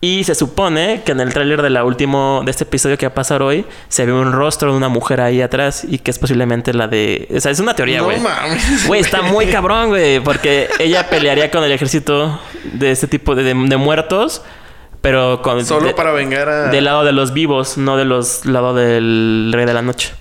[0.00, 3.10] Y se supone que en el tráiler de la último de este episodio que va
[3.12, 6.18] a pasar hoy se ve un rostro de una mujer ahí atrás y que es
[6.18, 8.20] posiblemente la de, o sea, es una teoría, No güey.
[8.20, 8.86] mames.
[8.86, 12.38] Güey, está muy cabrón, güey, porque ella pelearía con el ejército
[12.74, 14.42] de este tipo de, de- de muertos,
[15.06, 16.68] pero con Solo de- para vengar a.
[16.68, 20.12] del lado de los vivos, no de los lado del rey de la noche.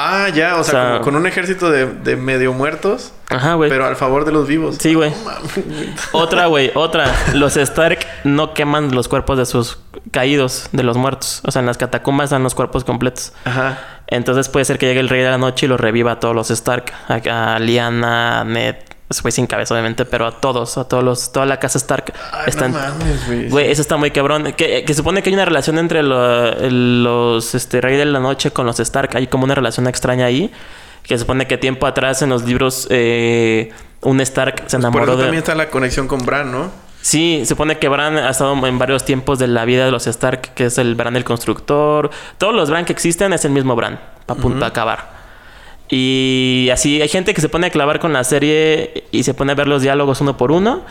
[0.00, 3.54] Ah, ya, o sea, O sea- como con un ejército de, de medio muertos, Ajá,
[3.54, 3.68] güey.
[3.68, 4.76] pero al favor de los vivos.
[4.78, 5.12] Sí, güey.
[6.12, 7.06] Otra, güey, otra.
[7.34, 9.78] Los Stark no queman los cuerpos de sus
[10.12, 11.40] caídos, de los muertos.
[11.44, 13.32] O sea, en las catacumbas están los cuerpos completos.
[13.44, 13.78] Ajá.
[14.06, 16.34] Entonces puede ser que llegue el rey de la noche y los reviva a todos
[16.34, 16.92] los Stark.
[17.08, 18.76] A, a Lyanna, a Ned.
[19.10, 22.12] Ese güey sin cabeza, obviamente, pero a todos, a todos los, toda la casa Stark
[22.32, 22.72] Ay, están.
[22.72, 23.48] no mames, güey.
[23.48, 24.52] Güey, eso está muy cabrón.
[24.52, 28.50] Que, que supone que hay una relación entre lo- los este, Rey de la Noche
[28.50, 29.16] con los Stark.
[29.16, 30.52] Hay como una relación extraña ahí.
[31.02, 33.72] Que supone que tiempo atrás en los libros eh,
[34.02, 35.22] un Stark se Por enamoró eso de.
[35.22, 36.70] también está la conexión con Bran, ¿no?
[37.00, 40.52] Sí, supone que Bran ha estado en varios tiempos de la vida de los Stark,
[40.54, 42.10] que es el Bran el constructor.
[42.36, 43.98] Todos los Bran que existen es el mismo Bran.
[44.26, 45.16] a punto de acabar.
[45.90, 49.52] Y así hay gente que se pone a clavar con la serie y se pone
[49.52, 50.82] a ver los diálogos uno por uno.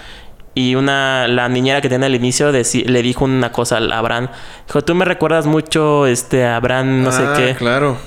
[0.56, 4.30] Y una, la niñera que tiene al inicio le dijo una cosa a Abraham.
[4.66, 7.56] Dijo, tú me recuerdas mucho este, a Abraham, no sé Ah, qué.
[7.56, 7.98] claro.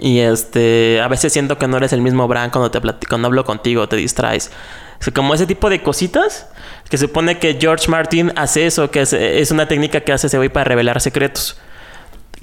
[0.00, 3.26] Y este, a veces siento que no eres el mismo Abraham cuando te plati- cuando
[3.26, 4.52] hablo contigo, te distraes.
[5.00, 6.46] O sea, como ese tipo de cositas
[6.88, 10.28] que se supone que George Martin hace eso, que es, es una técnica que hace
[10.28, 11.58] ese güey para revelar secretos.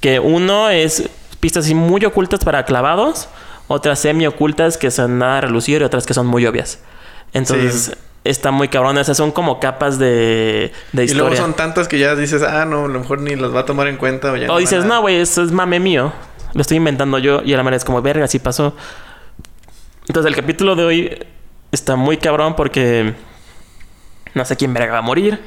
[0.02, 1.10] Que uno es
[1.40, 3.30] pistas así muy ocultas para clavados,
[3.68, 6.80] otras semi ocultas que son nada a relucir y otras que son muy obvias.
[7.34, 7.94] Entonces, Sí.
[8.24, 8.98] está muy cabrón.
[8.98, 11.30] Esas son como capas de, de Y historia.
[11.30, 13.66] luego son tantas que ya dices, ah, no, a lo mejor ni las va a
[13.66, 14.32] tomar en cuenta.
[14.32, 16.14] O, ya O dices, no, güey, eso es mame mío.
[16.54, 17.42] Lo estoy inventando yo.
[17.44, 18.76] Y a la manera es como, verga, así pasó.
[20.08, 21.26] Entonces, el capítulo de hoy
[21.72, 23.14] está muy cabrón porque
[24.34, 25.40] no sé quién verga va a morir.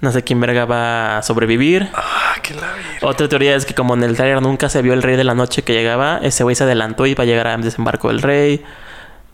[0.00, 1.88] No sé quién verga va a sobrevivir.
[1.94, 2.68] Ah, qué la
[3.02, 5.34] Otra teoría es que como en el trailer nunca se vio el rey de la
[5.34, 8.64] noche que llegaba, ese güey se adelantó y va a llegar al desembarco del rey.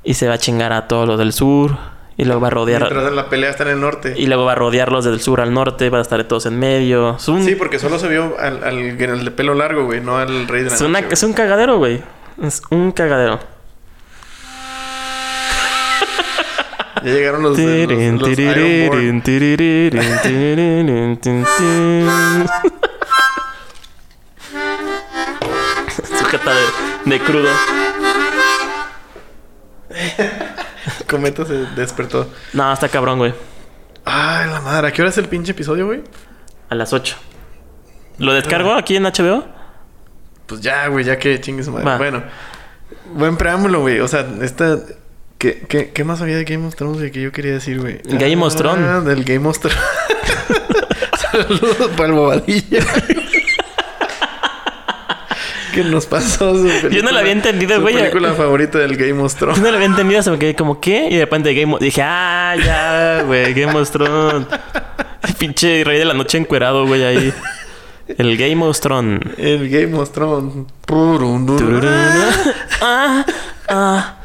[0.02, 1.76] Y se va a chingar a todos los del sur.
[2.16, 2.80] Y luego va a rodear...
[2.82, 4.14] Mientras la pelea está en el norte.
[4.16, 5.90] Y luego va a rodear los del sur al norte.
[5.90, 7.16] Va a estar todos en medio.
[7.16, 10.16] Es un, Sí, porque solo se vio al, al, al de pelo largo, güey, no
[10.18, 12.02] al rey de la Es, una- noche, es un cagadero, güey.
[12.42, 13.40] Es un cagadero.
[17.04, 18.28] Ya llegaron los, de- los, los.
[26.18, 27.48] Sujeta de, de crudo.
[31.08, 32.28] Cometa se despertó.
[32.52, 33.34] No, está cabrón, güey.
[34.04, 34.88] Ay, la madre.
[34.88, 36.02] ¿A qué hora es el pinche episodio, güey?
[36.68, 37.16] A las 8.
[38.18, 39.44] ¿Lo descargo aquí en HBO?
[40.46, 41.86] Pues ya, güey, ya que chingue su madre.
[41.86, 41.96] Va.
[41.96, 42.22] Bueno,
[43.14, 44.00] buen preámbulo, güey.
[44.00, 44.78] O sea, esta.
[45.44, 48.00] ¿Qué, qué, qué más había de Game of Thrones que yo quería decir, güey?
[48.04, 49.04] Game of Ah, Thrones.
[49.04, 49.78] Del Game of Thrones.
[51.32, 52.78] Saludos para el bobadilla.
[55.74, 56.54] ¿Qué nos pasó?
[56.56, 57.94] Su Yo no lo había entendido, güey.
[57.94, 59.58] película favorita del Game of Yo Thrones.
[59.60, 61.08] no lo había entendido, se me quedé como, ¿qué?
[61.10, 61.80] Y de repente Game of...
[61.80, 64.46] Dije, ah, ya, güey, Game of Thrones.
[65.38, 67.34] Pinche rey de la noche encuerado, güey, ahí.
[68.16, 69.20] El Game of Thrones.
[69.36, 70.64] El Game of Thrones.
[72.80, 73.24] Ah,
[73.68, 74.16] ah,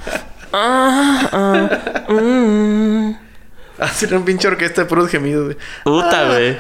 [0.54, 3.16] ah, ah, mm.
[3.80, 5.58] Hacer Ah, una pinche orquesta de puros gemidos, güey.
[5.84, 6.58] Puta, güey.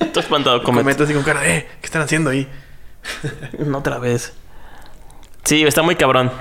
[0.00, 0.82] Estoy espantado, cometa.
[0.82, 2.48] Cometa así con cara, eh, ¿qué están haciendo ahí?
[3.58, 4.32] No, Otra vez.
[5.44, 6.32] Sí, está muy cabrón.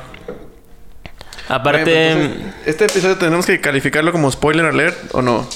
[1.50, 5.48] Aparte, entonces, este episodio tenemos que calificarlo como spoiler alert o no.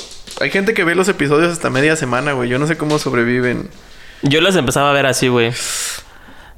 [0.41, 2.49] Hay gente que ve los episodios hasta media semana, güey.
[2.49, 3.69] Yo no sé cómo sobreviven.
[4.21, 5.53] yo los empezaba a ver así, güey.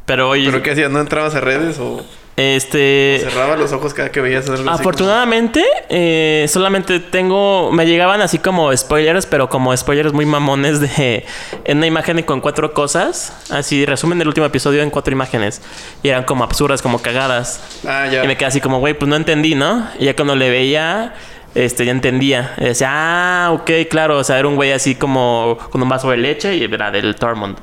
[0.10, 0.90] Pero hoy, ¿Pero qué hacías?
[0.90, 2.04] ¿No entrabas a redes o
[2.36, 3.20] este...
[3.22, 4.82] cerrabas los ojos cada que veías algo así?
[4.82, 7.72] Afortunadamente, eh, solamente tengo.
[7.72, 11.28] Me llegaban así como spoilers, pero como spoilers muy mamones de.
[11.64, 13.52] En una imagen con cuatro cosas.
[13.52, 15.62] Así, resumen del último episodio en cuatro imágenes.
[16.02, 17.62] Y eran como absurdas, como cagadas.
[17.88, 18.24] Ah, ya.
[18.24, 19.88] Y me quedé así como, güey, pues no entendí, ¿no?
[20.00, 21.14] Y ya cuando le veía.
[21.54, 22.56] Este, ya entendía.
[22.58, 24.18] Y decía, ah, ok, claro.
[24.18, 27.16] O sea, era un güey así como con un vaso de leche y era del
[27.16, 27.60] Tormund.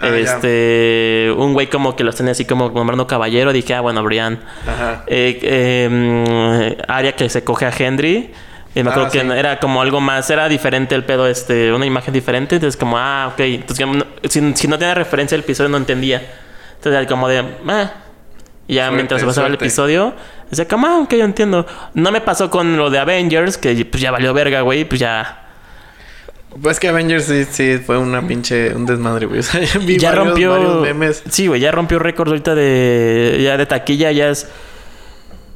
[0.00, 0.16] Ah, ya.
[0.16, 3.52] este, un güey como que los tenía así como nombrando caballero.
[3.52, 4.38] Dije, ah, bueno, Brian.
[4.66, 5.04] Ajá.
[5.06, 5.88] Eh, eh,
[6.78, 8.30] mm, Arya que se coge a Henry.
[8.74, 9.26] Y me Ah, acuerdo que sí.
[9.34, 12.56] era como algo más, era diferente el pedo, este, una imagen diferente.
[12.56, 13.40] Entonces, como, ah, ok.
[13.40, 13.86] Entonces,
[14.30, 16.22] si, si no tenía referencia el episodio, no entendía.
[16.76, 17.90] Entonces, como de, ah.
[18.68, 20.14] Y ya Suerte, mientras pasaba el episodio,
[20.50, 21.66] decía, como, ah, ok, yo entiendo.
[21.94, 25.47] No me pasó con lo de Avengers, que pues ya valió verga, güey, pues ya.
[26.62, 28.74] Pues que Avengers sí, sí fue una pinche...
[28.74, 29.40] Un desmadre, güey.
[29.40, 30.50] O sea, yo vi ya varios, rompió.
[30.50, 31.22] varios memes.
[31.28, 33.40] Sí, güey, ya rompió récords ahorita de.
[33.42, 34.48] Ya de taquilla, ya es.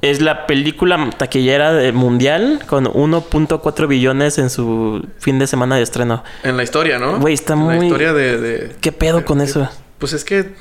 [0.02, 5.82] Es la película taquillera de- mundial con 1.4 billones en su fin de semana de
[5.82, 6.24] estreno.
[6.42, 7.18] En la historia, ¿no?
[7.20, 8.38] Güey, está En muy- La historia de...
[8.38, 9.68] de- ¿Qué pedo con de- eso?
[9.98, 10.54] Pues es que...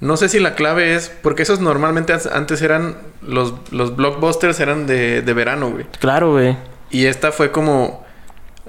[0.00, 1.10] No sé si la clave es...
[1.22, 2.96] Porque esos normalmente antes eran...
[3.26, 5.86] Los, los blockbusters eran de, de verano, güey.
[5.98, 6.56] Claro, güey.
[6.90, 8.04] Y esta fue como...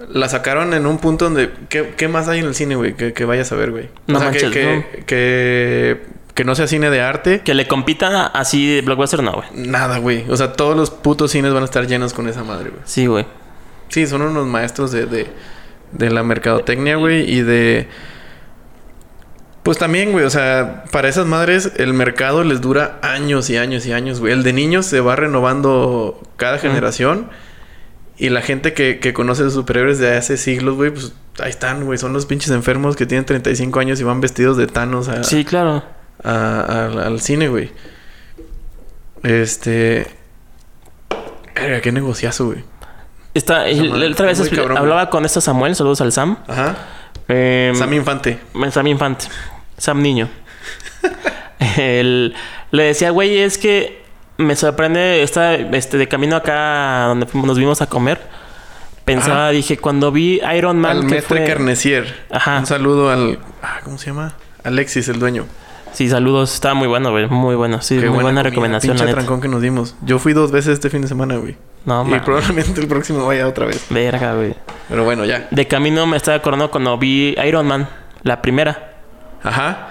[0.09, 1.51] La sacaron en un punto donde...
[1.69, 2.95] ¿Qué, qué más hay en el cine, güey?
[2.95, 3.89] Que, que vayas a ver, güey.
[4.07, 6.01] No o sea, manches, que, que, que,
[6.34, 7.41] que no sea cine de arte.
[7.41, 9.47] Que le compita así de Blockbuster, no, güey.
[9.53, 10.26] Nada, güey.
[10.30, 12.81] O sea, todos los putos cines van a estar llenos con esa madre, güey.
[12.85, 13.26] Sí, güey.
[13.89, 15.27] Sí, son unos maestros de, de,
[15.91, 17.30] de la mercadotecnia, güey.
[17.30, 17.88] Y de...
[19.63, 20.26] Pues también, güey.
[20.26, 24.34] O sea, para esas madres el mercado les dura años y años y años, güey.
[24.34, 27.30] El de niños se va renovando cada generación.
[28.23, 31.85] Y la gente que, que conoce de superhéroes de hace siglos, güey, pues ahí están,
[31.85, 31.98] güey.
[31.98, 35.43] Son los pinches enfermos que tienen 35 años y van vestidos de Thanos a, Sí,
[35.43, 35.84] claro.
[36.23, 37.72] a- a- al cine, güey.
[39.23, 40.06] Este.
[41.56, 42.64] Verga, qué negociazo, güey.
[43.34, 43.64] Está,
[44.11, 44.77] otra vez cabrón, güey.
[44.77, 46.38] hablaba con este Samuel, saludos al Sam.
[46.48, 46.76] Ajá.
[47.27, 48.39] Em, Sam Infante.
[48.72, 49.26] Sam Infante.
[49.77, 50.30] Sam Niño.
[51.77, 52.35] El-
[52.72, 54.01] le decía, güey, es que
[54.41, 58.19] me sorprende, esta, este, de camino acá donde nos vimos a comer.
[59.05, 60.97] Pensaba, dije, cuando vi Iron Man.
[60.97, 62.23] Al que fue- Carnesier.
[62.31, 62.59] Ajá.
[62.59, 63.39] Un saludo al...
[63.63, 64.34] ah, ¿Cómo se llama?
[64.63, 65.45] Alexis, el dueño.
[65.91, 66.53] Sí, saludos.
[66.53, 67.27] Estaba muy bueno, güey.
[67.27, 67.81] Muy bueno.
[67.81, 69.18] Sí, Qué muy buena, recomendación, pinche la neta.
[69.22, 69.95] trancón que nos dimos.
[70.03, 71.57] Yo fui dos veces este fin de semana, güey.
[71.84, 73.85] No, y probablemente el próximo vaya otra vez.
[73.89, 74.55] Verga, güey.
[74.88, 75.47] Pero bueno, ya.
[75.51, 77.89] De camino me estaba acordando cuando vi Iron Man,
[78.22, 78.93] la primera.
[79.43, 79.88] Ajá.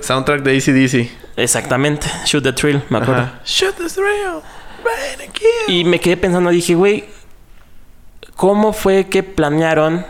[0.00, 1.10] Soundtrack de ACDC.
[1.36, 2.06] Exactamente.
[2.24, 3.22] Shoot the Thrill, me acuerdo.
[3.22, 3.40] Ajá.
[3.44, 4.40] Shoot the thrill.
[4.84, 5.68] Right again.
[5.68, 7.04] Y me quedé pensando, dije, güey,
[8.36, 10.04] ¿cómo fue que planearon?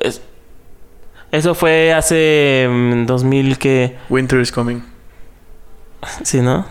[0.00, 0.20] Es-
[1.30, 3.96] Eso fue hace mm, 2000 que...
[4.08, 4.80] Winter is coming.
[6.22, 6.66] Sí, ¿no?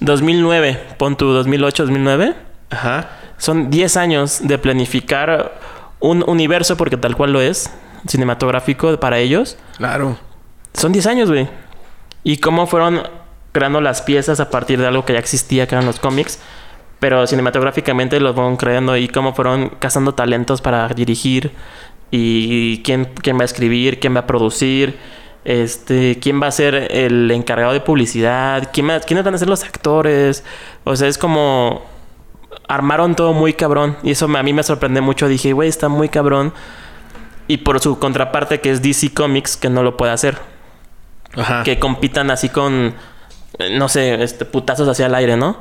[0.00, 2.34] 2009, pon tu 2008, 2009.
[2.70, 3.10] Ajá.
[3.36, 5.60] Son 10 años de planificar
[6.00, 7.70] un universo, porque tal cual lo es,
[8.06, 9.56] cinematográfico para ellos.
[9.76, 10.18] Claro.
[10.74, 11.48] Son 10 años, güey.
[12.24, 13.02] Y cómo fueron
[13.52, 16.38] creando las piezas a partir de algo que ya existía, que eran los cómics.
[17.00, 21.52] Pero cinematográficamente los fueron creando y cómo fueron cazando talentos para dirigir.
[22.10, 24.98] Y quién, quién va a escribir, quién va a producir.
[25.44, 28.70] Este, quién va a ser el encargado de publicidad.
[28.72, 30.44] ¿Quién va- quiénes van a ser los actores.
[30.84, 31.82] O sea, es como...
[32.66, 33.96] Armaron todo muy cabrón.
[34.02, 35.28] Y eso a mí me sorprendió mucho.
[35.28, 36.52] Dije, güey, está muy cabrón.
[37.46, 40.36] Y por su contraparte, que es DC Comics, que no lo puede hacer
[41.36, 41.62] Ajá.
[41.62, 42.94] que compitan así con,
[43.58, 45.58] eh, no sé, este, putazos hacia el aire, ¿no?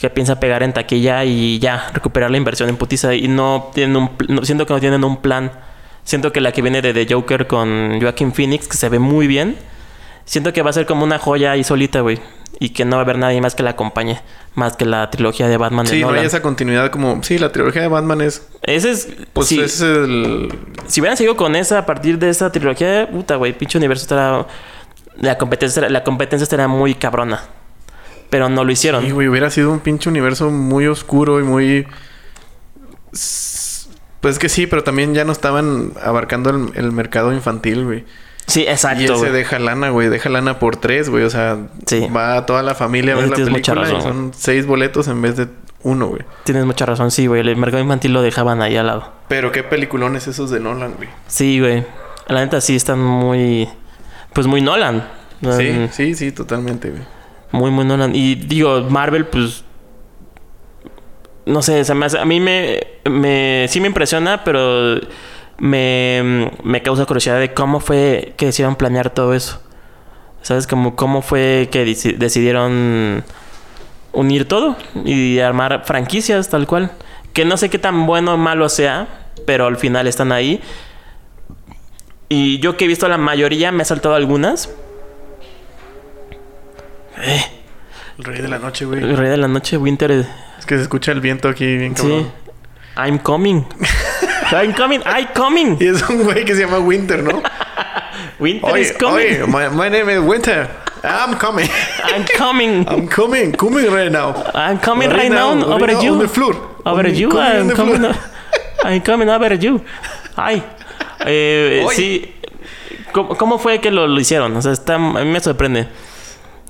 [0.00, 3.14] Que piensa pegar en taquilla y ya, recuperar la inversión en putiza.
[3.14, 4.10] Y no tienen un...
[4.28, 5.50] no- siento que no tienen un plan.
[6.04, 9.26] Siento que la que viene de The Joker con Joaquin Phoenix, que se ve muy
[9.26, 9.56] bien.
[10.24, 12.20] Siento que va a ser como una joya ahí solita, güey.
[12.60, 14.20] Y que no va a haber nadie más que la acompañe.
[14.54, 16.20] Más que la trilogía de Batman de Sí, no Nolan.
[16.20, 17.22] hay esa continuidad como...
[17.22, 18.46] Sí, la trilogía de Batman es...
[18.62, 19.08] Ese es...
[19.32, 20.48] Pues sí, es el...
[20.86, 24.46] si hubieran seguido con esa a partir de esa trilogía, puta, güey, pinche universo estará.
[25.18, 27.42] La competencia, la competencia estará muy cabrona.
[28.30, 29.04] Pero no lo hicieron.
[29.04, 31.86] Sí, güey, hubiera sido un pinche universo muy oscuro y muy...
[34.20, 38.04] Pues que sí, pero también ya no estaban abarcando el, el mercado infantil, güey.
[38.46, 39.02] Sí, Y exacto.
[39.04, 39.32] ese güey.
[39.32, 40.08] deja lana, güey.
[40.08, 41.24] Deja lana por tres, güey.
[41.24, 42.08] O sea, Sí.
[42.14, 44.02] va toda la familia a ver la mucha película y razón.
[44.02, 45.48] son seis boletos en vez de
[45.82, 46.22] uno, güey.
[46.44, 47.40] Tienes mucha razón, sí, güey.
[47.42, 49.12] El mercado infantil lo dejaban ahí al lado.
[49.28, 51.08] Pero qué peliculones esos de Nolan, güey.
[51.28, 51.84] Sí, güey.
[52.26, 53.68] La neta sí están muy.
[54.32, 55.06] Pues muy Nolan.
[55.42, 57.02] Sí, Mm, sí, sí, totalmente, güey.
[57.52, 58.14] Muy, muy Nolan.
[58.14, 59.64] Y digo, Marvel, pues.
[61.46, 63.66] No sé, se me hace- a mí me, me.
[63.68, 65.00] Sí me impresiona, pero.
[65.60, 69.60] Me, me causa curiosidad de cómo fue que decidieron planear todo eso.
[70.42, 70.68] ¿Sabes?
[70.68, 73.24] Como cómo fue que deci- decidieron
[74.12, 76.92] unir todo y armar franquicias tal cual.
[77.32, 79.08] Que no sé qué tan bueno o malo sea,
[79.46, 80.60] pero al final están ahí.
[82.28, 84.68] Y yo que he visto la mayoría, me he saltado algunas.
[87.20, 87.44] Eh,
[88.18, 89.02] El rey de la noche, güey.
[89.02, 90.10] el rey de la noche, Winter.
[90.58, 92.24] Es que se escucha el viento aquí bien cabrón.
[92.24, 92.30] Sí.
[92.96, 93.64] I'm coming.
[94.52, 95.00] I'm coming.
[95.06, 95.76] I'm coming.
[95.80, 97.42] Y es un güey que se llama Winter, ¿no?
[98.40, 99.42] Winter oye, is coming.
[99.42, 100.68] oye, my, my name is Winter.
[101.04, 101.68] I'm coming.
[102.04, 102.84] I'm coming.
[102.88, 103.52] I'm coming.
[103.52, 104.34] Coming right now.
[104.54, 106.12] I'm coming right, now, over right now you.
[106.12, 106.54] On the floor.
[106.84, 107.30] Over On- you.
[107.38, 108.04] I'm coming.
[108.84, 109.80] I'm coming over you.
[110.36, 110.62] Ay.
[111.26, 111.96] Eh, Oye.
[111.96, 112.34] sí.
[113.12, 114.54] ¿Cómo, cómo fue que lo, lo hicieron?
[114.56, 115.88] O sea, está, a mí me sorprende.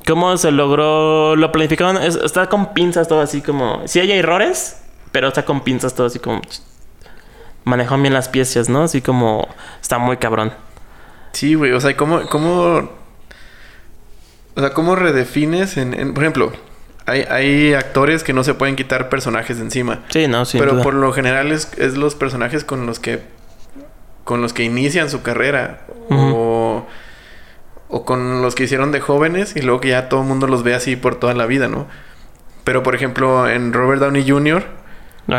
[0.06, 1.36] ¿Cómo se logró?
[1.36, 2.02] Lo planificaron.
[2.02, 3.82] Es- está con pinzas todo así como.
[3.86, 4.80] Sí hay errores,
[5.12, 6.40] pero está con pinzas todo así como.
[7.64, 8.84] Manejó bien las piezas, ¿no?
[8.84, 9.46] Así como.
[9.82, 10.52] Está muy cabrón.
[11.32, 11.72] Sí, güey.
[11.72, 12.90] O sea, ¿cómo, cómo...
[14.54, 15.92] O sea, ¿cómo redefines en...
[15.94, 16.52] en- por ejemplo,
[17.06, 20.00] hay, hay actores que no se pueden quitar personajes de encima.
[20.08, 20.82] Sí, no, sin pero duda.
[20.82, 23.20] por lo general es, es los personajes con los que...
[24.28, 25.86] Con los que inician su carrera.
[26.10, 26.86] O...
[27.90, 30.62] O con los que hicieron de jóvenes y luego que ya todo el mundo los
[30.62, 31.86] ve así por toda la vida, ¿no?
[32.64, 34.62] Pero por ejemplo, en Robert Downey Jr.,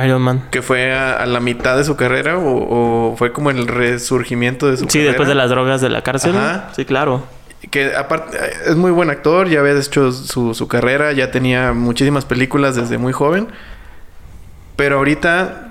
[0.03, 0.47] Iron Man.
[0.49, 4.67] que fue a, a la mitad de su carrera o, o fue como el resurgimiento
[4.67, 5.07] de su Sí, carrera.
[5.09, 6.35] después de las drogas de la cárcel.
[6.35, 6.69] Ajá.
[6.75, 7.21] Sí, claro.
[7.69, 8.35] Que aparte
[8.65, 12.97] es muy buen actor, ya había hecho su, su carrera, ya tenía muchísimas películas desde
[12.97, 13.47] muy joven.
[14.75, 15.68] Pero ahorita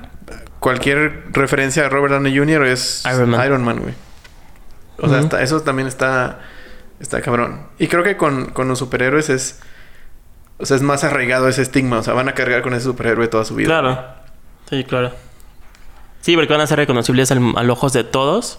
[0.60, 2.64] cualquier referencia a Robert Downey Jr.
[2.66, 3.80] es Iron Man.
[3.80, 3.94] güey.
[5.00, 6.40] O sea, está- eso también está,
[7.00, 7.66] está cabrón.
[7.78, 9.60] Y creo que con, con los superhéroes es...
[10.60, 11.98] O sea, es más arraigado ese estigma.
[11.98, 13.68] O sea, van a cargar con ese superhéroe toda su vida.
[13.68, 14.04] Claro.
[14.68, 15.12] Sí, claro.
[16.20, 18.58] Sí, porque van a ser reconocibles al, al ojos de todos.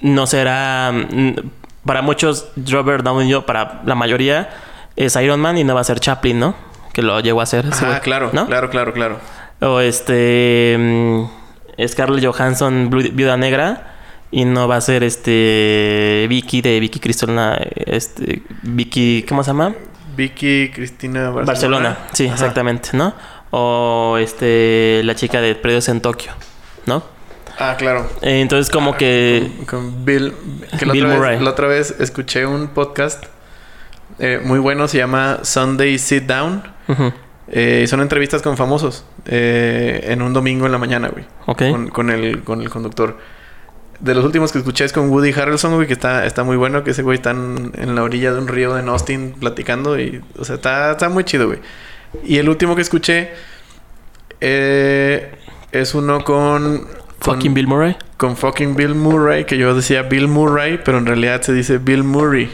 [0.00, 0.90] No será.
[0.92, 1.34] mm,
[1.84, 4.50] Para muchos, Robert Downey Jr., para la mayoría,
[4.96, 6.56] es Iron Man y no va a ser Chaplin, ¿no?
[6.92, 7.66] Que lo llegó a hacer.
[7.66, 8.46] ese Ah, claro, ¿no?
[8.46, 9.18] claro, claro, claro.
[9.60, 10.76] O este.
[10.78, 13.92] mm, Scarlett Johansson, Viuda Negra.
[14.30, 16.26] Y no va a ser este.
[16.28, 17.58] Vicky de Vicky Cristina.
[17.74, 18.42] Este.
[18.62, 19.24] Vicky.
[19.28, 19.74] ¿Cómo se llama?
[20.16, 21.46] Vicky Cristina Barcelona.
[21.46, 21.98] Barcelona.
[22.12, 22.34] Sí, Ajá.
[22.34, 23.14] exactamente, ¿no?
[23.50, 25.02] O este.
[25.04, 26.32] La chica de Perdidos en Tokio,
[26.86, 27.02] ¿no?
[27.58, 28.10] Ah, claro.
[28.22, 29.50] Eh, Entonces, como que.
[29.68, 30.34] Con Bill.
[30.78, 31.34] Que la, Bill otra Murray.
[31.36, 33.24] Vez, la otra vez escuché un podcast
[34.18, 36.62] eh, muy bueno, se llama Sunday Sit Down.
[37.48, 41.24] Eh, son entrevistas con famosos eh, en un domingo en la mañana, güey.
[41.46, 41.62] Ok.
[41.70, 43.16] Con, con el, con el conductor.
[44.00, 46.84] De los últimos que escuché es con Woody Harrelson, güey, que está, está muy bueno,
[46.84, 50.44] que ese güey está en, la orilla de un río en Austin platicando y, o
[50.44, 51.60] sea, está, está muy chido, güey.
[52.24, 53.30] Y el último que escuché
[54.40, 55.32] eh,
[55.72, 56.80] es uno con...
[56.80, 56.88] con-
[57.20, 57.96] Fucking Bill Murray.
[58.18, 62.04] con fucking Bill Murray, que yo decía Bill Murray, pero en realidad se dice Bill
[62.04, 62.50] Murray.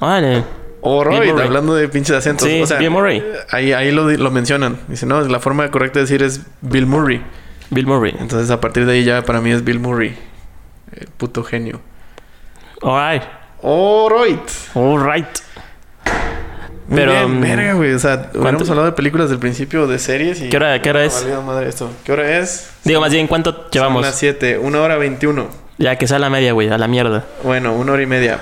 [0.00, 0.38] Órale.
[0.38, 0.44] O
[0.82, 1.30] Murray.
[1.30, 2.46] hablando de pinches acentos.
[2.48, 3.22] Sí, o sea, Bill Murray.
[3.50, 4.78] Ahí, ahí lo, lo mencionan.
[4.88, 7.22] Dice, no, la forma correcta de decir es Bill Murray.
[7.70, 8.14] Bill Murray.
[8.18, 10.16] Entonces a partir de ahí ya para mí es Bill Murray.
[10.92, 11.80] El puto genio.
[12.82, 13.22] Alright.
[13.62, 14.48] Alright.
[14.74, 15.26] Alright.
[16.92, 17.92] Pero, bien, mm, verga, güey.
[17.92, 20.48] O sea, hubiéramos ¿cuánto- hablado de películas del principio, de series y...
[20.48, 21.24] ¿Qué hora- qué hora es?
[21.46, 21.88] madre esto.
[22.04, 22.68] ¿Qué hora es?
[22.82, 24.02] Digo, más bien, ¿cuánto Son llevamos?
[24.02, 24.58] las 7.
[24.58, 25.46] Una hora 21.
[25.78, 27.24] Ya que sea la media, güey, a la mierda.
[27.44, 28.40] Bueno, una hora y media.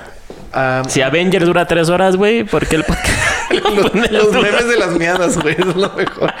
[0.51, 3.51] Ah, Si Avenger dura tres horas, güey, ¿por qué el podcast?
[4.11, 6.33] los, memes de las miadas, güey, es lo mejor.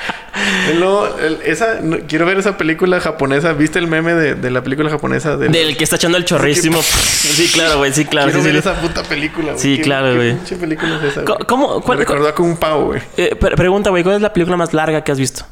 [1.19, 3.53] El- esa, no- quiero ver esa película japonesa.
[3.53, 5.37] ¿Viste el meme de, de la película japonesa?
[5.37, 6.81] Del, Del que está echando el chorrísimo.
[6.81, 8.27] Sí, claro, güey, sí, claro.
[8.31, 8.69] quiero sí, ver sí.
[8.69, 9.59] esa puta película, güey.
[9.59, 10.35] Sí, ¿Qué- claro, güey.
[10.59, 11.23] película es esa?
[11.47, 11.77] ¿Cómo?
[11.79, 13.01] Me ¿Cuál- recordó a Kung Pao, güey.
[13.17, 15.45] Eh, pre- pregunta, güey, ¿cuál es la película más larga que has visto?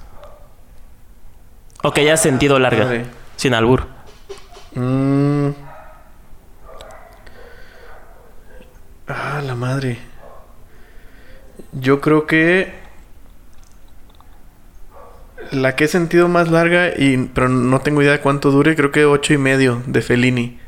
[1.84, 2.86] O que hayas sentido larga.
[2.86, 3.06] Madre.
[3.36, 3.86] Sin albur.
[4.74, 5.50] Mm.
[9.08, 10.00] Ah, la madre.
[11.72, 12.74] Yo creo que
[15.52, 18.92] la que he sentido más larga y pero no tengo idea de cuánto dure, creo
[18.92, 20.60] que ocho y medio de Fellini.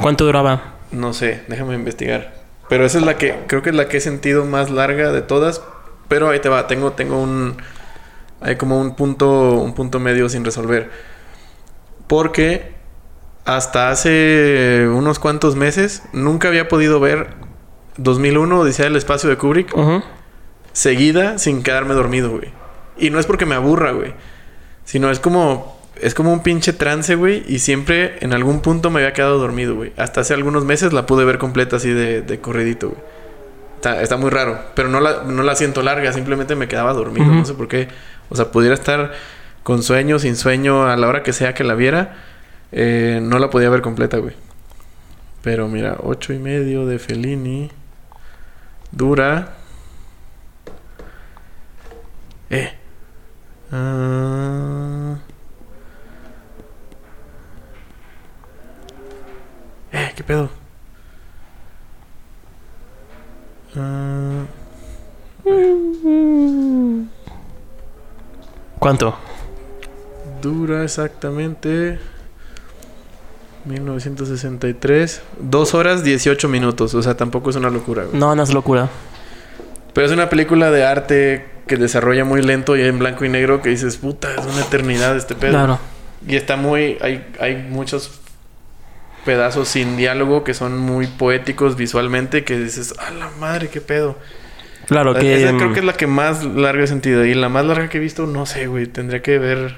[0.00, 0.74] ¿Cuánto duraba?
[0.92, 2.34] No sé, déjame investigar.
[2.68, 5.22] Pero esa es la que creo que es la que he sentido más larga de
[5.22, 5.62] todas.
[6.08, 7.56] Pero ahí te va, tengo tengo un
[8.42, 10.90] hay como un punto un punto medio sin resolver.
[12.06, 12.75] Porque
[13.46, 17.28] hasta hace unos cuantos meses nunca había podido ver
[17.96, 19.72] 2001 Odisea del espacio de Kubrick
[20.72, 22.50] seguida sin quedarme dormido, güey.
[22.98, 24.12] Y no es porque me aburra, güey.
[24.84, 25.74] Sino es como...
[25.98, 27.42] Es como un pinche trance, güey.
[27.48, 29.94] Y siempre en algún punto me había quedado dormido, güey.
[29.96, 33.00] Hasta hace algunos meses la pude ver completa así de, de corridito, güey.
[33.76, 34.60] Está, está muy raro.
[34.74, 36.12] Pero no la, no la siento larga.
[36.12, 37.26] Simplemente me quedaba dormido.
[37.26, 37.88] No sé por qué.
[38.28, 39.12] O sea, pudiera estar
[39.62, 42.16] con sueño, sin sueño, a la hora que sea que la viera.
[42.78, 44.34] Eh, no la podía ver completa, güey.
[45.42, 47.70] Pero mira, ocho y medio de Fellini.
[48.92, 49.54] Dura.
[52.50, 52.72] Eh.
[53.72, 55.16] Ah.
[59.92, 60.50] Eh, ¿qué pedo?
[63.74, 64.44] Ah,
[68.78, 69.16] ¿Cuánto?
[70.42, 71.98] dura exactamente
[73.66, 75.22] 1963.
[75.40, 76.94] Dos horas 18 minutos.
[76.94, 78.18] O sea, tampoco es una locura, güey.
[78.18, 78.88] No, no es locura.
[79.92, 83.62] Pero es una película de arte que desarrolla muy lento y en blanco y negro
[83.62, 85.52] que dices, puta, es una eternidad este pedo.
[85.52, 85.78] Claro.
[86.26, 86.98] Y está muy.
[87.00, 88.20] Hay, hay muchos
[89.24, 94.16] pedazos sin diálogo que son muy poéticos visualmente que dices, a la madre, qué pedo.
[94.86, 95.42] Claro que.
[95.42, 97.24] Esa creo que es la que más larga he sentido.
[97.24, 98.86] Y la más larga que he visto, no sé, güey.
[98.86, 99.76] Tendría que ver.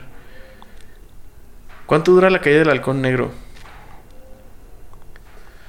[1.86, 3.32] ¿Cuánto dura la caída del halcón negro?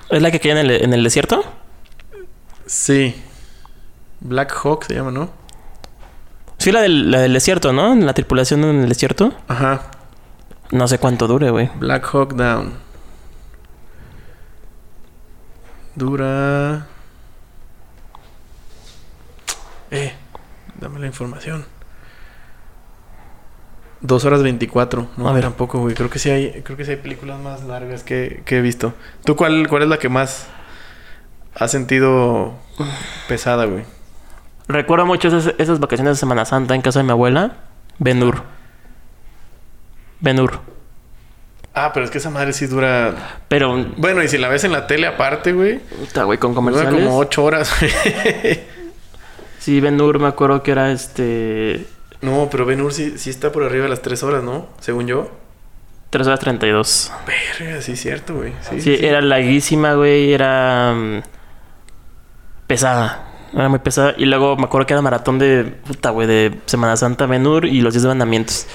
[0.09, 1.43] ¿Es la que cae en el, en el desierto?
[2.65, 3.15] Sí.
[4.21, 5.29] Black Hawk se llama, ¿no?
[6.57, 7.95] Sí, la del, la del desierto, ¿no?
[7.95, 9.33] La tripulación en el desierto.
[9.47, 9.91] Ajá.
[10.71, 11.69] No sé cuánto dure, güey.
[11.75, 12.73] Black Hawk Down.
[15.95, 16.87] Dura.
[19.91, 20.13] Eh,
[20.79, 21.65] dame la información.
[24.01, 25.07] Dos horas 24.
[25.17, 25.43] No, A ver.
[25.43, 25.93] tampoco, güey.
[25.95, 28.93] Creo que sí hay, creo que sí hay películas más largas que, que he visto.
[29.25, 30.47] ¿Tú cuál, cuál es la que más
[31.55, 32.53] has sentido
[33.27, 33.83] pesada, güey?
[34.67, 37.57] Recuerdo mucho esas, esas vacaciones de Semana Santa en casa de mi abuela.
[37.97, 38.43] Ben-Hur.
[40.21, 40.59] Ben-Hur.
[41.73, 43.39] Ah, pero es que esa madre sí dura.
[43.47, 45.79] Pero, Bueno, y si la ves en la tele aparte, güey.
[45.79, 46.93] puta, güey, con Dura comerciales.
[47.05, 48.59] como ocho horas, güey.
[49.59, 51.85] Sí, Ben-Hur me acuerdo que era este...
[52.21, 54.67] No, pero Ben Hur sí, sí está por arriba de las tres horas, ¿no?
[54.79, 55.31] Según yo.
[56.09, 57.11] 3 horas 32.
[57.59, 58.53] Verga, sí es cierto, güey.
[58.67, 59.05] Sí, Sí, sí.
[59.05, 60.33] era larguísima, güey.
[60.33, 60.91] Era...
[60.95, 61.21] mm,
[62.67, 63.25] pesada.
[63.53, 64.15] Era muy pesada.
[64.17, 67.81] Y luego me acuerdo que era maratón de puta, güey, de Semana Santa, Benur y
[67.81, 68.65] los 10 mandamientos.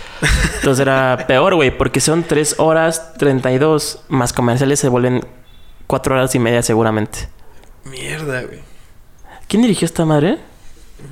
[0.56, 5.20] Entonces era peor, güey, porque son 3 horas 32 más comerciales se vuelven
[5.86, 7.28] 4 horas y media seguramente.
[7.84, 8.60] Mierda, güey.
[9.48, 10.38] ¿Quién dirigió esta madre?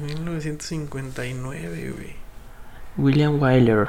[0.05, 2.22] 1959, güey.
[2.97, 3.89] William Wyler.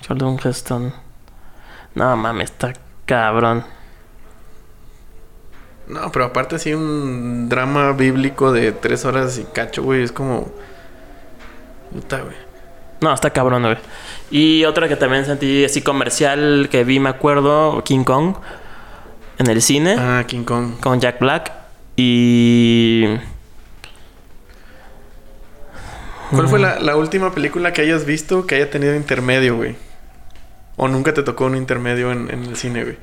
[0.00, 0.92] Charlton Heston.
[1.94, 2.72] No mames, está
[3.06, 3.64] cabrón.
[5.88, 10.50] No, pero aparte así un drama bíblico de tres horas y cacho, güey, es como...
[11.92, 12.36] Puta, güey.
[13.00, 13.76] No, está cabrón, güey.
[14.30, 18.36] Y otra que también sentí así comercial que vi, me acuerdo, King Kong.
[19.38, 19.96] En el cine.
[19.98, 20.78] Ah, King Kong.
[20.80, 21.52] Con Jack Black.
[21.96, 23.18] Y...
[26.32, 29.76] ¿Cuál fue la, la última película que hayas visto que haya tenido intermedio, güey?
[30.76, 32.96] ¿O nunca te tocó un intermedio en, en el cine, güey?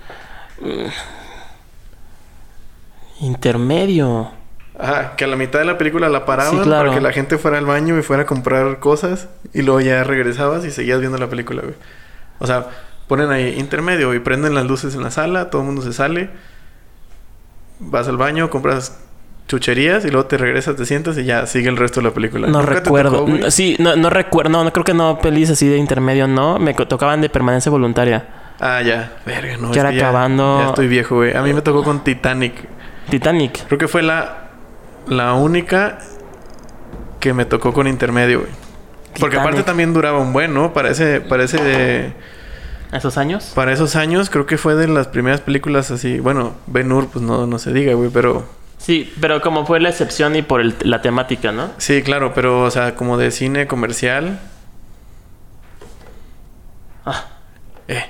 [3.22, 4.32] Intermedio.
[4.78, 6.86] Ajá, que a la mitad de la película la paraban Sí, claro.
[6.86, 10.04] para que la gente fuera al baño y fuera a comprar cosas y luego ya
[10.04, 11.76] regresabas y seguías viendo la película, güey.
[12.40, 12.68] O sea,
[13.08, 16.30] ponen ahí intermedio y prenden las luces en la sala, todo el mundo se sale,
[17.80, 18.98] vas al baño, compras
[19.50, 22.48] chucherías y luego te regresas, te sientas y ya sigue el resto de la película.
[22.48, 23.26] No ¿Nunca te recuerdo.
[23.26, 24.50] tocó, sí, no, no recuerdo.
[24.52, 26.58] No, no creo que no pelis así de intermedio, no.
[26.60, 28.28] Me tocaban de permanencia voluntaria.
[28.62, 29.12] Ah, ya.
[29.26, 29.68] Verga, no.
[29.68, 30.60] Ya es era que ya- acabando.
[30.62, 31.36] Ya estoy viejo, güey.
[31.36, 32.54] A mí me tocó con Titanic.
[33.10, 33.66] Titanic.
[33.68, 34.50] Creo que fue la,
[35.08, 35.98] la única
[37.20, 38.52] que me tocó con intermedio, güey.
[39.20, 39.40] Porque Titanic.
[39.40, 40.74] aparte también duraba un buen, ¿no?
[40.74, 42.14] Para ese, para ese,
[42.94, 43.52] ¿Esos años?
[43.56, 46.20] para esos años creo que fue de las primeras películas así.
[46.20, 48.46] Bueno, Ben Hur, pues no, no se diga, güey, pero
[48.80, 51.70] Sí, pero como fue la excepción y por el- la temática, ¿no?
[51.78, 54.40] sí, claro, pero o sea, como de cine comercial.
[57.06, 57.26] Ah.
[57.88, 58.06] Eh.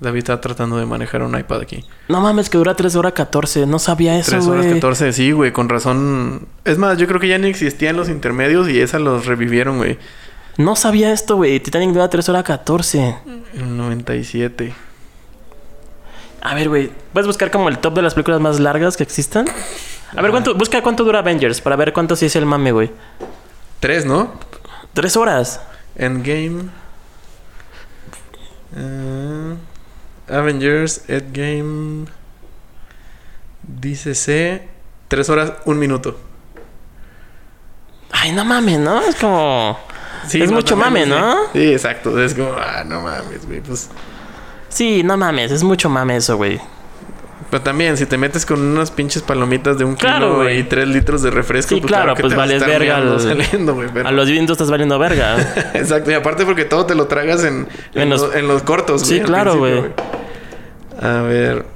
[0.00, 1.84] David está tratando de manejar un iPad aquí.
[2.08, 3.66] No mames, que dura 3 horas 14.
[3.66, 4.74] No sabía eso, 3 horas güey.
[4.74, 6.48] 14, sí, güey, con razón.
[6.64, 9.98] Es más, yo creo que ya ni existían los intermedios y esa los revivieron, güey.
[10.58, 11.60] No sabía esto, güey.
[11.60, 13.16] Titanic dura 3 horas 14.
[13.54, 14.74] En el 97.
[16.42, 16.90] A ver, güey.
[17.12, 19.46] ¿Puedes buscar como el top de las películas más largas que existan?
[20.14, 22.90] A ver, ¿cuánto, busca cuánto dura Avengers para ver cuánto sí es el mame, güey.
[23.78, 24.32] 3, ¿no?
[24.92, 25.60] 3 horas.
[25.94, 26.64] Endgame.
[28.76, 29.54] Eh,
[30.28, 32.06] Avengers, Endgame.
[33.62, 34.68] Dice C.
[35.06, 36.18] 3 horas, 1 minuto.
[38.10, 39.00] Ay, no mames, ¿no?
[39.00, 39.78] Es como...
[40.32, 41.06] es mucho mame.
[41.06, 41.36] ¿no?
[41.52, 42.20] Sí, exacto.
[42.20, 43.60] Es como, ah, no mames, güey.
[43.60, 43.88] Pues.
[44.72, 45.50] Sí, no mames.
[45.52, 46.58] Es mucho mame eso, güey.
[47.50, 50.60] Pero también, si te metes con unas pinches palomitas de un Claro, kilo güey.
[50.60, 53.88] y 3 litros de refresco, Sí, claro, que pues te vales verga al- saliendo, güey,
[53.92, 55.36] pero- A los vientos estás valiendo verga.
[55.74, 58.62] Exacto, y aparte porque todo te lo tragas en, en, En los- los, en los
[58.62, 59.02] cortos.
[59.02, 59.92] Sí, claro, principio,
[61.02, 61.66] A ver.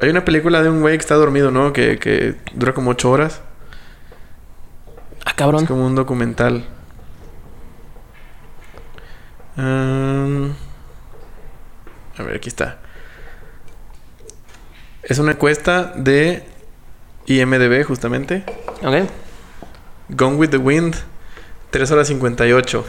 [0.00, 1.72] Hay una película de un güey que está dormido, ¿no?
[1.72, 3.40] Que, que dura como 8 horas.
[5.24, 5.62] ah, cabrón.
[5.62, 6.64] Es como un documental.
[9.56, 10.52] Um,
[12.18, 12.78] a ver, aquí está.
[15.02, 16.44] Es una encuesta de
[17.26, 18.44] IMDB, justamente.
[18.82, 19.08] Ok.
[20.10, 20.94] Gone with the Wind.
[21.70, 22.84] 3 horas 58.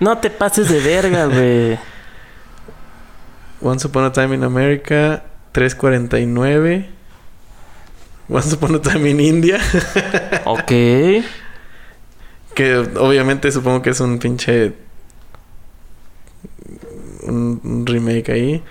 [0.00, 1.78] No te pases de verga, güey.
[3.60, 5.22] Once Upon a Time in America.
[5.52, 6.90] 349.
[8.28, 9.60] Once Upon a Time in India.
[10.44, 10.66] ok.
[12.54, 14.74] que obviamente supongo que es un pinche.
[17.24, 18.62] Un, un remake ahí.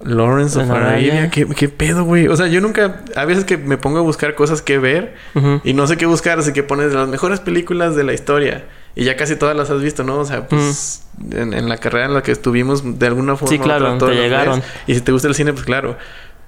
[0.00, 1.28] Lawrence of Arabia.
[1.30, 2.28] ¿Qué, ¿Qué pedo, güey?
[2.28, 3.02] O sea, yo nunca.
[3.16, 5.16] A veces que me pongo a buscar cosas que ver.
[5.64, 8.66] Y no sé qué buscar, así que pones las mejores películas de la historia.
[8.94, 10.18] Y ya casi todas las has visto, ¿no?
[10.18, 13.50] O sea, pues en, en la carrera en la que estuvimos, de alguna forma.
[13.50, 14.60] Sí, claro, otra, te llegaron.
[14.60, 14.68] ves.
[14.86, 15.96] Y si te gusta el cine, pues claro.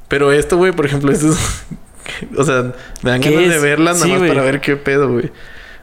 [0.08, 1.64] Pero esto, güey, por ejemplo, esto es.
[2.36, 5.30] o sea, me dan ¿Qué ganas de verlas nada más para ver qué pedo, güey.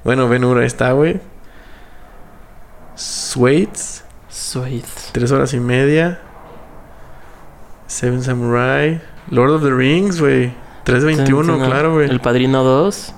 [0.03, 1.19] Bueno, ahí está, güey.
[2.95, 4.03] Swaits,
[4.37, 4.85] Sweet.
[5.13, 6.19] tres horas y media.
[7.87, 9.01] Seven Samurai.
[9.31, 10.53] Lord of the Rings, güey.
[10.83, 12.09] 321, claro, güey.
[12.09, 13.13] El Padrino 2.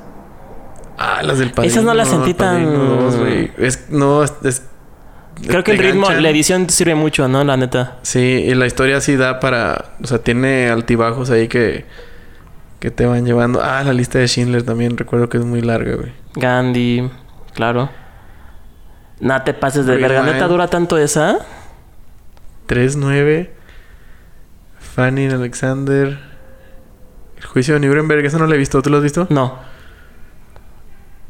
[0.98, 1.72] Ah, las del padrino.
[1.72, 3.52] Esas no las sentí tan-.
[3.58, 4.64] Es, no, es, es-
[5.48, 6.24] Creo que el ritmo, ganchan.
[6.24, 7.44] la edición sirve mucho, ¿no?
[7.46, 7.98] La neta.
[8.02, 9.94] Sí, y la historia sí da para...
[10.04, 11.86] O sea, tiene altibajos ahí que...
[12.80, 13.62] Que te van llevando...
[13.64, 14.98] Ah, la lista de Schindler también.
[14.98, 16.12] Recuerdo que es muy larga, güey.
[16.36, 17.10] Gandhi,
[17.54, 17.90] claro.
[19.20, 20.24] No te pases de verga.
[20.24, 21.40] ¿Neta dura tanto esa?
[22.68, 23.50] 3-9.
[24.80, 26.20] Fanny and Alexander.
[27.38, 28.26] El juicio de Nuremberg.
[28.26, 28.82] Eso no lo he visto.
[28.82, 29.28] ¿Tú lo has visto?
[29.30, 29.60] No.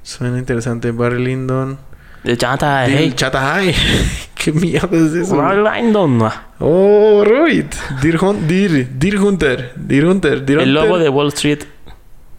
[0.04, 0.92] Suena interesante.
[0.92, 1.78] Barry Lyndon.
[2.24, 3.14] De Chata, hey.
[3.16, 3.74] Chatai.
[4.36, 5.36] ¿Qué mierda es eso?
[5.36, 5.64] güey?
[5.64, 6.30] Random.
[6.60, 7.74] Oh, right.
[8.02, 9.74] Deer, Deer, Deer Hunter.
[9.76, 10.46] Deer Hunter.
[10.46, 10.84] Deer El Hunter.
[10.84, 11.64] lobo de Wall Street.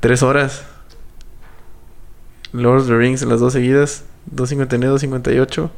[0.00, 0.64] Tres horas.
[2.52, 4.04] Lord of the Rings, las dos seguidas.
[4.26, 5.70] 259, 258.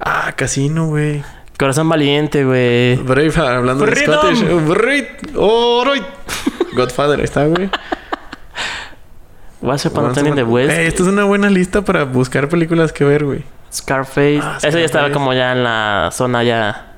[0.00, 1.22] Ah, Casino, güey.
[1.58, 2.96] Corazón valiente, güey.
[2.96, 3.96] Braveheart, hablando de.
[3.96, 4.42] Scottish.
[4.68, 5.08] Right.
[5.36, 6.04] Oh, right.
[6.74, 7.70] Godfather, ahí está, güey.
[9.62, 10.72] Once Upon a Time in the West.
[10.72, 13.44] Eh, esta es una buena lista para buscar películas que ver, güey.
[13.72, 14.40] Scarface.
[14.42, 16.92] Ah, Ese ya estaba como ya en la zona ya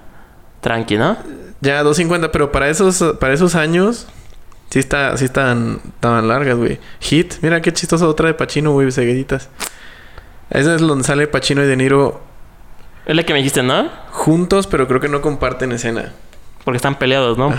[0.61, 1.17] tranqui, ¿no?
[1.61, 4.09] Ya, 250, pero para esos, para esos años,
[4.71, 6.81] sí está, sí están, estaban largas, güey.
[7.01, 9.49] Hit, mira qué chistoso otra de Pacino, güey, cegueditas.
[10.51, 12.21] Esa es donde sale Pacino y De Niro
[13.05, 13.89] Es la que me dijiste, ¿no?
[14.11, 16.13] juntos, pero creo que no comparten escena.
[16.65, 17.55] Porque están peleados, ¿no?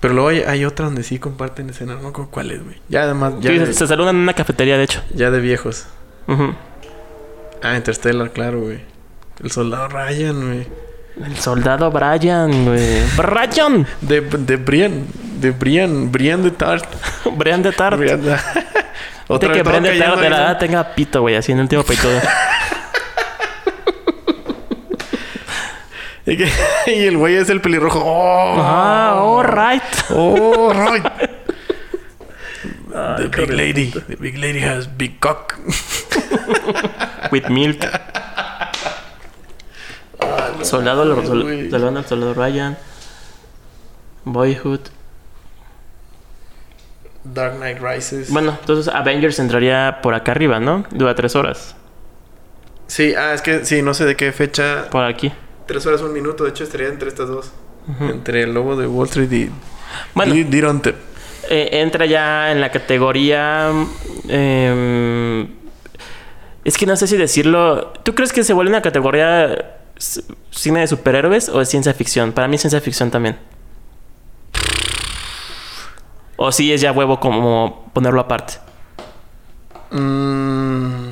[0.00, 2.76] Pero luego hay, hay otra donde sí comparten escena, no acuerdo cuál es, güey.
[2.90, 5.02] Ya además, ya, Sí, de, se, saludan en una cafetería, de hecho.
[5.14, 5.86] ya de viejos.
[6.28, 6.54] Ujú.
[7.62, 8.80] Ah, Interstellar, claro, güey.
[9.42, 10.66] El soldado Ryan, güey.
[11.24, 13.02] El soldado Brian, güey.
[13.16, 13.86] ¡Brian!
[14.00, 15.06] De, de Brian,
[15.40, 16.84] de Brian, Brian de Tart.
[17.36, 17.96] Brian de Tart.
[17.98, 18.36] Brian de...
[19.28, 21.36] Otra que todo Brian de la edad tenga pito, güey.
[21.36, 22.20] Así en el último peitudo.
[26.26, 26.50] Y, que-
[26.86, 28.00] y el güey es el pelirrojo.
[28.02, 28.54] ¡Oh!
[28.58, 29.82] ah, alright.
[30.10, 31.04] ¡Oh, right!
[33.18, 33.90] The big lady.
[33.90, 35.58] The big lady has big cock.
[37.32, 37.84] With milk.
[40.62, 41.70] Soldado, lo- sol- güey.
[41.70, 42.78] soldado, soldado Ryan.
[44.24, 44.80] Boyhood.
[47.24, 48.30] Dark Knight Rises.
[48.30, 50.84] Bueno, entonces Avengers entraría por acá arriba, ¿no?
[50.90, 51.74] Dura tres horas.
[52.86, 54.88] Sí, ah, es que sí, no sé de qué fecha.
[54.90, 55.32] Por aquí.
[55.66, 56.44] Tres horas, un minuto.
[56.44, 57.52] De hecho, estaría entre estas dos.
[58.00, 59.50] Entre el lobo de Wall Street y.
[60.14, 60.34] Bueno.
[60.34, 60.94] y Hunter.
[61.50, 63.70] Eh, entra ya en la categoría.
[64.28, 65.48] em,
[66.64, 67.92] es que no sé si decirlo.
[68.02, 69.80] ¿Tú crees que se vuelve una categoría
[70.50, 72.32] cine de superhéroes o de ciencia ficción?
[72.32, 73.36] Para mí, ciencia ficción también.
[76.36, 78.54] O sí es ya huevo como ponerlo aparte.
[79.90, 81.10] Mm.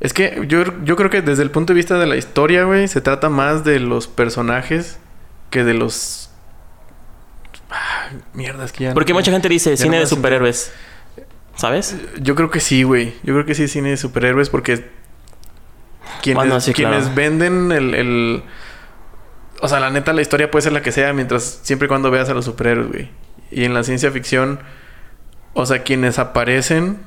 [0.00, 2.88] Es que yo, yo creo que desde el punto de vista de la historia, güey,
[2.88, 4.98] se trata más de los personajes
[5.50, 6.30] que de los.
[7.70, 8.94] Ah, mierda, es que ya.
[8.94, 10.72] Porque mucha gente dice cine no de superhéroes.
[11.54, 11.96] ¿Sabes?
[12.20, 13.14] Yo creo que sí, güey.
[13.22, 14.90] Yo creo que sí es cine de superhéroes porque.
[16.22, 18.42] Quienes, Bueno, sí, quienes venden el, el-
[19.60, 21.60] O sea, la neta, la historia puede ser la que sea mientras.
[21.62, 23.10] Siempre y cuando veas a los superhéroes, güey.
[23.50, 24.60] Y en la ciencia ficción.
[25.54, 26.98] O sea, quienes aparecen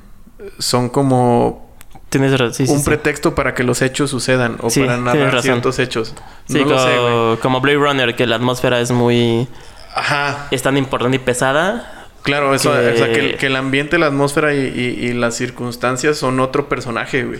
[0.59, 1.71] son como
[2.09, 2.53] Tienes razón.
[2.53, 2.85] Sí, un sí.
[2.85, 6.13] pretexto para que los hechos sucedan o para narrar ciertos hechos.
[6.47, 7.11] Sí, no lo sé, güey.
[7.11, 9.47] como, como Blade Runner, que la atmósfera es muy.
[9.95, 10.47] Ajá.
[10.51, 12.07] es tan importante y pesada.
[12.23, 15.13] Claro, eso, Que- o sea, que, el- que el ambiente, la atmósfera y, y- y
[15.13, 17.39] las circunstancias son otro personaje, güey.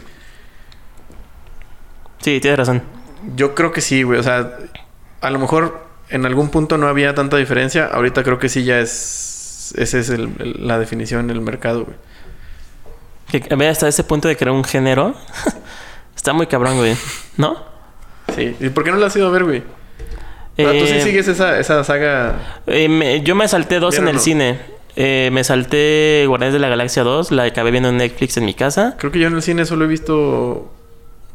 [2.20, 2.82] Sí, tienes razón.
[3.36, 4.20] Yo creo que sí, güey.
[4.20, 4.58] O sea,
[5.24, 5.80] a lo mejor
[6.10, 7.86] en algún punto no había tanta diferencia.
[7.88, 9.74] Ahorita creo que sí ya es...
[9.78, 11.98] Esa es el- el- la definición en el mercado, güey.
[13.32, 15.16] Que a ver, hasta ese punto de crear un género.
[16.16, 16.96] está muy cabrón, güey.
[17.38, 17.58] ¿No?
[18.36, 18.56] Sí.
[18.60, 19.64] ¿Y por qué no la has ido a ver, güey?
[20.56, 22.60] Pero tú sí Eh, sigues esa, esa saga...
[22.68, 24.22] eh, me- yo me salté dos ¿Bien en el no?
[24.22, 24.60] cine.
[24.96, 28.54] Eh, me salté Guardianes de la Galaxia 2, la acabé viendo en Netflix en mi
[28.54, 28.96] casa.
[29.00, 30.72] Creo que yo en el cine solo he visto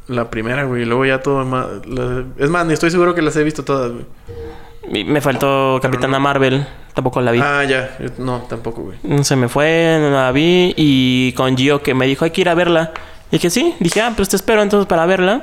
[0.09, 0.85] la primera, güey.
[0.85, 1.67] Luego ya todo más...
[1.87, 5.05] la- Es más, ni estoy seguro que las he visto todas, güey.
[5.05, 7.41] Me faltó Capitana Marvel, tampoco la vi.
[7.43, 7.97] Ah, ya.
[8.01, 9.23] Yo- No, tampoco, güey.
[9.25, 10.73] Se me fue, no la vi.
[10.77, 12.93] Y con Gio que me dijo, hay que ir a verla.
[13.31, 13.75] Y dije, sí.
[13.81, 15.43] Dije, ah, pues te espero entonces para verla.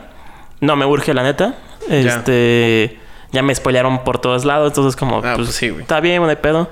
[0.61, 1.55] No me urge, la neta.
[1.87, 1.95] Ya.
[1.99, 2.99] Este...
[3.31, 4.69] Ya me spoilearon por todos lados.
[4.71, 5.17] Entonces como...
[5.17, 5.81] Ah, pues, pues sí, güey.
[5.81, 6.69] Está bien, no hay pedo.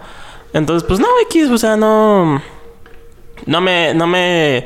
[0.53, 2.41] Entonces, pues no, X, o sea, no...
[3.45, 3.93] No me...
[3.93, 4.65] No me...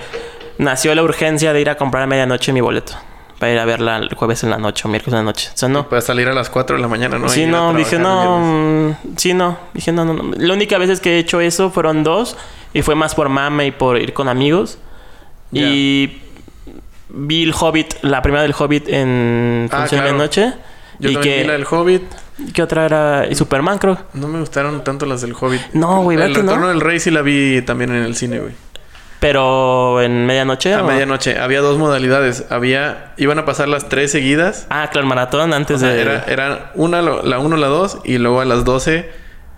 [0.59, 2.93] Nació la urgencia de ir a comprar a medianoche mi boleto.
[3.39, 5.49] Para ir a verla el jueves en la noche o miércoles en la noche.
[5.53, 5.87] O sea, no.
[5.89, 7.29] Para salir a las 4 de la mañana, ¿no?
[7.29, 8.39] Sí, Y no, dije el no.
[8.39, 9.57] mm, Sí, no.
[9.73, 10.31] Dije no, no, no.
[10.37, 12.35] La única vez que he hecho eso fueron dos.
[12.73, 14.79] Y fue más por mame y por ir con amigos.
[15.51, 16.17] Y
[17.09, 20.17] vi el Hobbit, la primera del Hobbit en Ah, función de claro.
[20.17, 20.53] noche.
[20.99, 22.03] Yo y que, vi la del Hobbit.
[22.53, 23.27] ¿Qué otra era?
[23.29, 23.97] Y Superman, creo.
[24.13, 25.61] No me gustaron tanto las del Hobbit.
[25.73, 26.51] No, güey, El ¿verdad que no?
[26.51, 28.53] Retorno del Rey sí la vi también en el cine, güey.
[29.19, 30.73] Pero en medianoche.
[30.73, 30.87] A ¿o?
[30.87, 31.39] medianoche.
[31.39, 32.45] Había dos modalidades.
[32.49, 33.13] Había...
[33.17, 34.67] Iban a pasar las tres seguidas.
[34.69, 36.01] Ah, claro, el maratón antes O sea, de.
[36.01, 39.09] era, era una, lo- la 1, la 2 y luego a las 12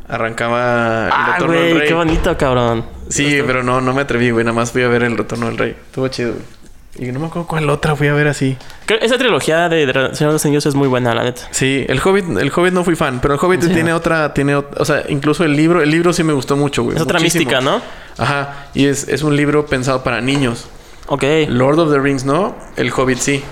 [0.08, 1.88] arrancaba el ah, Retorno del güey, Rey.
[1.88, 2.86] qué bonito, cabrón.
[3.10, 4.46] Sí, pero no, no me atreví, güey.
[4.46, 5.72] Nada más fui a ver el Retorno del Rey.
[5.88, 6.44] Estuvo chido, güey.
[6.98, 8.58] Y no me acuerdo cuál otra fui a ver así.
[9.02, 11.44] Esa trilogía de Señor de los Anillos es muy buena, la neta.
[11.52, 13.70] Sí, el Hobbit, el Hobbit no fui fan, pero el Hobbit Sí.
[13.70, 16.98] tiene otra, tiene, o sea, incluso el libro, el libro sí me gustó mucho, güey.
[16.98, 17.42] Es otra muchísimo.
[17.46, 17.82] mística, ¿no?
[18.18, 20.68] Ajá, y es, es un libro pensado para niños.
[21.08, 21.24] Ok.
[21.48, 23.44] Lord of the Rings no, El Hobbit sí.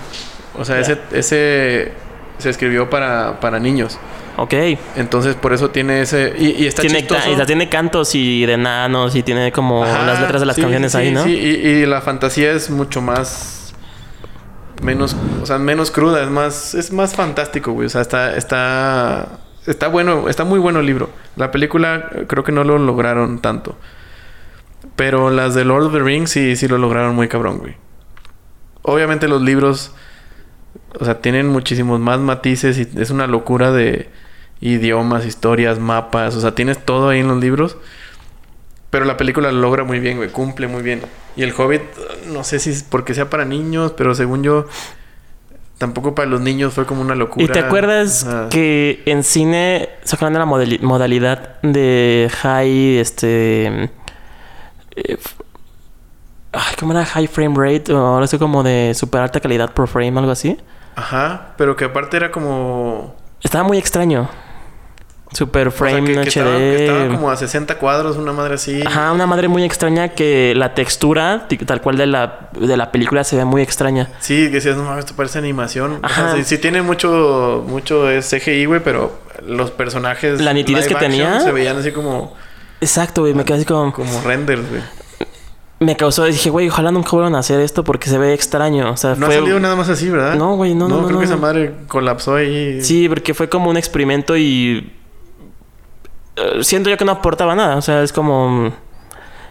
[0.58, 1.92] O sea, ese, ese
[2.38, 3.98] se escribió para, para niños.
[4.40, 4.54] Ok.
[4.94, 6.32] Entonces, por eso tiene ese...
[6.38, 7.36] Y, y está Tiene, chistoso.
[7.36, 10.62] ca- tiene cantos y de enanos y tiene como Ajá, las letras de las sí,
[10.62, 11.24] canciones sí, ahí, ¿no?
[11.24, 13.74] Sí, y, y la fantasía es mucho más...
[14.80, 15.16] Menos...
[15.42, 16.22] O sea, menos cruda.
[16.22, 16.74] Es más...
[16.74, 17.86] Es más fantástico, güey.
[17.86, 18.36] O sea, está...
[18.36, 19.40] Está...
[19.66, 20.28] Está bueno.
[20.28, 21.10] Está muy bueno el libro.
[21.34, 23.76] La película creo que no lo lograron tanto.
[24.94, 27.74] Pero las de Lord of the Rings sí, sí lo lograron muy cabrón, güey.
[28.82, 29.90] Obviamente los libros...
[31.00, 34.08] O sea, tienen muchísimos más matices y es una locura de
[34.60, 36.34] idiomas, historias, mapas.
[36.34, 37.76] O sea, tienes todo ahí en los libros.
[38.90, 40.30] Pero la película lo logra muy bien, güey.
[40.30, 41.02] Cumple muy bien.
[41.36, 41.82] Y el Hobbit,
[42.28, 44.66] no sé si es porque sea para niños, pero según yo,
[45.76, 47.44] tampoco para los niños fue como una locura.
[47.44, 53.90] ¿Y te acuerdas que en cine sacaron la modalidad de high, este...
[54.96, 55.18] eh,
[56.52, 57.04] ay, ¿Cómo era?
[57.04, 60.58] High frame rate o ahora sé como de super alta calidad por frame, algo así.
[60.96, 63.14] Ajá, pero que aparte era como...
[63.40, 64.28] Estaba muy extraño.
[65.32, 66.26] Super o sea, frame que, que HD.
[66.28, 68.82] estaba, que estaba como a 60 cuadros, una madre así.
[68.84, 73.24] Ajá, una madre muy extraña que la textura, tal cual de la, de la película,
[73.24, 74.10] se ve muy extraña.
[74.20, 76.00] Sí, que decías, no mames, esto parece animación.
[76.02, 76.36] O sea, Ajá.
[76.36, 80.40] sí, sí tiene mucho, mucho CGI, güey, pero los personajes...
[80.40, 81.40] La nitidez que tenía.
[81.40, 82.34] Se veían así como,
[82.80, 83.34] Exacto, güey.
[83.34, 83.92] Me quedé así como...
[83.92, 84.82] como renders, güey.
[85.80, 86.24] Me causó...
[86.24, 88.90] Dije, güey, ojalá nunca vuelvan a hacer esto porque se ve extraño.
[88.90, 89.36] O sea, No fue...
[89.36, 90.34] ha salido nada más así, ¿verdad?
[90.34, 92.82] No, güey, no, no, no, creo no, que esa madre colapsó ahí.
[92.82, 94.92] Sí, porque fue como un experimento y...
[96.38, 97.76] eh, siento yo que no aportaba nada.
[97.76, 98.72] O sea, es como...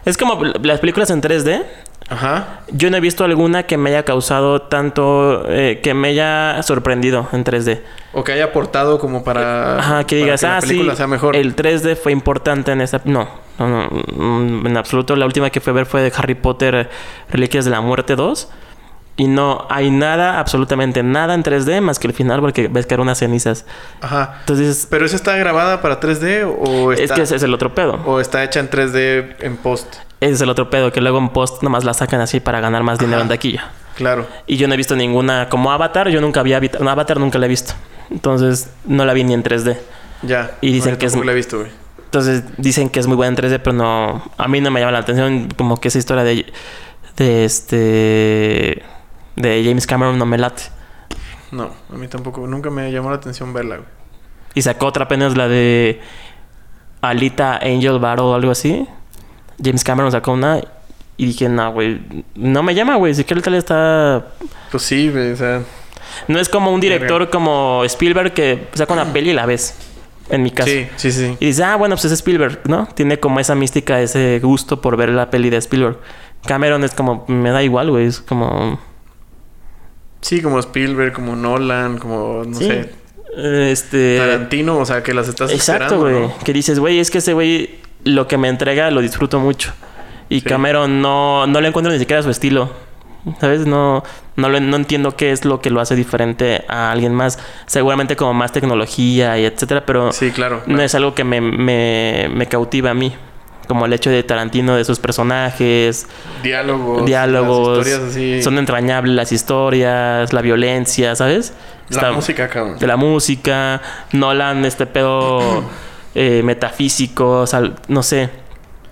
[0.06, 1.66] Es como las películas en 3D.
[2.10, 2.62] Ajá.
[2.72, 5.44] Yo no he visto alguna que me haya causado tanto...
[5.50, 7.82] eh, que me haya sorprendido en 3D.
[8.14, 9.80] O que haya aportado como para...
[9.80, 11.36] Ajá, que para digas, la ah, sí, película sea mejor.
[11.36, 13.02] el 3D fue importante en esta...
[13.04, 13.28] No,
[13.60, 15.16] no, no, mm, en absoluto.
[15.18, 16.88] La última que fue a ver fue de Harry Potter, eh,
[17.30, 18.50] Reliquias de la Muerte 2.
[19.20, 22.94] Y no hay nada, absolutamente nada en 3D más que el final porque ves que
[22.94, 23.66] eran unas cenizas.
[24.00, 24.36] Ajá.
[24.42, 27.74] Entonces, ¿Pero esa está grabada para 3D o está, es que ese es el otro
[27.74, 28.00] pedo.
[28.06, 29.88] o está hecha en 3D en post?
[30.22, 32.84] Ese es el otro pedo, que luego en post nomás la sacan así para ganar
[32.84, 33.72] más dinero en taquilla.
[33.96, 34.28] Claro.
[34.46, 35.50] Y yo no he visto ninguna...
[35.50, 36.60] Como Avatar, yo nunca había...
[36.60, 37.74] visto- Avatar nunca la he visto.
[38.12, 39.78] Entonces, no la vi ni en 3D.
[40.22, 40.52] Ya.
[40.62, 41.72] Y dicen que es- la he visto, güey.
[42.06, 44.24] Entonces dicen que es muy buena en 3D, pero no.
[44.38, 45.50] A mí no me llama la atención.
[45.58, 46.46] Como que esa historia de.
[47.18, 48.84] De este.
[49.38, 50.64] De James Cameron no me late.
[51.52, 52.46] No, a mí tampoco.
[52.48, 53.88] Nunca me llamó la atención verla, güey.
[54.56, 56.02] Y sacó otra apenas la de.
[57.02, 58.86] Alita Angel Battle o algo así.
[59.64, 60.60] James Cameron sacó una.
[61.16, 62.02] Y dije, no, güey.
[62.36, 63.14] No me llama, güey.
[63.14, 64.28] Si que Alita está.
[64.72, 65.32] Pues sí, güey.
[65.32, 65.62] O sea...
[66.28, 69.76] No es como un director como Spielberg que saca una peli y la ves.
[70.30, 70.70] En mi caso.
[70.70, 71.38] Sí, sí, sí.
[71.40, 72.88] Y dices, ah, bueno, pues es Spielberg, ¿no?
[72.88, 76.00] Tiene como esa mística, ese gusto por ver la peli de Spielberg.
[76.46, 78.08] Cameron es como, me da igual, güey.
[78.08, 78.80] Es como.
[80.28, 82.44] Sí, como Spielberg, como Nolan, como...
[82.46, 82.66] No sí.
[82.66, 82.90] sé.
[83.72, 84.18] Este.
[84.18, 86.28] Tarantino, o sea, que las estás Exacto, esperando, güey.
[86.38, 86.44] ¿no?
[86.44, 89.72] Que dices, güey, es que ese güey lo que me entrega lo disfruto mucho.
[90.30, 90.46] Y Sí.
[90.46, 92.72] Cameron no, no le encuentro ni siquiera su estilo.
[93.42, 93.66] ¿Sabes?
[93.68, 94.04] No,
[94.38, 97.38] no, lo- no entiendo qué es lo que lo hace diferente a alguien más.
[97.66, 100.62] Seguramente como más tecnología y etcétera, pero Sí, claro.
[100.66, 103.14] no es algo que me, me, me cautiva a mí.
[103.68, 106.08] Como el hecho de Tarantino, de sus personajes,
[106.42, 107.06] Diálogos.
[107.06, 107.78] diálogos.
[107.80, 108.42] Las historias así.
[108.44, 111.54] Son entrañables las historias, la violencia, ¿sabes?
[111.90, 112.80] La Está- música, cabrón.
[112.80, 113.82] de la música,
[114.14, 115.64] Nolan, este pedo
[116.16, 118.30] eh, metafísico, o sea, no sé,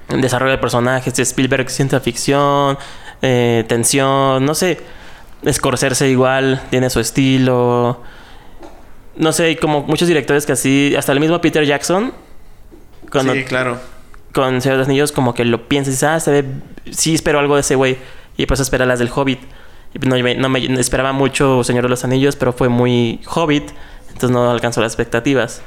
[0.09, 2.77] desarrollo de personajes, Spielberg, ciencia ficción,
[3.21, 4.79] eh, tensión, no sé,
[5.49, 8.01] Scorsese igual, tiene su estilo,
[9.15, 12.13] no sé, hay como muchos directores que así, hasta el mismo Peter Jackson,
[13.11, 13.79] cuando, Sí, claro.
[14.35, 16.45] Con Señor de los Anillos, como que lo piensas y dices, ah, se ve,
[16.91, 17.97] sí espero algo de ese güey,
[18.35, 19.39] y pues espera las del Hobbit.
[19.93, 23.69] Y no, no me esperaba mucho Señor de los Anillos, pero fue muy Hobbit,
[24.07, 25.61] entonces no alcanzó las expectativas.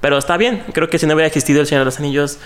[0.00, 2.40] Pero está bien, creo que si no hubiera existido el Señor de los Anillos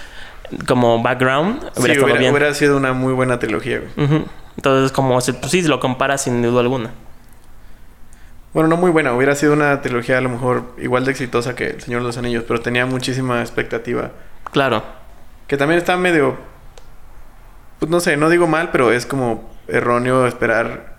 [0.69, 2.33] como background, hubiera Sí, hubiera, bien.
[2.33, 4.25] hubiera sido una muy buena trilogía, güey.
[4.59, 6.91] Entonces, como pues sí, lo comparas sin duda alguna.
[8.53, 9.15] Bueno, no muy buena.
[9.15, 12.19] Hubiera sido una trilogía a lo mejor igual de exitosa que El Señor de los
[12.19, 14.11] Anillos, pero tenía muchísima expectativa.
[14.53, 15.01] Claro.
[15.53, 16.39] Que también está medio...
[17.79, 20.97] Pues no sé, no digo mal, pero es como erróneo esperar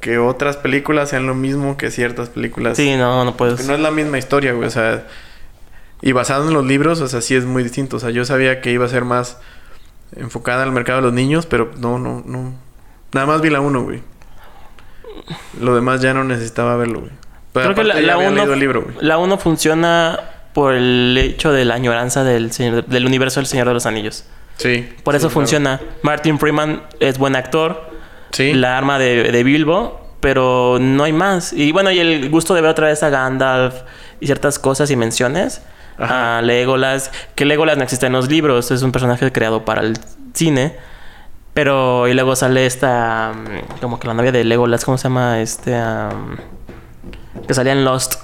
[0.00, 2.78] que otras películas sean lo mismo que ciertas películas.
[2.78, 3.56] Sí, no, no puedes.
[3.56, 4.66] Porque no es la misma historia, güey.
[4.66, 5.06] O sea,
[6.00, 7.98] y basado en los libros, o sea, sí es muy distinto.
[7.98, 9.36] O sea, yo sabía que iba a ser más
[10.16, 12.54] enfocada al mercado de los niños, pero no, no, no.
[13.12, 14.02] Nada más vi la uno, güey.
[15.60, 17.12] Lo demás ya no necesitaba verlo, güey.
[17.52, 18.96] Pero Creo que la, aparte ya la había uno, leído el libro, güey.
[19.02, 20.18] la uno funciona
[20.52, 24.24] por el hecho de la añoranza del, señor, del universo del Señor de los Anillos.
[24.56, 24.88] Sí.
[25.02, 25.30] Por sí, eso claro.
[25.30, 25.80] funciona.
[26.02, 27.90] Martin Freeman es buen actor.
[28.32, 28.54] Sí.
[28.54, 31.52] la arma de, de Bilbo, pero no hay más.
[31.52, 33.74] Y bueno, y el gusto de ver otra vez a Gandalf
[34.20, 35.62] y ciertas cosas y menciones.
[35.98, 36.38] Ajá.
[36.38, 39.98] A Legolas, que Legolas no existe en los libros, es un personaje creado para el
[40.32, 40.76] cine.
[41.54, 45.40] Pero, y luego sale esta, mm, como que la novia de Legolas, ¿cómo se llama?
[45.40, 45.78] Este,
[47.46, 48.14] que salía en Lost.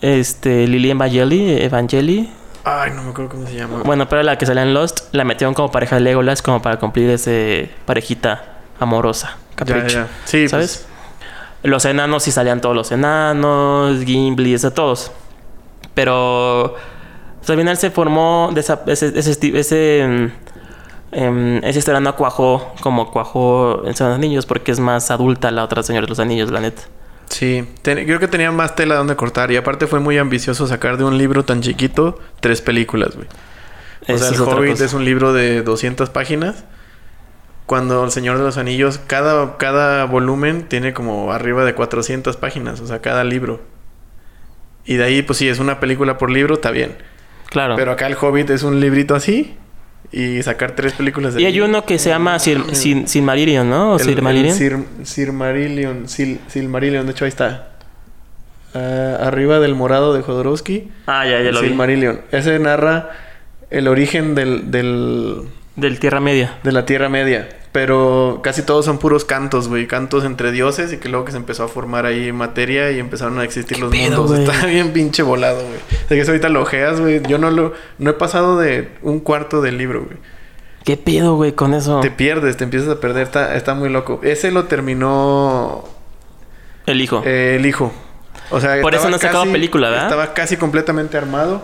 [0.00, 2.30] Este, Lily Evangeli, Evangeli.
[2.64, 3.82] Ay, no me acuerdo cómo se llama.
[3.84, 6.78] Bueno, pero la que salía en Lost la metieron como pareja de Legolas como para
[6.78, 8.44] cumplir ese parejita
[8.80, 9.36] amorosa.
[9.54, 9.86] Capricho.
[9.88, 10.08] ya.
[10.24, 10.86] Sí, pues, ¿Sabes?
[11.62, 15.12] Los enanos sí salían todos los enanos, Gimli, ese, todos.
[15.94, 16.74] Pero
[17.38, 20.30] pues, al final se formó de esa- ese, ese, ese,
[21.78, 25.64] historia no cuajó como cuajó en Señor de los Anillos porque es más adulta la
[25.64, 26.82] otra Señor de los Anillos, la neta.
[27.28, 29.50] Sí, Ten- creo que tenía más tela donde cortar.
[29.50, 33.26] Y aparte fue muy ambicioso sacar de un libro tan chiquito tres películas, güey.
[34.08, 34.84] O Esa sea, El Hobbit cosa.
[34.84, 36.64] es un libro de 200 páginas.
[37.66, 42.80] Cuando El Señor de los Anillos, cada, cada volumen tiene como arriba de 400 páginas.
[42.80, 43.60] O sea, cada libro.
[44.84, 46.96] Y de ahí, pues sí, es una película por libro, está bien.
[47.50, 47.74] Claro.
[47.74, 49.56] Pero acá El Hobbit es un librito así.
[50.12, 53.92] Y sacar tres películas de y hay uno que se llama Sir, Sin- Silmarillion, ¿no?
[53.94, 54.54] O Silmarillion.
[54.56, 56.04] Sir, Silmarillion.
[56.06, 57.70] Sil- Silmarillion, de hecho ahí está.
[58.74, 60.88] Ah, arriba del morado de Jodorowsky.
[61.06, 61.68] Ah, ya, ya lo vi.
[61.68, 62.20] Silmarillion.
[62.30, 63.10] Ese narra
[63.70, 65.42] el origen del, del,
[65.76, 66.58] Del Tierra Media.
[66.62, 67.48] de la Tierra Media.
[67.76, 69.86] Pero casi todos son puros cantos, güey.
[69.86, 73.38] Cantos entre dioses y que luego que se empezó a formar ahí materia y empezaron
[73.38, 74.38] a existir los pedo, mundos.
[74.38, 75.76] Está bien pinche volado, güey.
[75.76, 77.20] O sea, que eso ahorita lo ojeas, güey.
[77.28, 77.74] Yo no lo...
[77.98, 80.16] No he pasado de un cuarto del libro, güey.
[80.84, 82.00] ¿Qué pedo, güey, con eso?
[82.00, 83.24] Te pierdes, te empiezas a perder.
[83.24, 84.20] Está, está muy loco.
[84.22, 85.84] Ese lo terminó
[86.86, 87.22] El hijo.
[87.26, 87.92] eh, el hijo.
[88.48, 90.06] O sea, Por eso no sacaba película, ¿verdad?
[90.06, 91.60] Estaba casi completamente armado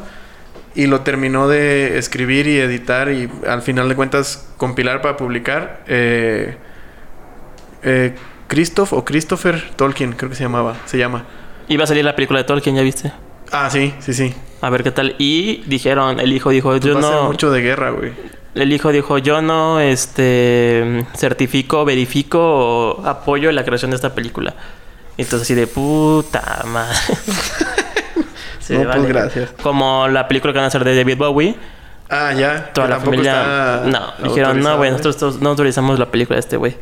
[0.74, 5.84] y lo terminó de escribir y editar y al final de cuentas compilar para publicar.
[5.86, 6.56] Eh,
[7.82, 8.14] eh,
[8.48, 11.24] Christoph o Christopher Tolkien, creo que se llamaba, se llama.
[11.68, 13.12] Iba a salir la película de Tolkien, ¿ya viste?
[13.50, 14.34] Ah, sí, sí, sí.
[14.60, 15.14] A ver qué tal.
[15.18, 17.24] Y dijeron, el hijo dijo, yo ser no...
[17.24, 18.12] mucho de guerra, güey.
[18.54, 21.06] El hijo dijo, yo no, este...
[21.14, 24.54] Certifico, verifico o apoyo la creación de esta película.
[25.16, 26.96] Entonces así de puta madre.
[28.70, 29.50] No, pues, gracias.
[29.62, 31.56] Como la película que van a hacer de David Bowie.
[32.08, 32.72] Ah, ya.
[32.72, 33.82] Toda la familia...
[33.86, 36.76] No, dijeron, no, güey, nosotros todos- no autorizamos la película de este güey.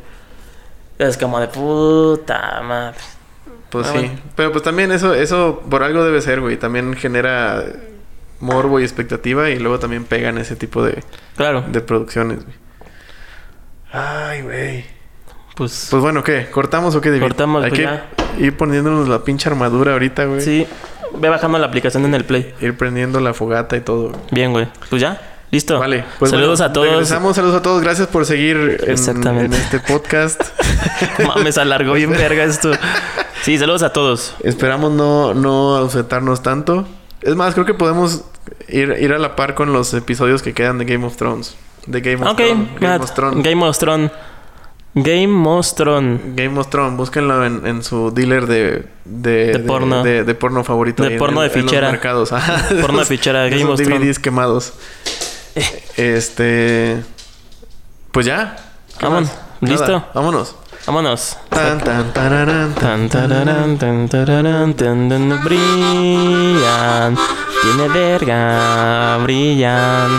[0.98, 2.98] Es como de puta madre.
[3.70, 3.98] Pues Ah, sí.
[3.98, 4.12] bueno.
[4.36, 6.56] Pero pues también eso, eso por algo debe ser, güey.
[6.56, 7.62] También genera
[8.40, 11.02] morbo y expectativa y luego también pegan ese tipo de,
[11.36, 11.62] Claro.
[11.68, 12.56] de producciones, güey.
[13.92, 14.84] Ay, güey.
[15.56, 16.48] Pues, Pues bueno, ¿qué?
[16.50, 17.22] ¿Cortamos o qué, David?
[17.22, 18.06] Cortamos, Hay pues que ya.
[18.38, 20.40] ir poniéndonos la pinche armadura ahorita, güey.
[20.40, 20.66] sí.
[21.14, 22.54] Ve bajando la aplicación en el Play.
[22.60, 24.12] Ir prendiendo la fogata y todo.
[24.30, 24.68] Bien, güey.
[24.88, 25.20] Pues ya.
[25.50, 25.80] Listo.
[25.80, 26.04] Vale.
[26.18, 26.88] Pues Saludos bueno, a todos.
[26.88, 27.82] Regresamos, saludos a todos.
[27.82, 29.56] Gracias por seguir en, Exactamente.
[29.56, 30.40] en este podcast.
[31.26, 32.70] Mames, alargó bien verga esto.
[33.42, 34.34] Sí, saludos a todos.
[34.44, 36.86] Esperamos no, no ausentarnos tanto.
[37.22, 38.22] Es más, creo que podemos
[38.68, 41.56] ir, ir a la par con los episodios que quedan de Game of Thrones.
[41.86, 42.68] De Game of Thrones.
[42.78, 43.44] Game of Thrones.
[43.44, 44.10] Game of Thrones.
[44.94, 46.20] Game Thrones.
[46.34, 46.96] Game Thrones.
[46.96, 48.86] Búsquenlo en, en su dealer de...
[49.04, 50.02] De, De porno.
[50.02, 51.02] De, de porno favorito.
[51.04, 51.90] De en- porno de en los fichera.
[51.90, 52.32] mercados.
[52.34, 52.62] Ajá.
[52.80, 53.86] Porno de fichera, Game Thrones.
[53.88, 54.72] DVDs quemados.
[55.96, 57.02] Este...
[58.10, 58.56] Pues ya.
[58.98, 59.30] ¿Qué Vámonos.
[59.60, 60.04] ¿Listo?
[60.14, 60.56] Vámonos.
[60.86, 61.36] Vámonos.
[61.50, 63.08] Tan, tan, tararán, tan.
[63.08, 67.16] Tan, tararán, tan, tararán, tan, tan, brillan.
[67.62, 69.18] Tiene verga.
[69.22, 70.10] Brillan.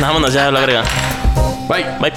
[0.00, 0.82] Vámonos, ya lo agrega.
[1.68, 1.84] Bye.
[2.00, 2.12] Bye.